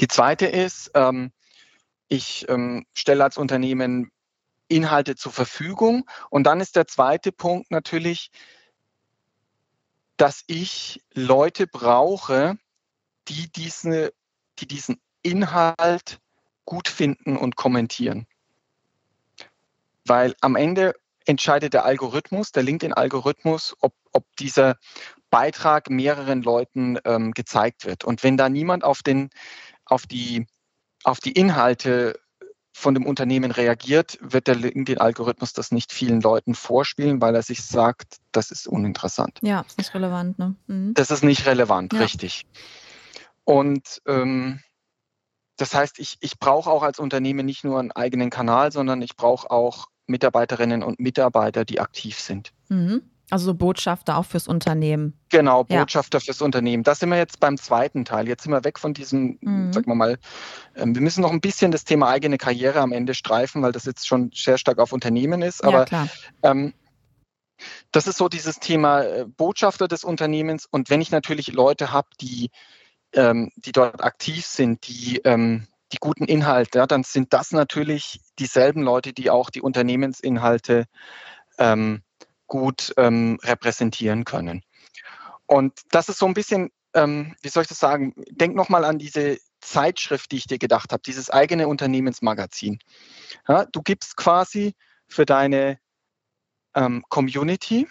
Die 0.00 0.08
zweite 0.08 0.46
ist, 0.46 0.90
ähm, 0.94 1.32
ich 2.08 2.46
ähm, 2.48 2.86
stelle 2.94 3.24
als 3.24 3.36
Unternehmen 3.38 4.10
Inhalte 4.68 5.16
zur 5.16 5.32
Verfügung. 5.32 6.08
Und 6.30 6.44
dann 6.44 6.60
ist 6.60 6.76
der 6.76 6.86
zweite 6.86 7.32
Punkt 7.32 7.70
natürlich, 7.70 8.30
dass 10.16 10.44
ich 10.46 11.02
Leute 11.12 11.66
brauche, 11.66 12.56
die, 13.28 13.50
diese, 13.50 14.12
die 14.58 14.66
diesen 14.66 15.00
Inhalt 15.22 16.20
gut 16.64 16.88
finden 16.88 17.36
und 17.36 17.56
kommentieren. 17.56 18.26
Weil 20.06 20.34
am 20.40 20.56
Ende 20.56 20.94
entscheidet 21.26 21.74
der 21.74 21.84
Algorithmus, 21.84 22.52
der 22.52 22.62
LinkedIn-Algorithmus, 22.62 23.76
ob, 23.80 23.94
ob 24.12 24.24
dieser 24.36 24.76
Beitrag 25.34 25.90
mehreren 25.90 26.42
Leuten 26.42 26.96
ähm, 27.04 27.32
gezeigt 27.32 27.86
wird. 27.86 28.04
Und 28.04 28.22
wenn 28.22 28.36
da 28.36 28.48
niemand 28.48 28.84
auf, 28.84 29.02
den, 29.02 29.30
auf, 29.84 30.06
die, 30.06 30.46
auf 31.02 31.18
die 31.18 31.32
Inhalte 31.32 32.20
von 32.72 32.94
dem 32.94 33.04
Unternehmen 33.04 33.50
reagiert, 33.50 34.16
wird 34.20 34.46
der 34.46 34.54
LinkedIn-Algorithmus 34.54 35.52
das 35.52 35.72
nicht 35.72 35.92
vielen 35.92 36.20
Leuten 36.20 36.54
vorspielen, 36.54 37.20
weil 37.20 37.34
er 37.34 37.42
sich 37.42 37.64
sagt, 37.64 38.18
das 38.30 38.52
ist 38.52 38.68
uninteressant. 38.68 39.40
Ja, 39.42 39.64
ist 39.66 39.76
nicht 39.76 39.92
relevant. 39.94 40.38
Ne? 40.38 40.54
Mhm. 40.68 40.94
Das 40.94 41.10
ist 41.10 41.24
nicht 41.24 41.46
relevant, 41.46 41.92
ja. 41.92 41.98
richtig. 41.98 42.46
Und 43.42 44.02
ähm, 44.06 44.60
das 45.56 45.74
heißt, 45.74 45.98
ich, 45.98 46.16
ich 46.20 46.38
brauche 46.38 46.70
auch 46.70 46.84
als 46.84 47.00
Unternehmen 47.00 47.44
nicht 47.44 47.64
nur 47.64 47.80
einen 47.80 47.90
eigenen 47.90 48.30
Kanal, 48.30 48.70
sondern 48.70 49.02
ich 49.02 49.16
brauche 49.16 49.50
auch 49.50 49.88
Mitarbeiterinnen 50.06 50.84
und 50.84 51.00
Mitarbeiter, 51.00 51.64
die 51.64 51.80
aktiv 51.80 52.20
sind. 52.20 52.52
Mhm. 52.68 53.10
Also 53.30 53.46
so 53.46 53.54
Botschafter 53.54 54.18
auch 54.18 54.26
fürs 54.26 54.46
Unternehmen. 54.46 55.18
Genau, 55.30 55.64
Botschafter 55.64 56.18
ja. 56.18 56.24
fürs 56.24 56.42
Unternehmen. 56.42 56.82
Da 56.82 56.94
sind 56.94 57.08
wir 57.08 57.16
jetzt 57.16 57.40
beim 57.40 57.56
zweiten 57.56 58.04
Teil. 58.04 58.28
Jetzt 58.28 58.42
sind 58.42 58.52
wir 58.52 58.64
weg 58.64 58.78
von 58.78 58.92
diesem, 58.92 59.38
mhm. 59.40 59.72
sagen 59.72 59.86
wir 59.86 59.94
mal, 59.94 60.18
ähm, 60.76 60.94
wir 60.94 61.02
müssen 61.02 61.22
noch 61.22 61.32
ein 61.32 61.40
bisschen 61.40 61.72
das 61.72 61.84
Thema 61.84 62.08
eigene 62.08 62.36
Karriere 62.36 62.80
am 62.80 62.92
Ende 62.92 63.14
streifen, 63.14 63.62
weil 63.62 63.72
das 63.72 63.86
jetzt 63.86 64.06
schon 64.06 64.30
sehr 64.34 64.58
stark 64.58 64.78
auf 64.78 64.92
Unternehmen 64.92 65.42
ist. 65.42 65.64
Aber 65.64 65.86
ja, 65.90 66.06
ähm, 66.42 66.74
das 67.92 68.06
ist 68.06 68.18
so 68.18 68.28
dieses 68.28 68.60
Thema 68.60 69.02
äh, 69.02 69.24
Botschafter 69.26 69.88
des 69.88 70.04
Unternehmens. 70.04 70.66
Und 70.66 70.90
wenn 70.90 71.00
ich 71.00 71.10
natürlich 71.10 71.52
Leute 71.52 71.92
habe, 71.92 72.08
die, 72.20 72.50
ähm, 73.14 73.50
die 73.56 73.72
dort 73.72 74.04
aktiv 74.04 74.44
sind, 74.44 74.86
die 74.86 75.20
ähm, 75.24 75.66
die 75.92 75.98
guten 76.00 76.24
Inhalte, 76.24 76.78
ja, 76.78 76.86
dann 76.86 77.04
sind 77.04 77.32
das 77.32 77.52
natürlich 77.52 78.20
dieselben 78.38 78.82
Leute, 78.82 79.12
die 79.12 79.30
auch 79.30 79.48
die 79.50 79.62
Unternehmensinhalte 79.62 80.86
ähm, 81.58 82.02
gut 82.46 82.92
ähm, 82.96 83.38
repräsentieren 83.42 84.24
können. 84.24 84.62
Und 85.46 85.80
das 85.90 86.08
ist 86.08 86.18
so 86.18 86.26
ein 86.26 86.34
bisschen, 86.34 86.70
ähm, 86.94 87.34
wie 87.42 87.48
soll 87.48 87.62
ich 87.62 87.68
das 87.68 87.78
sagen, 87.78 88.14
denk 88.30 88.54
nochmal 88.54 88.84
an 88.84 88.98
diese 88.98 89.38
Zeitschrift, 89.60 90.30
die 90.32 90.36
ich 90.36 90.46
dir 90.46 90.58
gedacht 90.58 90.92
habe, 90.92 91.02
dieses 91.02 91.30
eigene 91.30 91.68
Unternehmensmagazin. 91.68 92.78
Ja, 93.48 93.64
du 93.66 93.82
gibst 93.82 94.16
quasi 94.16 94.74
für 95.08 95.24
deine 95.24 95.78
ähm, 96.74 97.04
Community 97.08 97.88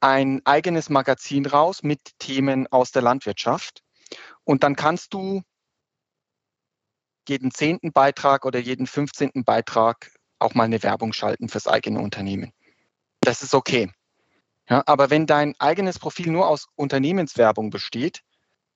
ein 0.00 0.40
eigenes 0.44 0.90
Magazin 0.90 1.46
raus 1.46 1.82
mit 1.82 2.00
Themen 2.18 2.66
aus 2.68 2.92
der 2.92 3.02
Landwirtschaft. 3.02 3.82
Und 4.44 4.62
dann 4.62 4.76
kannst 4.76 5.12
du 5.12 5.42
jeden 7.28 7.50
zehnten 7.50 7.92
Beitrag 7.92 8.46
oder 8.46 8.58
jeden 8.58 8.86
15. 8.86 9.44
Beitrag 9.44 10.10
auch 10.38 10.54
mal 10.54 10.64
eine 10.64 10.82
Werbung 10.82 11.12
schalten 11.12 11.48
fürs 11.48 11.66
eigene 11.66 12.00
Unternehmen 12.00 12.52
das 13.28 13.42
ist 13.42 13.54
okay. 13.54 13.90
Ja, 14.70 14.82
aber 14.86 15.10
wenn 15.10 15.26
dein 15.26 15.54
eigenes 15.58 15.98
Profil 15.98 16.30
nur 16.30 16.48
aus 16.48 16.68
Unternehmenswerbung 16.76 17.70
besteht, 17.70 18.22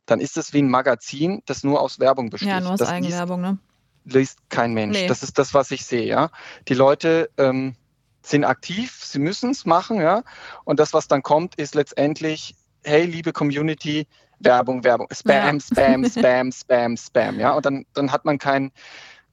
dann 0.07 0.21
ist 0.21 0.37
es 0.37 0.53
wie 0.53 0.61
ein 0.61 0.69
Magazin, 0.69 1.43
das 1.47 1.65
nur 1.65 1.81
aus 1.81 1.99
Werbung 1.99 2.31
besteht. 2.31 2.49
Ja, 2.49 2.61
nur 2.61 2.73
aus 2.73 2.79
das 2.79 2.88
Eigenwerbung, 2.88 3.41
ne? 3.41 3.59
Liest 4.05 4.38
kein 4.49 4.75
Mensch. 4.75 4.99
Nee. 4.99 5.07
Das 5.07 5.23
ist 5.23 5.38
das, 5.38 5.55
was 5.55 5.71
ich 5.71 5.85
sehe, 5.85 6.05
ja. 6.05 6.31
Die 6.69 6.75
Leute 6.75 7.31
ähm, 7.38 7.77
sind 8.23 8.45
aktiv, 8.45 9.01
sie 9.03 9.19
müssen 9.19 9.51
es 9.51 9.65
machen, 9.65 10.01
ja. 10.01 10.23
Und 10.65 10.81
das, 10.81 10.93
was 10.93 11.09
dann 11.09 11.23
kommt, 11.23 11.55
ist 11.55 11.75
letztendlich, 11.75 12.55
hey, 12.85 13.05
liebe 13.05 13.33
Community, 13.33 14.07
Werbung, 14.41 14.85
Werbung, 14.85 15.09
Spam, 15.12 15.59
ja. 15.59 15.61
Spam, 15.61 16.05
Spam, 16.11 16.53
Spam, 16.53 16.97
Spam, 16.97 17.38
ja. 17.38 17.53
Und 17.53 17.65
dann, 17.65 17.87
dann 17.95 18.12
hat 18.12 18.25
man 18.25 18.38
kein, 18.38 18.73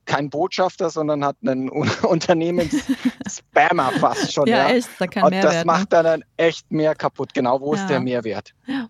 kein 0.10 0.30
Botschafter, 0.30 0.89
sondern 0.89 1.24
hat 1.24 1.38
einen 1.45 1.69
Unternehmens-Spammer 2.02 3.91
fast 4.00 4.34
schon. 4.34 4.48
ja, 4.48 4.69
ja, 4.69 4.76
echt, 4.76 4.89
da 4.98 5.08
kann 5.08 5.24
Und 5.24 5.30
Mehrwert, 5.32 5.54
das 5.54 5.65
macht 5.65 5.93
dann 5.93 6.24
echt 6.36 6.72
mehr 6.72 6.95
kaputt. 6.95 7.34
Genau, 7.34 7.62
wo 7.62 7.76
ja. 7.76 7.82
ist 7.82 7.89
der 7.89 8.00
Mehrwert? 8.00 8.54
Ja. 8.65 8.89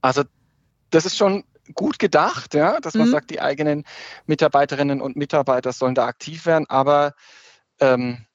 Also 0.00 0.24
das 0.90 1.06
ist 1.06 1.16
schon 1.16 1.44
gut 1.74 1.98
gedacht, 1.98 2.54
ja, 2.54 2.80
dass 2.80 2.94
man 2.94 3.06
mhm. 3.06 3.12
sagt, 3.12 3.30
die 3.30 3.40
eigenen 3.40 3.84
Mitarbeiterinnen 4.26 5.00
und 5.00 5.16
Mitarbeiter 5.16 5.72
sollen 5.72 5.94
da 5.94 6.06
aktiv 6.06 6.46
werden, 6.46 6.66
aber 6.68 7.14
ähm, 7.78 8.26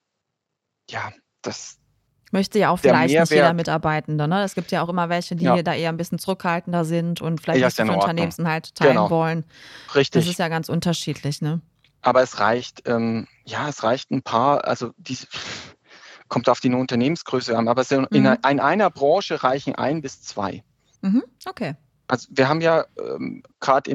ja, 0.89 1.11
das, 1.41 1.79
möchte 2.31 2.59
ja 2.59 2.69
auch 2.69 2.79
vielleicht 2.79 3.17
nicht 3.17 3.31
jeder 3.31 3.53
Mitarbeitende. 3.53 4.27
Ne? 4.27 4.43
Es 4.43 4.55
gibt 4.55 4.71
ja 4.71 4.83
auch 4.83 4.89
immer 4.89 5.09
welche, 5.09 5.35
die 5.35 5.45
ja. 5.45 5.61
da 5.61 5.73
eher 5.73 5.89
ein 5.89 5.97
bisschen 5.97 6.19
zurückhaltender 6.19 6.85
sind 6.85 7.21
und 7.21 7.41
vielleicht 7.41 7.59
ja, 7.59 7.67
nicht 7.67 7.75
so 7.75 7.83
viel 7.83 7.93
Unternehmensinhalt 7.93 8.75
teilen 8.75 8.95
genau. 8.95 9.09
wollen. 9.09 9.45
Richtig. 9.95 10.23
Das 10.23 10.29
ist 10.29 10.39
ja 10.39 10.47
ganz 10.47 10.69
unterschiedlich. 10.69 11.41
Ne? 11.41 11.61
Aber 12.03 12.21
es 12.21 12.39
reicht, 12.39 12.87
ähm, 12.87 13.27
ja, 13.45 13.67
es 13.67 13.83
reicht 13.83 14.11
ein 14.11 14.21
paar, 14.21 14.65
also 14.65 14.91
die 14.97 15.17
kommt 16.27 16.49
auf 16.49 16.59
die 16.59 16.71
Unternehmensgröße 16.71 17.57
an, 17.57 17.67
aber 17.67 17.89
in, 17.89 18.07
mhm. 18.11 18.37
in 18.47 18.59
einer 18.59 18.89
Branche 18.89 19.43
reichen 19.43 19.75
ein 19.75 20.01
bis 20.01 20.21
zwei. 20.21 20.63
Mhm. 21.01 21.23
Okay. 21.45 21.75
Also 22.07 22.27
wir 22.31 22.49
haben 22.49 22.61
ja 22.61 22.85
ähm, 22.99 23.43
gerade 23.59 23.89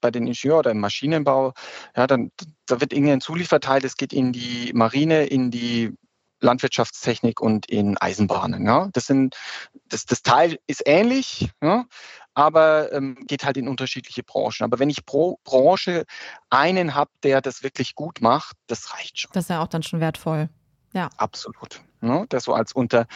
bei 0.00 0.10
den 0.10 0.26
Ingenieur- 0.26 0.58
oder 0.58 0.70
im 0.70 0.80
Maschinenbau, 0.80 1.54
ja, 1.96 2.06
dann 2.06 2.30
da 2.66 2.80
wird 2.80 2.92
irgendein 2.92 3.20
Zulieferteil, 3.20 3.80
das 3.80 3.96
geht 3.96 4.12
in 4.12 4.32
die 4.32 4.70
Marine, 4.74 5.26
in 5.26 5.50
die 5.50 5.96
Landwirtschaftstechnik 6.40 7.40
und 7.40 7.66
in 7.66 7.96
Eisenbahnen. 7.98 8.66
Ja. 8.66 8.88
Das, 8.92 9.06
sind, 9.06 9.34
das, 9.88 10.04
das 10.04 10.22
Teil 10.22 10.58
ist 10.66 10.82
ähnlich, 10.84 11.50
ja, 11.62 11.86
aber 12.34 12.92
ähm, 12.92 13.16
geht 13.26 13.44
halt 13.44 13.56
in 13.56 13.68
unterschiedliche 13.68 14.22
Branchen. 14.22 14.64
Aber 14.64 14.78
wenn 14.78 14.90
ich 14.90 15.06
pro 15.06 15.38
Branche 15.44 16.04
einen 16.50 16.94
habe, 16.94 17.10
der 17.22 17.40
das 17.40 17.62
wirklich 17.62 17.94
gut 17.94 18.20
macht, 18.20 18.56
das 18.66 18.92
reicht 18.94 19.20
schon. 19.20 19.30
Das 19.32 19.44
ist 19.44 19.50
ja 19.50 19.62
auch 19.62 19.68
dann 19.68 19.82
schon 19.82 20.00
wertvoll. 20.00 20.48
Ja. 20.92 21.10
Absolut. 21.16 21.80
Ja, 22.02 22.24
das 22.28 22.44
so 22.44 22.54
als 22.54 22.72
unter 22.72 23.06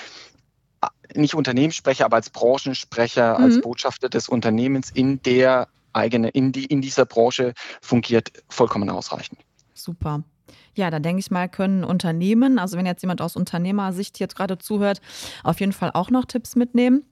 nicht 1.15 1.35
Unternehmenssprecher, 1.35 2.05
aber 2.05 2.17
als 2.17 2.31
Branchensprecher, 2.31 3.39
mhm. 3.39 3.45
als 3.45 3.61
Botschafter 3.61 4.09
des 4.09 4.29
Unternehmens 4.29 4.91
in 4.91 5.23
der 5.23 5.69
eigene, 5.93 6.29
in, 6.29 6.53
die, 6.53 6.67
in 6.67 6.81
dieser 6.81 7.07
Branche 7.07 7.55
fungiert 7.81 8.31
vollkommen 8.49 8.91
ausreichend. 8.91 9.41
Super. 9.75 10.23
Ja, 10.75 10.91
da 10.91 11.01
denke 11.01 11.21
ich 11.21 11.31
mal, 11.31 11.49
können 11.49 11.83
Unternehmen, 11.83 12.59
also 12.59 12.77
wenn 12.77 12.87
jetzt 12.87 13.03
jemand 13.03 13.21
aus 13.21 13.37
Unternehmersicht 13.37 14.19
jetzt 14.21 14.37
gerade 14.37 14.59
zuhört, 14.59 15.01
auf 15.43 15.61
jeden 15.61 15.73
Fall 15.73 15.91
auch 15.93 16.11
noch 16.11 16.25
Tipps 16.25 16.57
mitnehmen. 16.57 17.05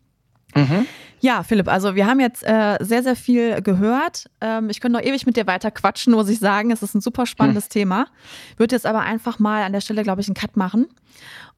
Mhm. 0.57 0.87
Ja, 1.21 1.43
Philipp, 1.43 1.69
also 1.69 1.95
wir 1.95 2.07
haben 2.07 2.21
jetzt 2.21 2.43
äh, 2.43 2.77
sehr, 2.81 3.03
sehr 3.03 3.17
viel 3.17 3.63
gehört. 3.63 4.29
Ähm, 4.41 4.69
ich 4.69 4.81
könnte 4.81 4.99
noch 4.99 5.05
ewig 5.05 5.25
mit 5.25 5.37
dir 5.37 5.47
weiter 5.47 5.71
quatschen, 5.71 6.13
muss 6.13 6.29
ich 6.29 6.39
sagen. 6.39 6.71
Es 6.71 6.83
ist 6.83 6.95
ein 6.95 7.01
super 7.01 7.25
spannendes 7.25 7.65
mhm. 7.67 7.71
Thema. 7.71 8.07
Würde 8.59 8.75
jetzt 8.75 8.87
aber 8.87 9.01
einfach 9.01 9.39
mal 9.39 9.63
an 9.63 9.73
der 9.73 9.81
Stelle, 9.81 10.03
glaube 10.03 10.21
ich, 10.21 10.29
einen 10.29 10.35
Cut 10.35 10.57
machen. 10.57 10.89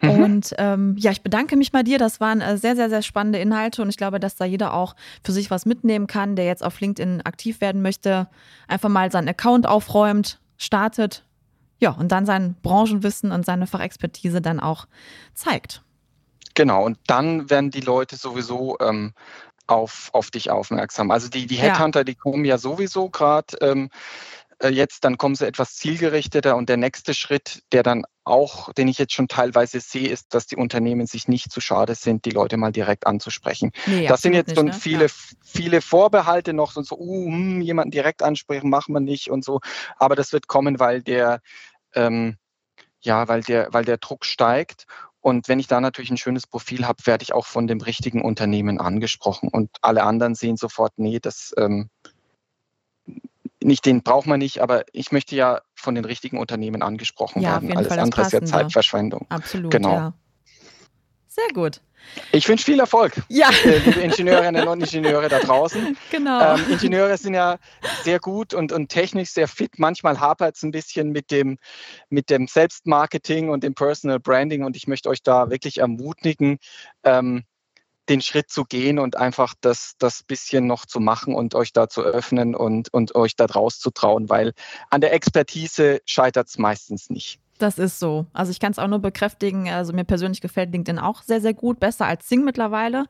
Mhm. 0.00 0.10
Und 0.10 0.54
ähm, 0.58 0.94
ja, 0.96 1.10
ich 1.10 1.22
bedanke 1.22 1.56
mich 1.56 1.72
bei 1.72 1.82
dir. 1.82 1.98
Das 1.98 2.20
waren 2.20 2.40
äh, 2.40 2.56
sehr, 2.56 2.76
sehr, 2.76 2.88
sehr 2.88 3.02
spannende 3.02 3.40
Inhalte 3.40 3.82
und 3.82 3.88
ich 3.88 3.96
glaube, 3.96 4.20
dass 4.20 4.36
da 4.36 4.44
jeder 4.44 4.74
auch 4.74 4.94
für 5.24 5.32
sich 5.32 5.50
was 5.50 5.66
mitnehmen 5.66 6.06
kann, 6.06 6.36
der 6.36 6.44
jetzt 6.46 6.64
auf 6.64 6.80
LinkedIn 6.80 7.22
aktiv 7.22 7.60
werden 7.60 7.82
möchte. 7.82 8.28
Einfach 8.68 8.88
mal 8.88 9.10
seinen 9.10 9.28
Account 9.28 9.66
aufräumt, 9.66 10.38
startet, 10.56 11.24
ja, 11.80 11.90
und 11.90 12.10
dann 12.10 12.26
sein 12.26 12.56
Branchenwissen 12.62 13.32
und 13.32 13.44
seine 13.44 13.66
Fachexpertise 13.66 14.40
dann 14.40 14.60
auch 14.60 14.86
zeigt. 15.34 15.82
Genau, 16.58 16.84
und 16.84 16.98
dann 17.06 17.50
werden 17.50 17.70
die 17.70 17.82
Leute 17.82 18.16
sowieso 18.16 18.76
ähm, 18.80 19.12
auf, 19.68 20.10
auf 20.12 20.32
dich 20.32 20.50
aufmerksam. 20.50 21.12
Also 21.12 21.28
die, 21.28 21.46
die 21.46 21.54
Headhunter, 21.54 22.00
ja. 22.00 22.04
die 22.04 22.16
kommen 22.16 22.44
ja 22.44 22.58
sowieso 22.58 23.10
gerade 23.10 23.56
ähm, 23.60 23.90
äh, 24.60 24.70
jetzt, 24.70 25.04
dann 25.04 25.18
kommen 25.18 25.36
sie 25.36 25.46
etwas 25.46 25.76
zielgerichteter 25.76 26.56
und 26.56 26.68
der 26.68 26.76
nächste 26.76 27.14
Schritt, 27.14 27.62
der 27.70 27.84
dann 27.84 28.06
auch, 28.24 28.72
den 28.72 28.88
ich 28.88 28.98
jetzt 28.98 29.12
schon 29.12 29.28
teilweise 29.28 29.78
sehe, 29.78 30.08
ist, 30.08 30.34
dass 30.34 30.48
die 30.48 30.56
Unternehmen 30.56 31.06
sich 31.06 31.28
nicht 31.28 31.52
zu 31.52 31.60
schade 31.60 31.94
sind, 31.94 32.24
die 32.24 32.30
Leute 32.30 32.56
mal 32.56 32.72
direkt 32.72 33.06
anzusprechen. 33.06 33.70
Nee, 33.86 34.08
das 34.08 34.22
sind 34.22 34.34
jetzt 34.34 34.48
nicht, 34.48 34.60
ne? 34.60 34.72
viele, 34.72 35.04
ja. 35.04 35.12
viele 35.44 35.80
Vorbehalte 35.80 36.54
noch, 36.54 36.72
so, 36.72 36.98
uh, 36.98 37.26
hm, 37.26 37.60
jemanden 37.60 37.92
direkt 37.92 38.24
ansprechen, 38.24 38.68
machen 38.68 38.94
wir 38.94 39.00
nicht 39.00 39.30
und 39.30 39.44
so. 39.44 39.60
Aber 39.96 40.16
das 40.16 40.32
wird 40.32 40.48
kommen, 40.48 40.80
weil 40.80 41.02
der, 41.02 41.40
ähm, 41.94 42.36
ja, 43.00 43.28
weil 43.28 43.42
der, 43.42 43.68
weil 43.70 43.84
der 43.84 43.98
Druck 43.98 44.24
steigt. 44.24 44.86
Und 45.20 45.48
wenn 45.48 45.58
ich 45.58 45.66
da 45.66 45.80
natürlich 45.80 46.10
ein 46.10 46.16
schönes 46.16 46.46
Profil 46.46 46.86
habe, 46.86 47.04
werde 47.06 47.22
ich 47.22 47.32
auch 47.32 47.46
von 47.46 47.66
dem 47.66 47.80
richtigen 47.80 48.22
Unternehmen 48.22 48.80
angesprochen. 48.80 49.48
Und 49.48 49.70
alle 49.82 50.04
anderen 50.04 50.34
sehen 50.34 50.56
sofort, 50.56 50.92
nee, 50.96 51.18
das 51.18 51.52
ähm, 51.58 51.90
nicht 53.62 53.84
den 53.84 54.02
braucht 54.02 54.26
man 54.26 54.38
nicht, 54.38 54.60
aber 54.60 54.84
ich 54.92 55.12
möchte 55.12 55.34
ja 55.34 55.60
von 55.74 55.94
den 55.94 56.04
richtigen 56.04 56.38
Unternehmen 56.38 56.82
angesprochen 56.82 57.42
ja, 57.42 57.60
werden. 57.60 57.76
Alles 57.76 57.88
Fall 57.88 57.98
andere 57.98 58.22
ist 58.22 58.32
ja 58.32 58.44
Zeitverschwendung. 58.44 59.26
Absolut. 59.28 59.70
Genau. 59.70 59.92
Ja. 59.92 60.14
Sehr 61.26 61.48
gut. 61.52 61.80
Ich 62.32 62.48
wünsche 62.48 62.64
viel 62.64 62.80
Erfolg, 62.80 63.12
ja. 63.28 63.50
äh, 63.64 63.78
liebe 63.78 64.00
Ingenieurinnen 64.00 64.66
und 64.66 64.80
Ingenieure 64.80 65.28
da 65.28 65.38
draußen. 65.38 65.96
Genau. 66.10 66.54
Ähm, 66.54 66.64
Ingenieure 66.70 67.16
sind 67.16 67.34
ja 67.34 67.58
sehr 68.02 68.18
gut 68.18 68.54
und, 68.54 68.72
und 68.72 68.88
technisch 68.88 69.30
sehr 69.30 69.48
fit. 69.48 69.78
Manchmal 69.78 70.20
hapert 70.20 70.56
es 70.56 70.62
ein 70.62 70.70
bisschen 70.70 71.10
mit 71.10 71.30
dem, 71.30 71.58
mit 72.08 72.30
dem 72.30 72.46
Selbstmarketing 72.46 73.50
und 73.50 73.62
dem 73.62 73.74
Personal 73.74 74.20
Branding 74.20 74.64
und 74.64 74.76
ich 74.76 74.86
möchte 74.86 75.08
euch 75.08 75.22
da 75.22 75.50
wirklich 75.50 75.78
ermutigen, 75.78 76.58
ähm, 77.04 77.44
den 78.08 78.20
Schritt 78.22 78.50
zu 78.50 78.64
gehen 78.64 78.98
und 78.98 79.16
einfach 79.16 79.54
das, 79.60 79.92
das 79.98 80.22
bisschen 80.22 80.66
noch 80.66 80.86
zu 80.86 81.00
machen 81.00 81.34
und 81.34 81.54
euch 81.54 81.72
da 81.72 81.88
zu 81.88 82.02
öffnen 82.02 82.54
und, 82.54 82.92
und 82.92 83.14
euch 83.14 83.36
da 83.36 83.46
draus 83.46 83.78
zu 83.78 83.90
trauen, 83.90 84.28
weil 84.28 84.54
an 84.90 85.00
der 85.00 85.12
Expertise 85.12 86.00
scheitert 86.06 86.48
es 86.48 86.58
meistens 86.58 87.10
nicht. 87.10 87.38
Das 87.58 87.78
ist 87.78 87.98
so. 87.98 88.26
Also 88.32 88.52
ich 88.52 88.60
kann 88.60 88.70
es 88.70 88.78
auch 88.78 88.86
nur 88.86 89.00
bekräftigen. 89.00 89.68
Also 89.68 89.92
mir 89.92 90.04
persönlich 90.04 90.40
gefällt 90.40 90.72
LinkedIn 90.72 91.00
auch 91.00 91.22
sehr, 91.22 91.40
sehr 91.40 91.54
gut. 91.54 91.80
Besser 91.80 92.06
als 92.06 92.28
Sing 92.28 92.44
mittlerweile. 92.44 93.06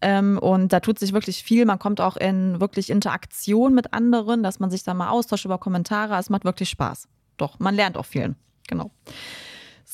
Ähm, 0.00 0.38
und 0.38 0.72
da 0.72 0.80
tut 0.80 0.98
sich 0.98 1.12
wirklich 1.12 1.44
viel. 1.44 1.64
Man 1.64 1.78
kommt 1.78 2.00
auch 2.00 2.16
in 2.16 2.60
wirklich 2.60 2.90
Interaktion 2.90 3.74
mit 3.74 3.94
anderen, 3.94 4.42
dass 4.42 4.58
man 4.58 4.70
sich 4.70 4.82
da 4.82 4.94
mal 4.94 5.10
austauscht 5.10 5.44
über 5.44 5.58
Kommentare. 5.58 6.18
Es 6.18 6.28
macht 6.28 6.44
wirklich 6.44 6.68
Spaß. 6.68 7.08
Doch, 7.36 7.58
man 7.60 7.76
lernt 7.76 7.96
auch 7.96 8.06
viel. 8.06 8.34
Genau. 8.66 8.90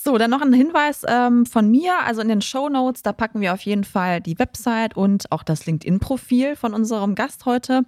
So, 0.02 0.16
dann 0.16 0.30
noch 0.30 0.40
ein 0.40 0.54
Hinweis 0.54 1.02
ähm, 1.06 1.44
von 1.44 1.70
mir. 1.70 1.92
Also 2.06 2.22
in 2.22 2.28
den 2.28 2.40
Show 2.40 2.70
Notes, 2.70 3.02
da 3.02 3.12
packen 3.12 3.42
wir 3.42 3.52
auf 3.52 3.60
jeden 3.60 3.84
Fall 3.84 4.22
die 4.22 4.38
Website 4.38 4.96
und 4.96 5.30
auch 5.30 5.42
das 5.42 5.66
LinkedIn-Profil 5.66 6.56
von 6.56 6.72
unserem 6.72 7.14
Gast 7.14 7.44
heute 7.44 7.82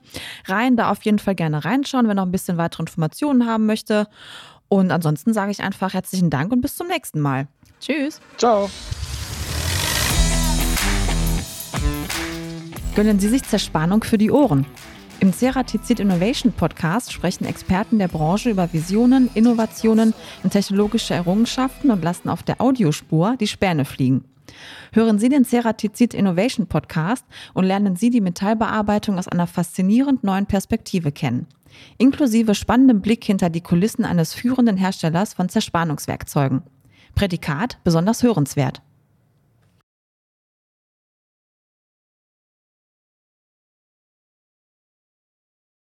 rein. 0.47 0.77
Da 0.77 0.91
auf 0.91 1.03
jeden 1.05 1.19
Fall 1.19 1.35
gerne 1.35 1.65
reinschauen, 1.65 2.09
wenn 2.09 2.17
noch 2.17 2.27
ein 2.27 2.33
bisschen 2.33 2.59
weitere 2.59 2.83
Informationen 2.83 3.47
haben 3.47 3.65
möchte. 3.65 4.09
Und 4.73 4.91
ansonsten 4.91 5.35
sage 5.35 5.51
ich 5.51 5.63
einfach 5.63 5.93
herzlichen 5.93 6.31
Dank 6.31 6.51
und 6.51 6.63
bis 6.63 6.77
zum 6.77 6.87
nächsten 6.87 7.21
Mal. 7.21 7.47
Tschüss. 7.79 8.23
Ciao. 8.39 8.71
Gönnen 12.97 13.21
Sie 13.21 13.29
sich 13.29 13.43
Zerspannung 13.43 14.03
für 14.03 14.17
die 14.17 14.31
Ohren. 14.31 14.65
Im 15.21 15.35
Ceratizid 15.35 16.01
Innovation 16.01 16.55
Podcast 16.55 17.13
sprechen 17.13 17.45
Experten 17.45 17.99
der 17.99 18.09
Branche 18.09 18.49
über 18.49 18.73
Visionen, 18.73 19.29
Innovationen 19.35 20.15
und 20.43 20.55
technologische 20.55 21.13
Errungenschaften 21.13 21.91
und 21.91 22.03
lassen 22.03 22.31
auf 22.31 22.43
der 22.43 22.59
Audiospur 22.63 23.37
die 23.39 23.49
Späne 23.49 23.85
fliegen. 23.85 24.25
Hören 24.93 25.19
Sie 25.19 25.29
den 25.29 25.45
Ceratizid 25.45 26.15
Innovation 26.15 26.67
Podcast 26.67 27.27
und 27.53 27.65
lernen 27.65 27.97
Sie 27.97 28.09
die 28.09 28.23
Metallbearbeitung 28.23 29.19
aus 29.19 29.29
einer 29.29 29.47
faszinierend 29.47 30.25
neuen 30.25 30.47
Perspektive 30.47 31.13
kennen. 31.13 31.47
Inklusive 31.99 32.55
spannendem 32.55 33.01
Blick 33.01 33.25
hinter 33.25 33.51
die 33.51 33.61
Kulissen 33.61 34.05
eines 34.05 34.35
führenden 34.35 34.77
Herstellers 34.77 35.35
von 35.35 35.49
Zerspannungswerkzeugen. 35.49 36.63
Prädikat 37.15 37.79
besonders 37.85 38.23
hörenswert. 38.23 38.83